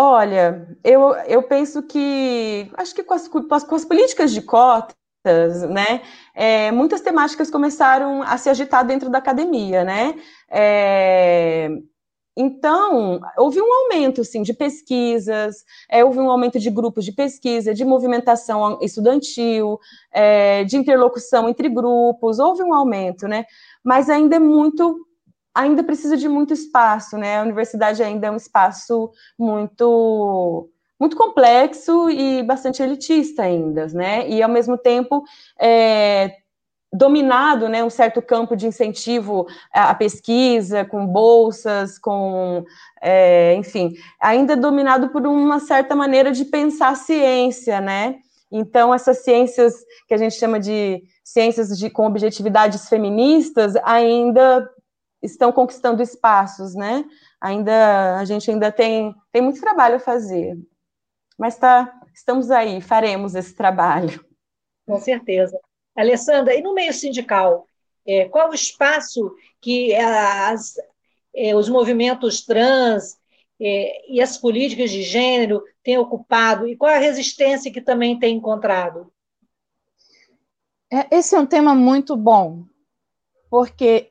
Olha, 0.00 0.64
eu, 0.84 1.12
eu 1.26 1.42
penso 1.42 1.82
que 1.82 2.70
acho 2.76 2.94
que 2.94 3.02
com 3.02 3.14
as, 3.14 3.26
com 3.26 3.52
as, 3.52 3.64
com 3.64 3.74
as 3.74 3.84
políticas 3.84 4.30
de 4.30 4.40
cotas, 4.40 4.94
né, 5.68 6.02
é, 6.32 6.70
muitas 6.70 7.00
temáticas 7.00 7.50
começaram 7.50 8.22
a 8.22 8.38
se 8.38 8.48
agitar 8.48 8.86
dentro 8.86 9.10
da 9.10 9.18
academia, 9.18 9.82
né? 9.82 10.14
É, 10.48 11.68
então, 12.36 13.20
houve 13.36 13.60
um 13.60 13.74
aumento 13.74 14.20
assim, 14.20 14.42
de 14.42 14.54
pesquisas, 14.54 15.64
é, 15.90 16.04
houve 16.04 16.20
um 16.20 16.30
aumento 16.30 16.60
de 16.60 16.70
grupos 16.70 17.04
de 17.04 17.10
pesquisa, 17.10 17.74
de 17.74 17.84
movimentação 17.84 18.78
estudantil, 18.80 19.80
é, 20.12 20.62
de 20.62 20.76
interlocução 20.76 21.48
entre 21.48 21.68
grupos, 21.68 22.38
houve 22.38 22.62
um 22.62 22.72
aumento, 22.72 23.26
né? 23.26 23.44
Mas 23.82 24.08
ainda 24.08 24.36
é 24.36 24.38
muito 24.38 25.07
ainda 25.54 25.82
precisa 25.82 26.16
de 26.16 26.28
muito 26.28 26.52
espaço, 26.52 27.16
né? 27.16 27.38
A 27.38 27.42
universidade 27.42 28.02
ainda 28.02 28.28
é 28.28 28.30
um 28.30 28.36
espaço 28.36 29.10
muito 29.38 30.70
muito 31.00 31.16
complexo 31.16 32.10
e 32.10 32.42
bastante 32.42 32.82
elitista 32.82 33.42
ainda, 33.42 33.86
né? 33.88 34.28
E 34.28 34.42
ao 34.42 34.48
mesmo 34.48 34.76
tempo 34.76 35.22
é, 35.60 36.34
dominado, 36.92 37.68
né, 37.68 37.84
um 37.84 37.90
certo 37.90 38.22
campo 38.22 38.56
de 38.56 38.66
incentivo 38.66 39.46
à 39.72 39.94
pesquisa, 39.94 40.84
com 40.84 41.06
bolsas, 41.06 41.98
com, 41.98 42.64
é, 43.00 43.54
enfim, 43.54 43.94
ainda 44.20 44.56
dominado 44.56 45.10
por 45.10 45.26
uma 45.26 45.60
certa 45.60 45.94
maneira 45.94 46.32
de 46.32 46.44
pensar 46.46 46.96
ciência, 46.96 47.80
né? 47.80 48.16
Então 48.50 48.94
essas 48.94 49.18
ciências 49.18 49.74
que 50.06 50.14
a 50.14 50.16
gente 50.16 50.34
chama 50.34 50.58
de 50.58 51.02
ciências 51.22 51.78
de, 51.78 51.90
com 51.90 52.06
objetividades 52.06 52.88
feministas 52.88 53.74
ainda 53.84 54.68
estão 55.22 55.52
conquistando 55.52 56.02
espaços, 56.02 56.74
né? 56.74 57.04
Ainda 57.40 58.18
a 58.18 58.24
gente 58.24 58.50
ainda 58.50 58.70
tem 58.70 59.14
tem 59.32 59.42
muito 59.42 59.60
trabalho 59.60 59.96
a 59.96 60.00
fazer, 60.00 60.58
mas 61.38 61.56
tá, 61.56 61.92
estamos 62.14 62.50
aí, 62.50 62.80
faremos 62.80 63.34
esse 63.34 63.54
trabalho. 63.54 64.24
Com 64.86 64.98
certeza. 64.98 65.58
Alessandra, 65.94 66.54
e 66.54 66.62
no 66.62 66.74
meio 66.74 66.92
sindical, 66.92 67.66
é, 68.06 68.28
qual 68.28 68.50
o 68.50 68.54
espaço 68.54 69.34
que 69.60 69.94
as, 69.94 70.74
é, 71.34 71.54
os 71.54 71.68
movimentos 71.68 72.44
trans 72.44 73.18
é, 73.60 74.12
e 74.12 74.20
as 74.20 74.38
políticas 74.38 74.90
de 74.90 75.02
gênero 75.02 75.62
têm 75.82 75.98
ocupado 75.98 76.66
e 76.66 76.76
qual 76.76 76.92
a 76.92 76.98
resistência 76.98 77.72
que 77.72 77.80
também 77.80 78.18
tem 78.18 78.36
encontrado? 78.36 79.12
É, 80.90 81.16
esse 81.16 81.34
é 81.34 81.38
um 81.38 81.46
tema 81.46 81.74
muito 81.74 82.16
bom, 82.16 82.64
porque 83.50 84.10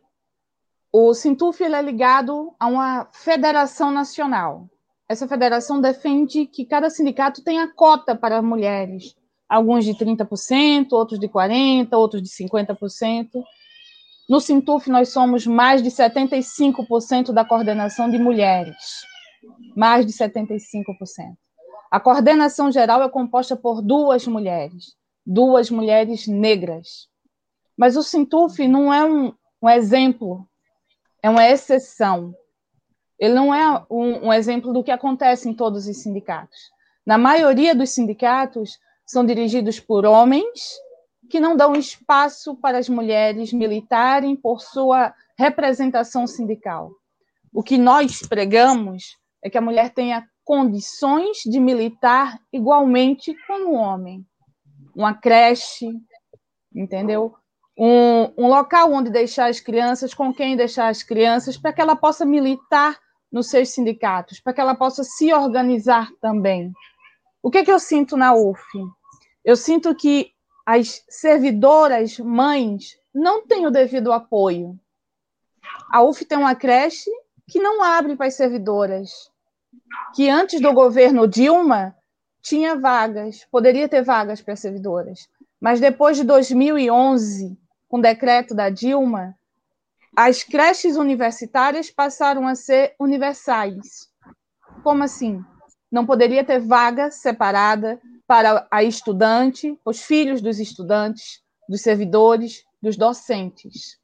o 0.92 1.14
Sintuf 1.14 1.64
é 1.64 1.82
ligado 1.82 2.54
a 2.60 2.68
uma 2.68 3.08
federação 3.12 3.92
nacional. 3.92 4.70
Essa 5.08 5.28
federação 5.28 5.80
defende 5.80 6.46
que 6.46 6.66
cada 6.66 6.90
sindicato 6.90 7.44
tenha 7.44 7.68
cota 7.68 8.16
para 8.16 8.42
mulheres, 8.42 9.16
alguns 9.48 9.86
de 9.86 9.94
30%, 9.94 10.92
outros 10.92 11.20
de 11.20 11.28
40%, 11.28 11.94
outros 11.94 12.22
de 12.22 12.30
50%. 12.30 13.44
No 14.30 14.42
Sintuf, 14.42 14.90
nós 14.90 15.10
somos 15.10 15.48
mais 15.48 15.82
de 15.82 15.90
75% 15.90 17.32
da 17.32 17.46
coordenação 17.46 18.10
de 18.10 18.18
mulheres. 18.18 18.76
Mais 19.76 20.06
de 20.06 20.12
75%. 20.12 21.38
A 21.90 22.00
coordenação 22.00 22.70
geral 22.70 23.02
é 23.02 23.10
composta 23.10 23.56
por 23.56 23.82
duas 23.82 24.28
mulheres, 24.28 24.96
duas 25.26 25.70
mulheres 25.72 26.28
negras. 26.28 27.08
Mas 27.78 27.96
o 27.96 28.04
Sintuf 28.04 28.68
não 28.68 28.94
é 28.94 29.06
um, 29.06 29.34
um 29.62 29.70
exemplo 29.70 30.46
é 31.22 31.30
uma 31.30 31.47
exceção. 31.47 32.34
Ele 33.20 33.34
não 33.34 33.53
é 33.53 33.86
um, 33.89 34.28
um 34.28 34.34
exemplo 34.34 34.72
do 34.72 34.84
que 34.84 34.91
acontece 34.91 35.49
em 35.49 35.53
todos 35.53 35.88
os 35.88 35.97
sindicatos. 35.97 36.57
Na 37.05 37.18
maioria 37.18 37.74
dos 37.74 37.89
sindicatos, 37.91 38.78
são 39.05 39.26
dirigidos 39.26 39.80
por 39.80 40.05
homens 40.05 40.78
que 41.30 41.39
não 41.39 41.55
dão 41.55 41.74
espaço 41.74 42.55
para 42.55 42.78
as 42.78 42.89
mulheres 42.89 43.51
militarem 43.53 44.36
por 44.36 44.61
sua 44.61 45.13
representação 45.38 46.28
sindical. 46.28 46.91
O 47.53 47.63
que 47.63 47.78
nós 47.78 48.20
pregamos 48.28 49.18
é 49.43 49.49
que 49.49 49.57
a 49.57 49.61
mulher 49.61 49.93
tenha 49.93 50.28
condições 50.43 51.39
de 51.45 51.59
militar 51.59 52.39
igualmente 52.51 53.36
como 53.45 53.72
o 53.72 53.76
homem. 53.76 54.26
Uma 54.95 55.13
creche, 55.13 55.91
entendeu? 56.74 57.36
Um, 57.78 58.32
um 58.36 58.48
local 58.48 58.92
onde 58.92 59.12
deixar 59.12 59.50
as 59.50 59.60
crianças, 59.60 60.14
com 60.14 60.34
quem 60.34 60.58
deixar 60.58 60.88
as 60.88 61.04
crianças, 61.04 61.58
para 61.58 61.72
que 61.72 61.80
ela 61.80 61.96
possa 61.96 62.26
militar 62.26 62.98
nos 63.32 63.50
seus 63.50 63.70
sindicatos, 63.70 64.40
para 64.40 64.54
que 64.54 64.62
ela 64.62 64.74
possa 64.74 65.04
se 65.04 65.32
organizar 65.32 66.10
também. 66.20 66.74
O 67.44 67.52
que, 67.52 67.60
é 67.60 67.66
que 67.66 67.72
eu 67.72 67.80
sinto 67.80 68.18
na 68.18 68.34
UF? 68.34 68.64
Eu 69.46 69.56
sinto 69.56 69.94
que 69.94 70.32
as 70.66 71.04
servidoras 71.08 72.18
mães 72.20 72.98
não 73.14 73.46
têm 73.46 73.68
o 73.68 73.72
devido 73.72 74.12
apoio. 74.12 74.78
A 75.92 76.02
UF 76.02 76.26
tem 76.26 76.38
uma 76.38 76.56
creche 76.56 77.12
que 77.48 77.60
não 77.60 77.84
abre 77.84 78.16
para 78.16 78.26
as 78.26 78.34
servidoras, 78.34 79.32
que 80.16 80.30
antes 80.30 80.60
do 80.60 80.74
governo 80.74 81.28
Dilma 81.28 81.96
tinha 82.42 82.76
vagas, 82.76 83.46
poderia 83.52 83.88
ter 83.88 84.02
vagas 84.02 84.42
para 84.42 84.54
as 84.54 84.60
servidoras. 84.60 85.30
Mas 85.60 85.80
depois 85.80 86.18
de 86.18 86.24
2011, 86.24 87.58
com 87.88 87.98
o 87.98 88.02
decreto 88.02 88.54
da 88.54 88.70
Dilma, 88.70 89.36
as 90.16 90.44
creches 90.44 90.96
universitárias 90.96 91.92
passaram 91.92 92.48
a 92.48 92.56
ser 92.56 92.96
universais. 93.00 94.10
Como 94.84 95.04
assim? 95.04 95.44
Não 95.92 96.06
poderia 96.06 96.44
ter 96.44 96.60
vaga 96.60 97.12
separada 97.12 98.02
para 98.26 98.68
a 98.70 98.84
estudante, 98.84 99.80
os 99.86 100.02
filhos 100.02 100.42
dos 100.42 100.60
estudantes, 100.60 101.42
dos 101.70 101.82
servidores, 101.82 102.64
dos 102.82 102.98
docentes. 102.98 104.00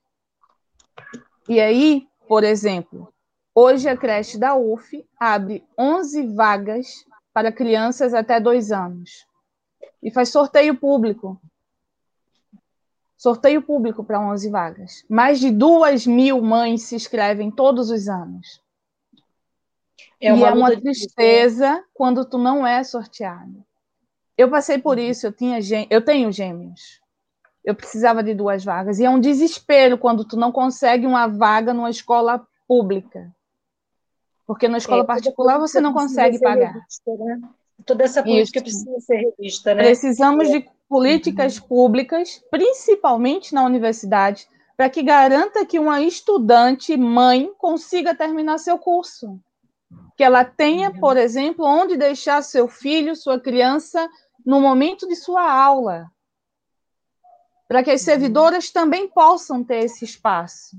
E 1.49 1.59
aí, 1.59 2.07
por 2.27 2.43
exemplo, 2.43 3.13
hoje 3.53 3.89
a 3.89 3.97
creche 3.97 4.37
da 4.37 4.55
UF 4.55 5.05
abre 5.19 5.65
11 5.77 6.27
vagas 6.35 7.05
para 7.33 7.51
crianças 7.51 8.13
até 8.13 8.39
dois 8.39 8.71
anos 8.71 9.25
e 10.01 10.11
faz 10.11 10.29
sorteio 10.29 10.75
público 10.75 11.41
Sorteio 13.23 13.61
público 13.61 14.03
para 14.03 14.19
11 14.19 14.49
vagas. 14.49 15.05
Mais 15.09 15.39
de 15.39 15.49
duas 15.49 16.05
mil 16.05 16.41
mães 16.41 16.81
se 16.81 16.93
inscrevem 16.93 17.49
todos 17.49 17.89
os 17.89 18.09
anos. 18.09 18.61
É 20.19 20.33
uma 20.33 20.47
e 20.47 20.49
é 20.49 20.53
uma 20.53 20.75
tristeza 20.75 21.75
de... 21.77 21.83
quando 21.93 22.25
tu 22.25 22.37
não 22.37 22.67
é 22.67 22.83
sorteado. 22.83 23.63
Eu 24.37 24.49
passei 24.49 24.77
por 24.77 24.97
uhum. 24.97 25.05
isso, 25.05 25.25
eu, 25.25 25.31
tinha, 25.31 25.57
eu 25.89 26.03
tenho 26.03 26.33
gêmeos. 26.33 26.99
Eu 27.63 27.73
precisava 27.73 28.21
de 28.21 28.33
duas 28.33 28.61
vagas. 28.61 28.99
E 28.99 29.05
é 29.05 29.09
um 29.09 29.21
desespero 29.21 29.97
quando 29.97 30.25
tu 30.25 30.35
não 30.35 30.51
consegue 30.51 31.07
uma 31.07 31.25
vaga 31.25 31.73
numa 31.73 31.89
escola 31.89 32.45
pública. 32.67 33.33
Porque 34.45 34.67
na 34.67 34.79
escola 34.79 35.03
é, 35.03 35.07
particular 35.07 35.57
você 35.57 35.79
não 35.79 35.93
consegue 35.93 36.41
pagar. 36.41 36.73
Revista, 36.73 37.11
né? 37.17 37.41
Toda 37.85 38.03
essa 38.03 38.23
política 38.23 38.59
isso. 38.59 38.85
precisa 38.85 38.99
ser 38.99 39.17
revista, 39.17 39.73
né? 39.73 39.83
Precisamos 39.83 40.49
de 40.49 40.65
políticas 40.87 41.57
uhum. 41.57 41.67
públicas, 41.67 42.41
principalmente 42.51 43.53
na 43.53 43.65
universidade, 43.65 44.47
para 44.77 44.89
que 44.89 45.01
garanta 45.03 45.65
que 45.65 45.79
uma 45.79 46.01
estudante 46.01 46.95
mãe 46.95 47.51
consiga 47.57 48.15
terminar 48.15 48.57
seu 48.57 48.77
curso. 48.77 49.39
Que 50.15 50.23
ela 50.23 50.45
tenha, 50.45 50.91
uhum. 50.91 50.99
por 50.99 51.17
exemplo, 51.17 51.65
onde 51.65 51.97
deixar 51.97 52.41
seu 52.41 52.67
filho, 52.67 53.15
sua 53.15 53.39
criança, 53.39 54.09
no 54.45 54.59
momento 54.61 55.07
de 55.07 55.15
sua 55.15 55.51
aula. 55.51 56.11
Para 57.67 57.83
que 57.83 57.91
as 57.91 58.01
uhum. 58.01 58.05
servidoras 58.05 58.69
também 58.69 59.07
possam 59.07 59.63
ter 59.63 59.83
esse 59.83 60.05
espaço. 60.05 60.77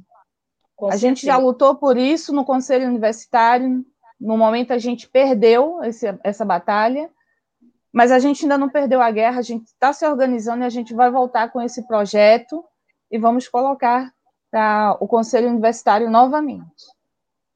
Com 0.77 0.87
a 0.87 0.91
certeza. 0.91 1.09
gente 1.09 1.27
já 1.27 1.37
lutou 1.37 1.75
por 1.75 1.97
isso 1.97 2.33
no 2.33 2.45
Conselho 2.45 2.87
Universitário. 2.87 3.85
No 4.25 4.39
momento, 4.39 4.73
a 4.73 4.79
gente 4.79 5.07
perdeu 5.07 5.85
esse, 5.85 6.07
essa 6.25 6.47
batalha, 6.47 7.11
mas 7.93 8.11
a 8.11 8.19
gente 8.19 8.43
ainda 8.43 8.57
não 8.57 8.71
perdeu 8.71 9.03
a 9.03 9.11
guerra, 9.11 9.39
a 9.39 9.43
gente 9.43 9.67
está 9.67 9.93
se 9.93 10.07
organizando 10.07 10.65
e 10.65 10.67
a 10.67 10.71
gente 10.71 10.95
vai 10.95 11.11
voltar 11.11 11.51
com 11.51 11.61
esse 11.61 11.87
projeto 11.87 12.65
e 13.11 13.19
vamos 13.19 13.47
colocar 13.49 14.11
para 14.51 14.97
o 14.99 15.07
Conselho 15.07 15.51
Universitário 15.51 16.11
novamente. 16.11 16.87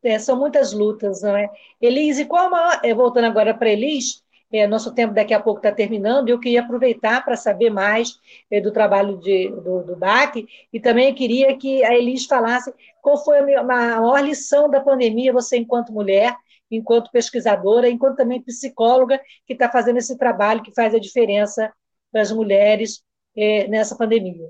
É, 0.03 0.19
são 0.19 0.39
muitas 0.39 0.75
lutas, 0.75 1.23
não 1.23 1.35
é? 1.35 1.49
Elise, 1.81 2.27
qual 2.27 2.51
maior, 2.51 2.81
é, 2.85 2.93
voltando 2.93 3.25
agora 3.25 3.55
para 3.55 3.71
Elis, 3.71 4.23
é, 4.53 4.67
nosso 4.67 4.95
tempo 4.95 5.15
daqui 5.15 5.33
a 5.33 5.41
pouco 5.41 5.61
está 5.61 5.73
terminando, 5.73 6.29
eu 6.29 6.39
queria 6.39 6.61
aproveitar 6.61 7.25
para 7.25 7.35
saber 7.35 7.71
mais 7.71 8.19
é, 8.51 8.61
do 8.61 8.71
trabalho 8.71 9.17
de, 9.17 9.49
do, 9.49 9.85
do 9.85 9.97
DAC, 9.97 10.47
e 10.71 10.79
também 10.79 11.15
queria 11.15 11.57
que 11.57 11.83
a 11.83 11.95
Elis 11.95 12.27
falasse 12.27 12.75
qual 13.01 13.17
foi 13.25 13.55
a 13.55 13.63
maior 13.63 14.21
lição 14.21 14.69
da 14.69 14.81
pandemia, 14.81 15.33
você 15.33 15.57
enquanto 15.57 15.95
mulher, 15.95 16.37
enquanto 16.71 17.11
pesquisadora, 17.11 17.89
enquanto 17.89 18.17
também 18.17 18.43
psicóloga, 18.43 19.21
que 19.47 19.53
está 19.53 19.71
fazendo 19.71 19.99
esse 19.99 20.17
trabalho 20.17 20.63
que 20.63 20.75
faz 20.75 20.95
a 20.95 20.99
diferença 20.99 21.73
para 22.13 22.23
as 22.23 22.33
mulheres 22.33 23.03
é, 23.37 23.69
nessa 23.69 23.97
pandemia. 23.97 24.49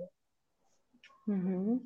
Uhum. 1.26 1.80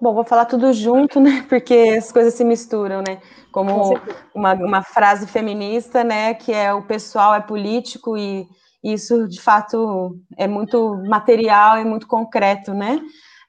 Bom, 0.00 0.14
vou 0.14 0.24
falar 0.24 0.46
tudo 0.46 0.72
junto, 0.72 1.20
né? 1.20 1.44
Porque 1.48 1.94
as 1.98 2.10
coisas 2.10 2.34
se 2.34 2.44
misturam, 2.44 3.02
né? 3.06 3.20
Como 3.52 3.94
uma, 4.34 4.54
uma 4.54 4.82
frase 4.82 5.26
feminista, 5.26 6.02
né? 6.02 6.34
Que 6.34 6.52
é 6.52 6.72
o 6.72 6.82
pessoal 6.82 7.34
é 7.34 7.40
político 7.40 8.16
e 8.16 8.46
isso, 8.82 9.28
de 9.28 9.40
fato, 9.40 10.18
é 10.38 10.48
muito 10.48 10.96
material 11.06 11.78
e 11.78 11.84
muito 11.84 12.06
concreto, 12.06 12.72
né? 12.72 12.98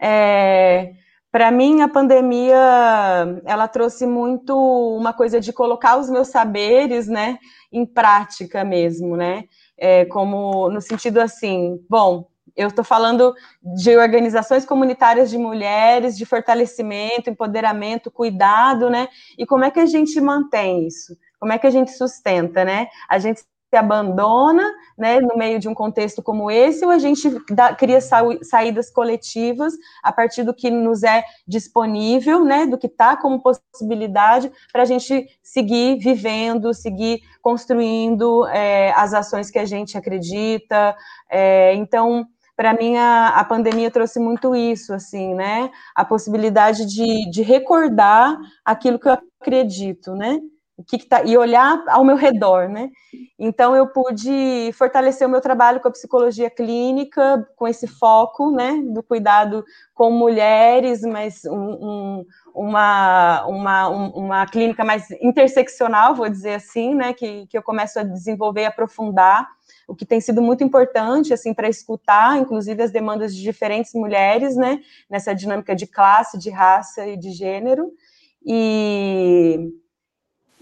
É, 0.01 0.91
para 1.31 1.49
mim, 1.49 1.81
a 1.81 1.87
pandemia, 1.87 3.41
ela 3.45 3.67
trouxe 3.67 4.05
muito 4.05 4.53
uma 4.97 5.13
coisa 5.13 5.39
de 5.39 5.53
colocar 5.53 5.97
os 5.97 6.09
meus 6.09 6.27
saberes, 6.27 7.07
né, 7.07 7.39
em 7.71 7.85
prática 7.85 8.63
mesmo, 8.63 9.15
né? 9.15 9.45
É, 9.77 10.05
como 10.05 10.69
no 10.69 10.81
sentido 10.81 11.19
assim, 11.19 11.79
bom, 11.89 12.27
eu 12.55 12.67
estou 12.67 12.83
falando 12.83 13.33
de 13.75 13.95
organizações 13.95 14.65
comunitárias 14.65 15.29
de 15.29 15.37
mulheres, 15.37 16.17
de 16.17 16.25
fortalecimento, 16.25 17.29
empoderamento, 17.29 18.11
cuidado, 18.11 18.89
né? 18.89 19.07
E 19.37 19.45
como 19.45 19.63
é 19.63 19.71
que 19.71 19.79
a 19.79 19.85
gente 19.85 20.19
mantém 20.19 20.85
isso? 20.85 21.15
Como 21.39 21.53
é 21.53 21.57
que 21.57 21.65
a 21.65 21.71
gente 21.71 21.91
sustenta, 21.91 22.65
né? 22.65 22.87
A 23.09 23.17
gente 23.17 23.41
se 23.71 23.77
abandona, 23.77 24.69
né, 24.97 25.21
no 25.21 25.37
meio 25.37 25.57
de 25.57 25.69
um 25.69 25.73
contexto 25.73 26.21
como 26.21 26.51
esse, 26.51 26.83
ou 26.83 26.91
a 26.91 26.99
gente 26.99 27.33
dá, 27.49 27.73
cria 27.73 28.01
sa 28.01 28.21
saídas 28.43 28.91
coletivas 28.91 29.73
a 30.03 30.11
partir 30.11 30.43
do 30.43 30.53
que 30.53 30.69
nos 30.69 31.03
é 31.03 31.23
disponível, 31.47 32.43
né, 32.43 32.65
do 32.65 32.77
que 32.77 32.87
está 32.87 33.15
como 33.15 33.41
possibilidade 33.41 34.51
para 34.73 34.81
a 34.81 34.85
gente 34.85 35.25
seguir 35.41 35.97
vivendo, 35.99 36.73
seguir 36.73 37.21
construindo 37.41 38.45
é, 38.47 38.91
as 38.91 39.13
ações 39.13 39.49
que 39.49 39.57
a 39.57 39.65
gente 39.65 39.97
acredita. 39.97 40.93
É, 41.29 41.73
então, 41.75 42.27
para 42.57 42.73
mim 42.73 42.97
a, 42.97 43.29
a, 43.29 43.45
pandemia 43.45 43.89
trouxe 43.89 44.19
muito 44.19 44.53
isso, 44.53 44.93
assim, 44.93 45.33
né? 45.33 45.71
A 45.95 46.03
possibilidade 46.03 46.85
de, 46.85 47.29
de 47.29 47.41
recordar 47.41 48.37
aquilo 48.65 48.99
que 48.99 49.07
eu 49.07 49.17
acredito, 49.39 50.13
né? 50.13 50.41
O 50.81 50.83
que, 50.83 50.97
que 50.97 51.05
tá, 51.05 51.23
e 51.23 51.37
olhar 51.37 51.83
ao 51.87 52.03
meu 52.03 52.15
redor, 52.15 52.67
né? 52.67 52.89
Então 53.37 53.75
eu 53.75 53.87
pude 53.87 54.71
fortalecer 54.73 55.27
o 55.27 55.29
meu 55.29 55.39
trabalho 55.39 55.79
com 55.79 55.87
a 55.87 55.91
psicologia 55.91 56.49
clínica, 56.49 57.47
com 57.55 57.67
esse 57.67 57.85
foco, 57.85 58.49
né, 58.49 58.81
do 58.91 59.03
cuidado 59.03 59.63
com 59.93 60.11
mulheres, 60.11 61.01
mas 61.01 61.45
um, 61.45 61.53
um, 61.55 62.25
uma, 62.55 63.45
uma, 63.45 63.87
uma 63.89 64.45
clínica 64.47 64.83
mais 64.83 65.11
interseccional, 65.21 66.15
vou 66.15 66.27
dizer 66.27 66.55
assim, 66.55 66.95
né, 66.95 67.13
que, 67.13 67.45
que 67.45 67.57
eu 67.57 67.61
começo 67.61 67.99
a 67.99 68.03
desenvolver 68.03 68.61
e 68.61 68.65
aprofundar 68.65 69.47
o 69.87 69.95
que 69.95 70.05
tem 70.05 70.19
sido 70.19 70.41
muito 70.41 70.63
importante, 70.63 71.33
assim, 71.33 71.53
para 71.53 71.69
escutar, 71.69 72.39
inclusive, 72.39 72.81
as 72.81 72.91
demandas 72.91 73.35
de 73.35 73.41
diferentes 73.41 73.93
mulheres, 73.93 74.55
né, 74.55 74.79
nessa 75.09 75.35
dinâmica 75.35 75.75
de 75.75 75.85
classe, 75.85 76.39
de 76.39 76.49
raça 76.49 77.05
e 77.05 77.17
de 77.17 77.31
gênero, 77.31 77.91
e, 78.43 79.71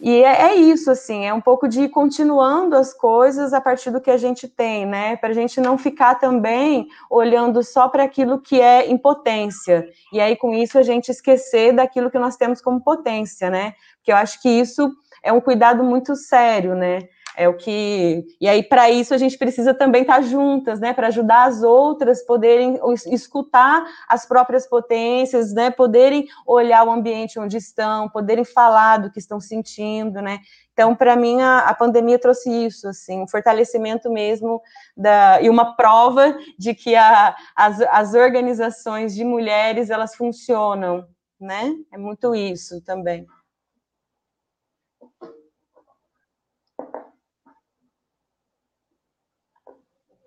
e 0.01 0.23
é, 0.23 0.51
é 0.51 0.55
isso, 0.55 0.89
assim, 0.89 1.25
é 1.25 1.33
um 1.33 1.41
pouco 1.41 1.67
de 1.67 1.81
ir 1.81 1.89
continuando 1.89 2.75
as 2.75 2.93
coisas 2.93 3.53
a 3.53 3.59
partir 3.59 3.91
do 3.91 3.99
que 3.99 4.09
a 4.09 4.17
gente 4.17 4.47
tem, 4.47 4.85
né, 4.85 5.17
para 5.17 5.29
a 5.29 5.33
gente 5.33 5.59
não 5.59 5.77
ficar 5.77 6.15
também 6.15 6.87
olhando 7.09 7.61
só 7.63 7.89
para 7.89 8.03
aquilo 8.03 8.39
que 8.39 8.61
é 8.61 8.89
impotência, 8.89 9.89
e 10.13 10.21
aí 10.21 10.37
com 10.37 10.53
isso 10.53 10.77
a 10.77 10.83
gente 10.83 11.09
esquecer 11.09 11.73
daquilo 11.73 12.09
que 12.09 12.17
nós 12.17 12.37
temos 12.37 12.61
como 12.61 12.81
potência, 12.81 13.49
né, 13.49 13.73
porque 13.97 14.11
eu 14.11 14.15
acho 14.15 14.41
que 14.41 14.49
isso 14.49 14.89
é 15.21 15.33
um 15.33 15.41
cuidado 15.41 15.83
muito 15.83 16.15
sério, 16.15 16.75
né, 16.75 16.99
é 17.39 17.47
o 17.47 17.55
que. 17.55 18.27
E 18.41 18.49
aí, 18.49 18.61
para 18.61 18.89
isso, 18.89 19.13
a 19.13 19.17
gente 19.17 19.37
precisa 19.37 19.73
também 19.73 20.01
estar 20.01 20.15
tá 20.15 20.21
juntas, 20.21 20.77
né? 20.81 20.91
Para 20.91 21.07
ajudar 21.07 21.45
as 21.45 21.63
outras 21.63 22.21
poderem 22.21 22.77
escutar 23.07 23.85
as 24.09 24.25
próprias 24.25 24.67
potências, 24.67 25.53
né? 25.53 25.71
Poderem 25.71 26.27
olhar 26.45 26.85
o 26.85 26.91
ambiente 26.91 27.39
onde 27.39 27.55
estão, 27.55 28.09
poderem 28.09 28.43
falar 28.43 28.97
do 28.97 29.09
que 29.09 29.19
estão 29.19 29.39
sentindo, 29.39 30.21
né? 30.21 30.39
Então, 30.73 30.93
para 30.93 31.15
mim, 31.15 31.39
a, 31.39 31.59
a, 31.59 31.73
pandemia 31.73 32.19
trouxe 32.19 32.49
isso, 32.65 32.89
assim, 32.89 33.21
um 33.21 33.27
fortalecimento 33.27 34.11
mesmo 34.11 34.61
da, 34.95 35.41
e 35.41 35.49
uma 35.49 35.77
prova 35.77 36.37
de 36.57 36.75
que 36.75 36.93
a, 36.93 37.37
as, 37.55 37.79
as 37.81 38.13
organizações 38.15 39.15
de 39.15 39.23
mulheres 39.23 39.89
elas 39.89 40.13
funcionam, 40.13 41.07
né? 41.39 41.73
É 41.93 41.97
muito 41.97 42.35
isso 42.35 42.81
também. 42.81 43.25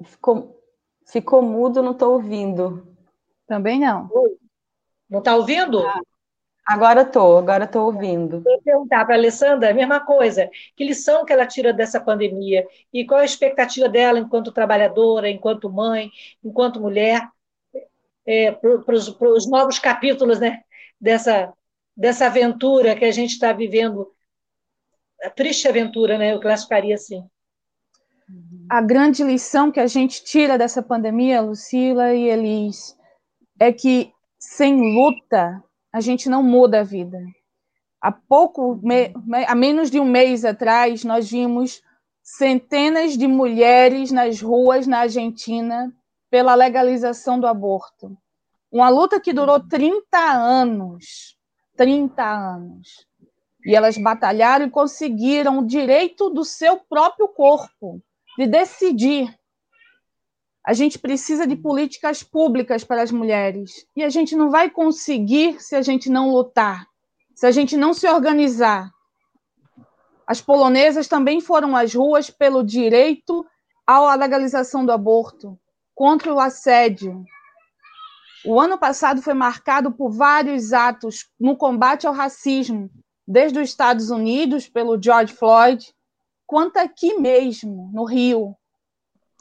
Ficou, 0.05 0.61
ficou 1.07 1.43
mudo, 1.43 1.83
não 1.83 1.93
estou 1.93 2.15
ouvindo. 2.15 2.97
Também 3.47 3.81
não. 3.81 4.09
Não 5.09 5.19
está 5.19 5.37
ouvindo? 5.37 5.87
Ah, 5.87 6.01
agora 6.67 7.03
estou, 7.03 7.37
agora 7.37 7.65
estou 7.65 7.87
ouvindo. 7.87 8.41
Vou 8.41 8.63
perguntar 8.63 9.05
para 9.05 9.15
a 9.15 9.19
Alessandra 9.19 9.71
a 9.71 9.75
mesma 9.75 10.01
coisa. 10.01 10.51
Que 10.77 10.85
lição 10.85 11.25
que 11.25 11.33
ela 11.33 11.47
tira 11.47 11.73
dessa 11.73 12.01
pandemia? 12.01 12.67
E 12.93 13.05
qual 13.05 13.21
a 13.21 13.25
expectativa 13.25 13.89
dela 13.89 14.19
enquanto 14.19 14.53
trabalhadora, 14.53 15.29
enquanto 15.29 15.71
mãe, 15.71 16.11
enquanto 16.43 16.81
mulher, 16.81 17.29
é, 18.25 18.53
para 18.53 18.95
os 18.95 19.47
novos 19.47 19.79
capítulos 19.79 20.41
né, 20.41 20.63
dessa, 21.01 21.53
dessa 21.97 22.27
aventura 22.27 22.97
que 22.97 23.05
a 23.05 23.11
gente 23.11 23.33
está 23.33 23.53
vivendo? 23.53 24.11
A 25.23 25.31
triste 25.31 25.69
aventura, 25.69 26.19
né? 26.19 26.33
Eu 26.33 26.41
classificaria 26.41 26.95
assim 26.95 27.29
a 28.73 28.81
grande 28.81 29.23
lição 29.23 29.70
que 29.70 29.79
a 29.79 29.87
gente 29.87 30.25
tira 30.25 30.57
dessa 30.57 30.83
pandemia, 30.83 31.43
Lucila 31.43 32.14
e 32.14 32.31
Elis, 32.31 32.97
é 33.61 33.70
que 33.70 34.11
sem 34.39 34.95
luta 34.95 35.62
a 35.93 36.01
gente 36.01 36.27
não 36.31 36.43
muda 36.43 36.81
a 36.81 36.83
vida. 36.83 37.18
Há 38.01 38.11
pouco, 38.11 38.81
me, 38.83 39.12
há 39.47 39.55
menos 39.55 39.91
de 39.91 40.01
um 40.01 40.07
mês 40.07 40.43
atrás, 40.43 41.05
nós 41.05 41.31
vimos 41.31 41.83
centenas 42.23 43.18
de 43.18 43.27
mulheres 43.27 44.11
nas 44.11 44.41
ruas 44.41 44.87
na 44.87 45.01
Argentina 45.01 45.95
pela 46.31 46.55
legalização 46.55 47.39
do 47.39 47.47
aborto. 47.47 48.16
Uma 48.70 48.89
luta 48.89 49.20
que 49.20 49.35
durou 49.35 49.61
30 49.61 50.18
anos. 50.18 51.37
30 51.77 52.25
anos. 52.25 53.07
E 53.66 53.77
elas 53.77 53.99
batalharam 53.99 54.64
e 54.64 54.70
conseguiram 54.70 55.59
o 55.59 55.66
direito 55.66 56.31
do 56.31 56.43
seu 56.43 56.79
próprio 56.79 57.29
corpo 57.29 58.03
de 58.39 58.47
decidir. 58.47 59.35
A 60.64 60.72
gente 60.72 60.99
precisa 60.99 61.47
de 61.47 61.57
políticas 61.57 62.22
públicas 62.22 62.85
para 62.85 63.03
as 63.03 63.11
mulheres. 63.11 63.87
E 63.97 64.03
a 64.03 64.09
gente 64.09 64.37
não 64.37 64.51
vai 64.51 64.70
conseguir 64.70 65.61
se 65.61 65.74
a 65.74 65.83
gente 65.83 66.09
não 66.09 66.30
lutar, 66.30 66.87
se 67.35 67.47
a 67.47 67.51
gente 67.51 67.76
não 67.76 67.93
se 67.93 68.09
organizar. 68.09 68.91
As 70.26 70.41
polonesas 70.41 71.09
também 71.09 71.41
foram 71.41 71.76
às 71.76 71.95
ruas 71.95 72.30
pelo 72.30 72.62
direito 72.62 73.45
à 73.87 74.14
legalização 74.14 74.87
do 74.87 74.93
aborto, 74.93 75.59
contra 75.95 76.33
o 76.33 76.41
assédio. 76.41 77.24
O 78.45 78.61
ano 78.61 78.78
passado 78.78 79.20
foi 79.20 79.35
marcado 79.35 79.93
por 79.93 80.11
vários 80.11 80.72
atos 80.72 81.28
no 81.39 81.57
combate 81.57 82.07
ao 82.07 82.14
racismo, 82.14 82.91
desde 83.26 83.59
os 83.59 83.68
Estados 83.68 84.11
Unidos, 84.11 84.68
pelo 84.68 85.01
George 85.01 85.33
Floyd, 85.35 85.93
quanto 86.53 86.77
aqui 86.77 87.15
mesmo, 87.15 87.91
no 87.95 88.05
Rio, 88.05 88.55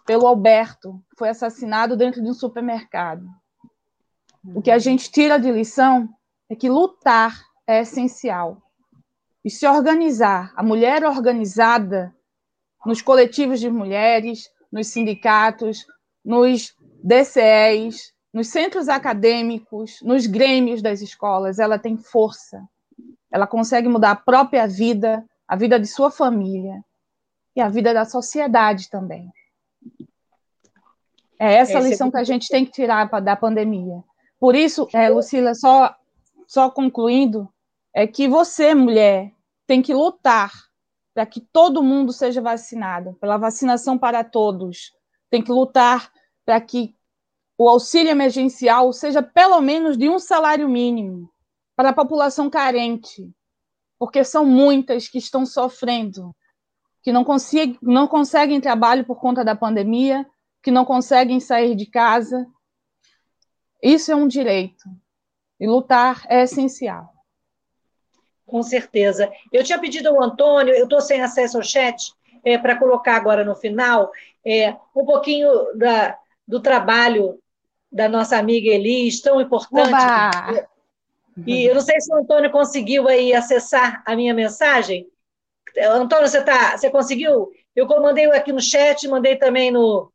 pelo 0.05 0.26
Alberto, 0.26 1.03
foi 1.18 1.28
assassinado 1.28 1.97
dentro 1.97 2.24
de 2.24 2.30
um 2.30 2.34
supermercado. 2.34 3.28
O 4.55 4.62
que 4.62 4.72
a 4.72 4.80
gente 4.80 5.12
tira 5.12 5.38
de 5.38 5.51
lição 5.51 6.07
é 6.49 6.55
que 6.55 6.70
lutar 6.70 7.38
é 7.68 7.82
essencial. 7.82 8.62
E 9.43 9.49
se 9.49 9.68
organizar, 9.68 10.53
a 10.55 10.64
mulher 10.64 11.03
organizada 11.03 12.16
nos 12.86 13.01
coletivos 13.01 13.59
de 13.59 13.70
mulheres, 13.70 14.49
nos 14.72 14.88
sindicatos, 14.88 15.86
nos 16.24 16.74
DCEs, 17.03 18.14
nos 18.34 18.47
centros 18.47 18.88
acadêmicos, 18.88 19.99
nos 20.01 20.26
grêmios 20.28 20.82
das 20.82 21.01
escolas, 21.01 21.59
ela 21.59 21.78
tem 21.78 21.97
força. 21.97 22.64
Ela 23.30 23.45
consegue 23.45 23.89
mudar 23.89 24.12
a 24.12 24.16
própria 24.16 24.66
vida, 24.66 25.26
a 25.45 25.57
vida 25.57 25.78
de 25.78 25.88
sua 25.88 26.09
família 26.09 26.82
e 27.55 27.61
a 27.61 27.69
vida 27.69 27.93
da 27.93 28.05
sociedade 28.05 28.89
também. 28.89 29.31
É 31.39 31.55
essa 31.55 31.79
Esse 31.79 31.89
lição 31.89 32.07
é 32.09 32.11
que 32.11 32.17
a 32.17 32.23
gente 32.23 32.47
tem 32.47 32.65
que 32.65 32.71
tirar 32.71 33.05
da 33.21 33.35
pandemia. 33.35 34.03
Por 34.39 34.55
isso, 34.55 34.87
é, 34.93 35.09
Lucila, 35.09 35.53
só, 35.55 35.95
só 36.47 36.69
concluindo, 36.69 37.51
é 37.93 38.07
que 38.07 38.27
você, 38.27 38.73
mulher, 38.73 39.31
tem 39.67 39.81
que 39.81 39.93
lutar 39.93 40.51
para 41.13 41.25
que 41.25 41.41
todo 41.41 41.83
mundo 41.83 42.13
seja 42.13 42.41
vacinado, 42.41 43.13
pela 43.15 43.37
vacinação 43.37 43.97
para 43.97 44.23
todos. 44.23 44.93
Tem 45.29 45.41
que 45.41 45.51
lutar 45.51 46.11
para 46.45 46.59
que 46.61 46.95
o 47.57 47.69
auxílio 47.69 48.09
emergencial 48.09 48.91
seja 48.93 49.21
pelo 49.21 49.61
menos 49.61 49.97
de 49.97 50.09
um 50.09 50.19
salário 50.19 50.67
mínimo 50.69 51.29
para 51.75 51.89
a 51.89 51.93
população 51.93 52.49
carente, 52.49 53.31
porque 53.99 54.23
são 54.23 54.45
muitas 54.45 55.07
que 55.07 55.17
estão 55.17 55.45
sofrendo 55.45 56.35
que 57.03 57.11
não, 57.11 57.23
consiga, 57.23 57.77
não 57.81 58.07
conseguem 58.07 58.61
trabalho 58.61 59.05
por 59.05 59.19
conta 59.19 59.43
da 59.43 59.55
pandemia, 59.55 60.25
que 60.61 60.71
não 60.71 60.85
conseguem 60.85 61.39
sair 61.39 61.75
de 61.75 61.85
casa. 61.85 62.47
Isso 63.81 64.11
é 64.11 64.15
um 64.15 64.27
direito. 64.27 64.83
E 65.59 65.67
lutar 65.67 66.23
é 66.27 66.43
essencial. 66.43 67.11
Com 68.45 68.61
certeza. 68.61 69.31
Eu 69.51 69.63
tinha 69.63 69.79
pedido 69.79 70.09
ao 70.09 70.21
Antônio, 70.21 70.73
eu 70.73 70.83
estou 70.83 71.01
sem 71.01 71.21
acesso 71.21 71.57
ao 71.57 71.63
chat, 71.63 72.13
é, 72.43 72.57
para 72.57 72.77
colocar 72.77 73.15
agora 73.15 73.43
no 73.43 73.55
final 73.55 74.11
é, 74.45 74.75
um 74.95 75.05
pouquinho 75.05 75.49
da, 75.75 76.17
do 76.47 76.59
trabalho 76.59 77.39
da 77.91 78.07
nossa 78.07 78.37
amiga 78.37 78.69
Elis, 78.69 79.21
tão 79.21 79.41
importante. 79.41 79.93
Oba! 79.93 80.67
E 81.45 81.63
eu 81.65 81.73
não 81.73 81.81
sei 81.81 81.99
se 81.99 82.13
o 82.13 82.17
Antônio 82.17 82.51
conseguiu 82.51 83.07
aí 83.07 83.33
acessar 83.33 84.03
a 84.05 84.15
minha 84.15 84.33
mensagem. 84.33 85.07
Antônio, 85.80 86.28
você, 86.28 86.43
tá, 86.43 86.78
você 86.78 86.89
conseguiu? 86.89 87.49
Eu 87.76 87.88
mandei 87.88 88.26
aqui 88.32 88.51
no 88.51 88.61
chat, 88.61 89.07
mandei 89.07 89.36
também 89.36 89.72
no, 89.72 90.11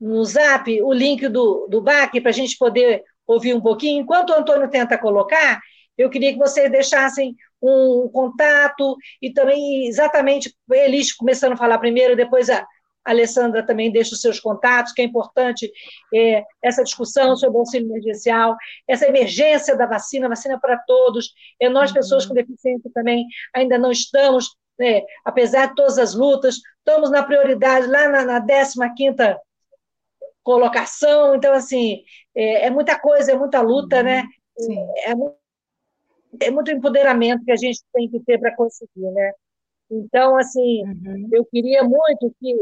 no 0.00 0.24
zap 0.24 0.82
o 0.82 0.92
link 0.92 1.28
do, 1.28 1.66
do 1.68 1.80
BAC 1.80 2.20
para 2.20 2.30
a 2.30 2.34
gente 2.34 2.56
poder 2.58 3.02
ouvir 3.26 3.54
um 3.54 3.60
pouquinho. 3.60 4.02
Enquanto 4.02 4.30
o 4.30 4.34
Antônio 4.34 4.70
tenta 4.70 4.98
colocar, 4.98 5.60
eu 5.96 6.10
queria 6.10 6.32
que 6.32 6.38
vocês 6.38 6.70
deixassem 6.70 7.34
um 7.60 8.08
contato 8.12 8.96
e 9.20 9.32
também 9.32 9.86
exatamente 9.86 10.52
Elis 10.70 11.12
começando 11.12 11.52
a 11.52 11.56
falar 11.56 11.78
primeiro, 11.78 12.16
depois 12.16 12.50
a 12.50 12.66
Alessandra 13.04 13.64
também 13.64 13.90
deixa 13.90 14.14
os 14.14 14.20
seus 14.20 14.38
contatos, 14.38 14.92
que 14.92 15.02
é 15.02 15.04
importante 15.04 15.70
é, 16.14 16.44
essa 16.62 16.84
discussão 16.84 17.36
sobre 17.36 17.56
o 17.56 17.60
auxílio 17.60 17.88
emergencial, 17.88 18.56
essa 18.86 19.06
emergência 19.06 19.76
da 19.76 19.86
vacina, 19.86 20.28
vacina 20.28 20.58
para 20.60 20.78
todos. 20.78 21.32
É, 21.60 21.68
nós, 21.68 21.90
uhum. 21.90 21.96
pessoas 21.96 22.26
com 22.26 22.34
deficiência, 22.34 22.90
também 22.94 23.26
ainda 23.54 23.78
não 23.78 23.90
estamos, 23.90 24.56
né, 24.78 25.02
apesar 25.24 25.66
de 25.66 25.74
todas 25.74 25.98
as 25.98 26.14
lutas, 26.14 26.56
estamos 26.78 27.10
na 27.10 27.22
prioridade, 27.22 27.86
lá 27.86 28.08
na, 28.08 28.24
na 28.24 28.40
15 28.94 29.16
colocação. 30.42 31.34
Então, 31.34 31.52
assim, 31.54 32.02
é, 32.34 32.66
é, 32.66 32.70
muita 32.70 32.98
coisa, 32.98 33.32
é 33.32 33.36
muita 33.36 33.60
luta, 33.60 33.98
uhum. 33.98 34.02
né? 34.02 34.22
Sim. 34.58 34.78
É, 35.06 36.46
é 36.46 36.50
muito 36.50 36.70
empoderamento 36.70 37.44
que 37.44 37.52
a 37.52 37.56
gente 37.56 37.80
tem 37.92 38.08
que 38.08 38.20
ter 38.20 38.38
para 38.38 38.54
conseguir, 38.54 39.10
né? 39.12 39.32
Então, 39.90 40.36
assim, 40.36 40.82
uhum. 40.84 41.28
eu 41.32 41.44
queria 41.44 41.82
muito 41.82 42.34
que, 42.40 42.54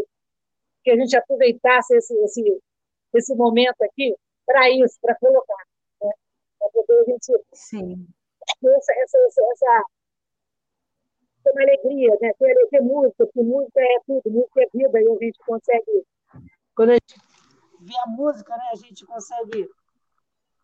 que 0.82 0.90
a 0.90 0.96
gente 0.96 1.16
aproveitasse 1.16 1.94
esse, 1.96 2.14
esse, 2.24 2.62
esse 3.14 3.34
momento 3.34 3.82
aqui 3.82 4.14
para 4.46 4.70
isso, 4.70 4.98
para 5.00 5.14
colocar, 5.16 5.64
né? 6.02 6.10
Para 6.58 6.68
poder 6.70 7.00
a 7.00 7.04
gente 7.04 7.32
Sim. 7.52 8.06
Essa, 8.62 8.92
essa, 8.92 9.18
essa, 9.18 9.42
essa 9.52 9.84
ter 11.42 11.50
uma 11.52 11.62
alegria, 11.62 12.10
né? 12.20 12.32
Ter, 12.38 12.68
ter 12.70 12.80
música, 12.80 13.26
porque 13.26 13.42
música 13.42 13.80
é 13.80 14.00
tudo, 14.06 14.30
música 14.30 14.62
é 14.62 14.66
vida, 14.72 15.00
e 15.00 15.08
a 15.08 15.24
gente 15.24 15.38
consegue, 15.38 16.04
quando 16.74 16.90
a 16.90 16.94
gente 16.94 17.16
vê 17.80 17.94
a 18.04 18.06
música, 18.08 18.56
né, 18.56 18.64
a 18.72 18.76
gente 18.76 19.06
consegue 19.06 19.68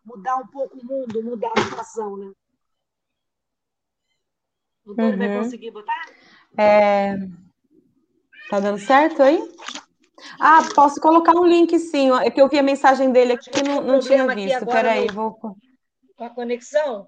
mudar 0.05 0.37
um 0.37 0.47
pouco 0.47 0.77
o 0.77 0.85
mundo, 0.85 1.23
mudar 1.23 1.51
a 1.55 1.61
situação, 1.61 2.17
né? 2.17 2.31
O 4.85 4.91
Antônio 4.91 5.11
uhum. 5.11 5.17
vai 5.17 5.37
conseguir 5.37 5.71
botar? 5.71 6.05
É... 6.57 7.17
Tá 8.49 8.59
dando 8.61 8.79
certo 8.79 9.21
aí? 9.21 9.37
Ah, 10.39 10.59
posso 10.73 10.99
colocar 10.99 11.35
um 11.35 11.45
link 11.45 11.77
sim. 11.79 12.11
É 12.19 12.29
que 12.29 12.41
eu 12.41 12.49
vi 12.49 12.57
a 12.57 12.63
mensagem 12.63 13.11
dele 13.11 13.33
aqui 13.33 13.49
que 13.49 13.63
não, 13.63 13.81
não 13.81 13.99
tinha 13.99 14.27
visto. 14.27 14.65
Peraí, 14.65 15.07
vou. 15.07 15.33
Com 15.33 16.23
a 16.23 16.29
conexão? 16.29 17.07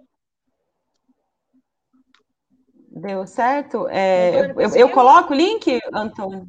Deu 2.91 3.25
certo? 3.25 3.87
É, 3.87 4.51
eu, 4.51 4.75
eu, 4.75 4.89
coloco 4.91 5.33
o 5.33 5.35
link, 5.35 5.79
Antônio? 5.93 6.47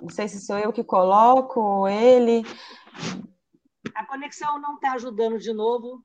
Não 0.00 0.10
sei 0.10 0.28
se 0.28 0.40
sou 0.40 0.58
eu 0.58 0.72
que 0.72 0.84
coloco 0.84 1.60
ou 1.60 1.88
ele. 1.88 2.42
A 3.94 4.04
conexão 4.06 4.60
não 4.60 4.74
está 4.74 4.92
ajudando 4.92 5.38
de 5.38 5.52
novo. 5.52 6.02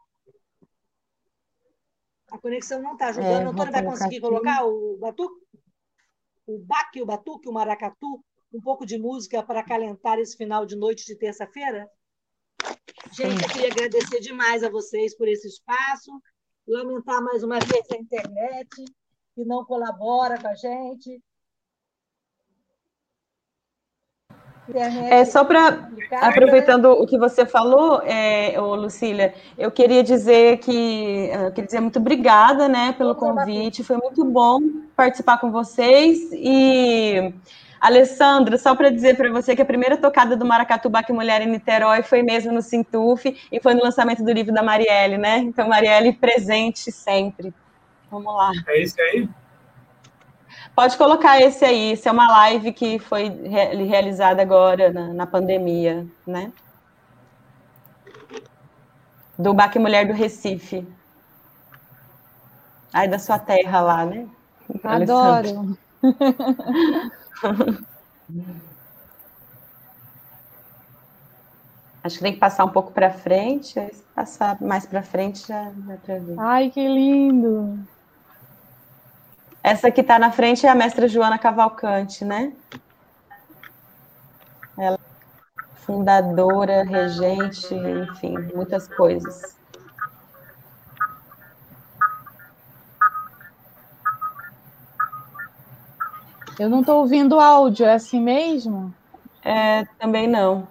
A 2.31 2.37
conexão 2.37 2.81
não 2.81 2.93
está 2.93 3.07
ajudando. 3.07 3.31
É, 3.31 3.43
Antônio 3.43 3.71
vai 3.71 3.83
conseguir 3.83 4.17
aqui. 4.17 4.21
colocar 4.21 4.65
o 4.65 4.97
batuque? 4.97 5.50
O 6.45 6.59
baque, 6.59 7.01
o 7.01 7.05
batuque, 7.05 7.47
o 7.47 7.53
maracatu? 7.53 8.23
Um 8.53 8.59
pouco 8.59 8.85
de 8.85 8.97
música 8.97 9.41
para 9.41 9.61
acalentar 9.61 10.19
esse 10.19 10.35
final 10.35 10.65
de 10.65 10.75
noite 10.75 11.05
de 11.05 11.15
terça-feira? 11.15 11.89
Gente, 13.13 13.43
eu 13.43 13.49
queria 13.49 13.71
agradecer 13.71 14.19
demais 14.19 14.63
a 14.63 14.69
vocês 14.69 15.15
por 15.15 15.27
esse 15.27 15.47
espaço. 15.47 16.11
Lamentar 16.67 17.21
mais 17.21 17.43
uma 17.43 17.59
vez 17.59 17.85
a 17.91 17.97
internet, 17.97 18.85
que 19.35 19.45
não 19.45 19.65
colabora 19.65 20.39
com 20.39 20.47
a 20.47 20.55
gente. 20.55 21.21
É 25.09 25.25
só 25.25 25.43
para 25.43 25.89
aproveitando 26.21 26.85
o 26.91 27.05
que 27.05 27.17
você 27.17 27.45
falou, 27.45 28.01
é, 28.03 28.59
ô, 28.59 28.75
Lucília, 28.75 29.33
eu 29.57 29.71
queria 29.71 30.03
dizer 30.03 30.57
que 30.57 31.29
eu 31.31 31.51
queria 31.51 31.65
dizer 31.65 31.79
muito 31.79 31.99
obrigada, 31.99 32.67
né, 32.67 32.93
pelo 32.97 33.15
convite. 33.15 33.83
Foi 33.83 33.97
muito 33.97 34.23
bom 34.25 34.59
participar 34.95 35.39
com 35.39 35.51
vocês 35.51 36.29
e 36.33 37.33
Alessandra, 37.79 38.57
só 38.59 38.75
para 38.75 38.91
dizer 38.91 39.17
para 39.17 39.31
você 39.31 39.55
que 39.55 39.61
a 39.61 39.65
primeira 39.65 39.97
tocada 39.97 40.37
do 40.37 40.45
Maracatu 40.45 40.91
que 41.03 41.11
Mulher 41.11 41.41
em 41.41 41.47
Niterói 41.47 42.03
foi 42.03 42.21
mesmo 42.21 42.51
no 42.51 42.61
Sintuf 42.61 43.35
e 43.51 43.59
foi 43.59 43.73
no 43.73 43.81
lançamento 43.81 44.23
do 44.23 44.31
livro 44.31 44.53
da 44.53 44.61
Marielle, 44.61 45.17
né? 45.17 45.39
Então, 45.39 45.67
Marielle 45.67 46.13
presente 46.13 46.91
sempre. 46.91 47.51
Vamos 48.11 48.31
lá. 48.33 48.51
É 48.67 48.81
esse 48.81 49.01
aí? 49.01 49.27
Pode 50.75 50.97
colocar 50.97 51.39
esse 51.39 51.65
aí, 51.65 51.93
isso 51.93 52.07
é 52.07 52.11
uma 52.11 52.27
live 52.31 52.71
que 52.71 52.97
foi 52.97 53.29
realizada 53.29 54.41
agora 54.41 54.91
na, 54.91 55.13
na 55.13 55.27
pandemia, 55.27 56.07
né? 56.25 56.51
Do 59.37 59.53
Baque 59.53 59.77
Mulher 59.77 60.07
do 60.07 60.13
Recife. 60.13 60.87
Aí 62.93 63.07
da 63.07 63.19
sua 63.19 63.37
terra 63.37 63.81
lá, 63.81 64.05
né? 64.05 64.27
Adoro. 64.83 65.77
Acho 72.03 72.17
que 72.17 72.23
tem 72.23 72.33
que 72.33 72.39
passar 72.39 72.65
um 72.65 72.69
pouco 72.69 72.91
para 72.91 73.11
frente, 73.11 73.79
aí 73.79 73.93
se 73.93 74.01
passar 74.15 74.59
mais 74.59 74.87
para 74.87 75.03
frente 75.03 75.47
já 75.47 75.71
dá 75.75 75.97
para 75.97 76.17
ver. 76.17 76.39
Ai, 76.39 76.71
que 76.71 76.87
lindo! 76.87 77.77
Essa 79.63 79.91
que 79.91 80.01
está 80.01 80.17
na 80.17 80.31
frente 80.31 80.65
é 80.65 80.69
a 80.69 80.75
mestra 80.75 81.07
Joana 81.07 81.37
Cavalcante, 81.37 82.25
né? 82.25 82.51
Ela 84.77 84.97
é 84.97 85.75
fundadora, 85.75 86.83
regente, 86.83 87.75
enfim, 87.75 88.37
muitas 88.55 88.87
coisas. 88.87 89.55
Eu 96.59 96.69
não 96.69 96.81
estou 96.81 96.99
ouvindo 96.99 97.39
áudio, 97.39 97.85
é 97.85 97.93
assim 97.93 98.19
mesmo? 98.19 98.93
É, 99.43 99.85
também 99.99 100.27
não. 100.27 100.67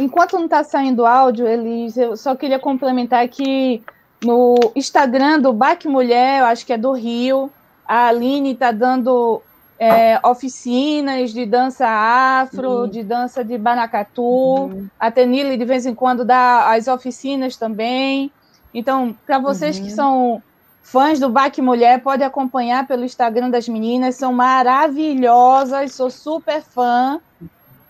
Enquanto 0.00 0.34
não 0.34 0.44
está 0.44 0.62
saindo 0.62 1.04
áudio, 1.04 1.46
Elis, 1.46 1.96
eu 1.96 2.16
só 2.16 2.36
queria 2.36 2.58
complementar 2.58 3.26
que 3.28 3.82
no 4.24 4.54
Instagram 4.76 5.40
do 5.40 5.52
Baque 5.52 5.88
Mulher, 5.88 6.40
eu 6.40 6.46
acho 6.46 6.64
que 6.64 6.72
é 6.72 6.78
do 6.78 6.92
Rio, 6.92 7.50
a 7.86 8.06
Aline 8.06 8.52
está 8.52 8.70
dando 8.70 9.42
é, 9.78 10.20
oficinas 10.24 11.32
de 11.32 11.44
dança 11.44 11.86
afro, 11.88 12.82
uhum. 12.82 12.88
de 12.88 13.02
dança 13.02 13.44
de 13.44 13.58
banacatu. 13.58 14.22
Uhum. 14.22 14.88
A 14.98 15.10
Tenille, 15.10 15.56
de 15.56 15.64
vez 15.64 15.84
em 15.84 15.94
quando, 15.94 16.24
dá 16.24 16.72
as 16.72 16.86
oficinas 16.86 17.56
também. 17.56 18.30
Então, 18.72 19.14
para 19.26 19.38
vocês 19.38 19.76
uhum. 19.78 19.84
que 19.84 19.90
são 19.90 20.42
fãs 20.82 21.18
do 21.18 21.28
Baque 21.28 21.60
Mulher, 21.60 22.00
pode 22.00 22.22
acompanhar 22.22 22.86
pelo 22.86 23.04
Instagram 23.04 23.50
das 23.50 23.68
meninas, 23.68 24.14
são 24.14 24.32
maravilhosas, 24.32 25.94
sou 25.94 26.10
super 26.10 26.62
fã 26.62 27.20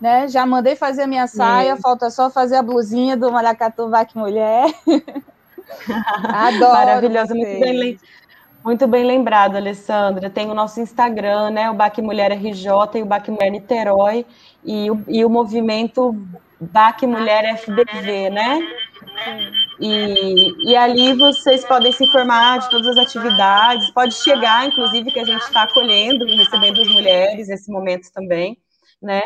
né? 0.02 0.26
Já 0.26 0.44
mandei 0.44 0.74
fazer 0.74 1.02
a 1.02 1.06
minha 1.06 1.28
saia, 1.28 1.76
falta 1.76 2.10
só 2.10 2.28
fazer 2.28 2.56
a 2.56 2.62
blusinha 2.62 3.16
do 3.16 3.30
Maracatu 3.30 3.88
Vac 3.88 4.12
Mulher. 4.16 4.66
Adoro. 6.24 6.72
Maravilhosa, 6.72 7.32
muito 7.32 7.60
bem, 7.60 7.98
muito 8.64 8.86
bem 8.88 9.04
lembrado, 9.04 9.54
Alessandra. 9.54 10.28
Tem 10.28 10.50
o 10.50 10.54
nosso 10.54 10.80
Instagram, 10.80 11.50
né? 11.50 11.70
O 11.70 11.74
Bac 11.74 12.02
Mulher 12.02 12.32
RJ 12.32 12.66
e 12.96 13.02
o 13.02 13.06
Bac 13.06 13.30
Mulher 13.30 13.50
Niterói 13.50 14.26
e 14.64 14.90
o, 14.90 15.04
e 15.06 15.24
o 15.24 15.30
movimento 15.30 16.12
Bac 16.60 17.06
Mulher 17.06 17.56
FBV, 17.58 18.30
né? 18.30 18.58
E, 19.78 20.70
e 20.70 20.76
ali 20.76 21.14
vocês 21.14 21.64
podem 21.64 21.92
se 21.92 22.02
informar 22.02 22.58
de 22.58 22.70
todas 22.70 22.88
as 22.88 23.06
atividades, 23.06 23.88
pode 23.92 24.14
chegar, 24.14 24.66
inclusive, 24.66 25.12
que 25.12 25.20
a 25.20 25.24
gente 25.24 25.42
está 25.42 25.62
acolhendo 25.62 26.26
e 26.26 26.36
recebendo 26.38 26.80
as 26.80 26.88
mulheres 26.88 27.46
nesse 27.46 27.70
momento 27.70 28.12
também, 28.12 28.58
né? 29.00 29.22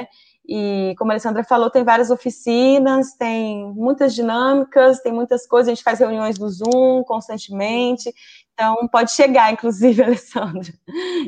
E, 0.48 0.94
como 0.96 1.10
a 1.10 1.14
Alessandra 1.14 1.42
falou, 1.42 1.70
tem 1.70 1.82
várias 1.82 2.10
oficinas, 2.10 3.14
tem 3.14 3.66
muitas 3.72 4.14
dinâmicas, 4.14 5.00
tem 5.00 5.12
muitas 5.12 5.46
coisas. 5.46 5.68
A 5.68 5.74
gente 5.74 5.82
faz 5.82 5.98
reuniões 5.98 6.38
do 6.38 6.48
Zoom 6.48 7.02
constantemente. 7.04 8.14
Então, 8.54 8.86
pode 8.88 9.10
chegar, 9.10 9.52
inclusive, 9.52 10.02
Alessandra. 10.04 10.72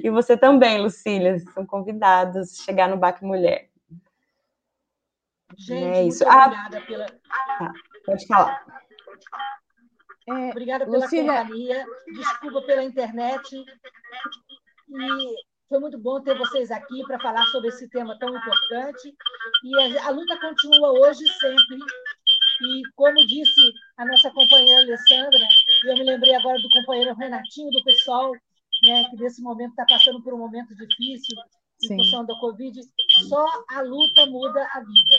E 0.02 0.08
você 0.08 0.36
também, 0.36 0.80
Lucília, 0.80 1.38
são 1.52 1.66
convidados 1.66 2.60
a 2.60 2.64
chegar 2.64 2.88
no 2.88 2.96
BAC 2.96 3.22
Mulher. 3.24 3.68
Gente, 5.56 5.84
é 5.84 6.04
isso. 6.04 6.24
muito 6.24 6.38
ah, 6.38 6.46
obrigada 6.46 6.80
pela. 6.86 7.06
Ah, 7.30 7.72
pode 8.06 8.26
falar. 8.26 8.64
É, 10.28 10.50
obrigada 10.50 10.84
pela 10.84 10.98
Lucília... 10.98 11.42
companhia. 11.42 11.86
Desculpa 12.06 12.62
pela 12.62 12.84
internet. 12.84 13.56
E 14.90 15.34
foi 15.68 15.78
muito 15.78 15.98
bom 15.98 16.20
ter 16.22 16.36
vocês 16.36 16.70
aqui 16.70 17.02
para 17.06 17.20
falar 17.20 17.44
sobre 17.46 17.68
esse 17.68 17.88
tema 17.88 18.18
tão 18.18 18.28
importante. 18.30 19.14
E 19.64 19.98
a, 19.98 20.10
luta 20.10 20.40
continua 20.40 20.92
hoje 20.92 21.26
sempre. 21.26 21.78
E 22.62 22.82
como 22.96 23.14
disse 23.26 23.60
a 23.98 24.06
nossa 24.06 24.30
companheira 24.30 24.82
Alessandra, 24.82 25.46
e 25.84 25.90
eu 25.90 25.94
me 25.94 26.04
lembrei 26.04 26.34
agora 26.34 26.58
do 26.58 26.68
companheiro 26.70 27.14
Renatinho, 27.14 27.70
do 27.70 27.84
pessoal, 27.84 28.32
né, 28.82 29.04
que 29.10 29.16
nesse 29.16 29.42
momento 29.42 29.70
está 29.70 29.84
passando 29.86 30.22
por 30.22 30.34
um 30.34 30.38
momento 30.38 30.74
difícil 30.74 31.36
em 31.84 31.88
Sim. 31.88 31.96
função 31.96 32.26
da 32.26 32.34
Covid, 32.40 32.80
só 33.28 33.46
a 33.70 33.82
luta 33.82 34.26
muda 34.26 34.66
a 34.72 34.80
vida. 34.80 35.16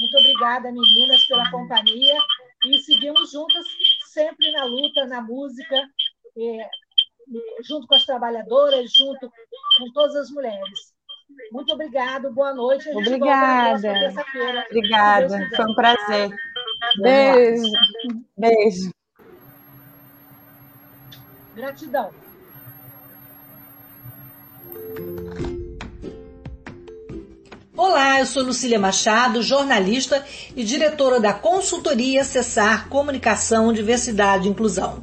Muito 0.00 0.18
obrigada, 0.18 0.70
meninas, 0.70 1.26
pela 1.26 1.50
companhia 1.50 2.22
e 2.66 2.78
seguimos 2.78 3.32
juntas 3.32 3.66
sempre 4.12 4.50
na 4.52 4.64
luta, 4.64 5.06
na 5.06 5.20
música, 5.20 5.76
é, 6.38 6.70
junto 7.62 7.86
com 7.86 7.94
as 7.94 8.04
trabalhadoras, 8.04 8.92
junto 8.92 9.30
com 9.78 9.92
todas 9.92 10.16
as 10.16 10.30
mulheres. 10.30 10.92
Muito 11.52 11.72
obrigado, 11.72 12.32
boa 12.32 12.52
noite. 12.52 12.88
Obrigada. 12.90 14.12
Obrigada, 14.68 15.48
foi 15.54 15.64
um 15.64 15.74
prazer. 15.74 16.30
Beijo. 17.00 17.70
Beijo. 18.36 18.90
Gratidão. 21.54 22.10
Olá, 27.76 28.20
eu 28.20 28.26
sou 28.26 28.42
Lucília 28.42 28.78
Machado, 28.78 29.42
jornalista 29.42 30.24
e 30.54 30.62
diretora 30.62 31.18
da 31.18 31.32
consultoria 31.32 32.20
Acessar 32.20 32.88
Comunicação, 32.88 33.72
Diversidade 33.72 34.46
e 34.46 34.50
Inclusão. 34.50 35.02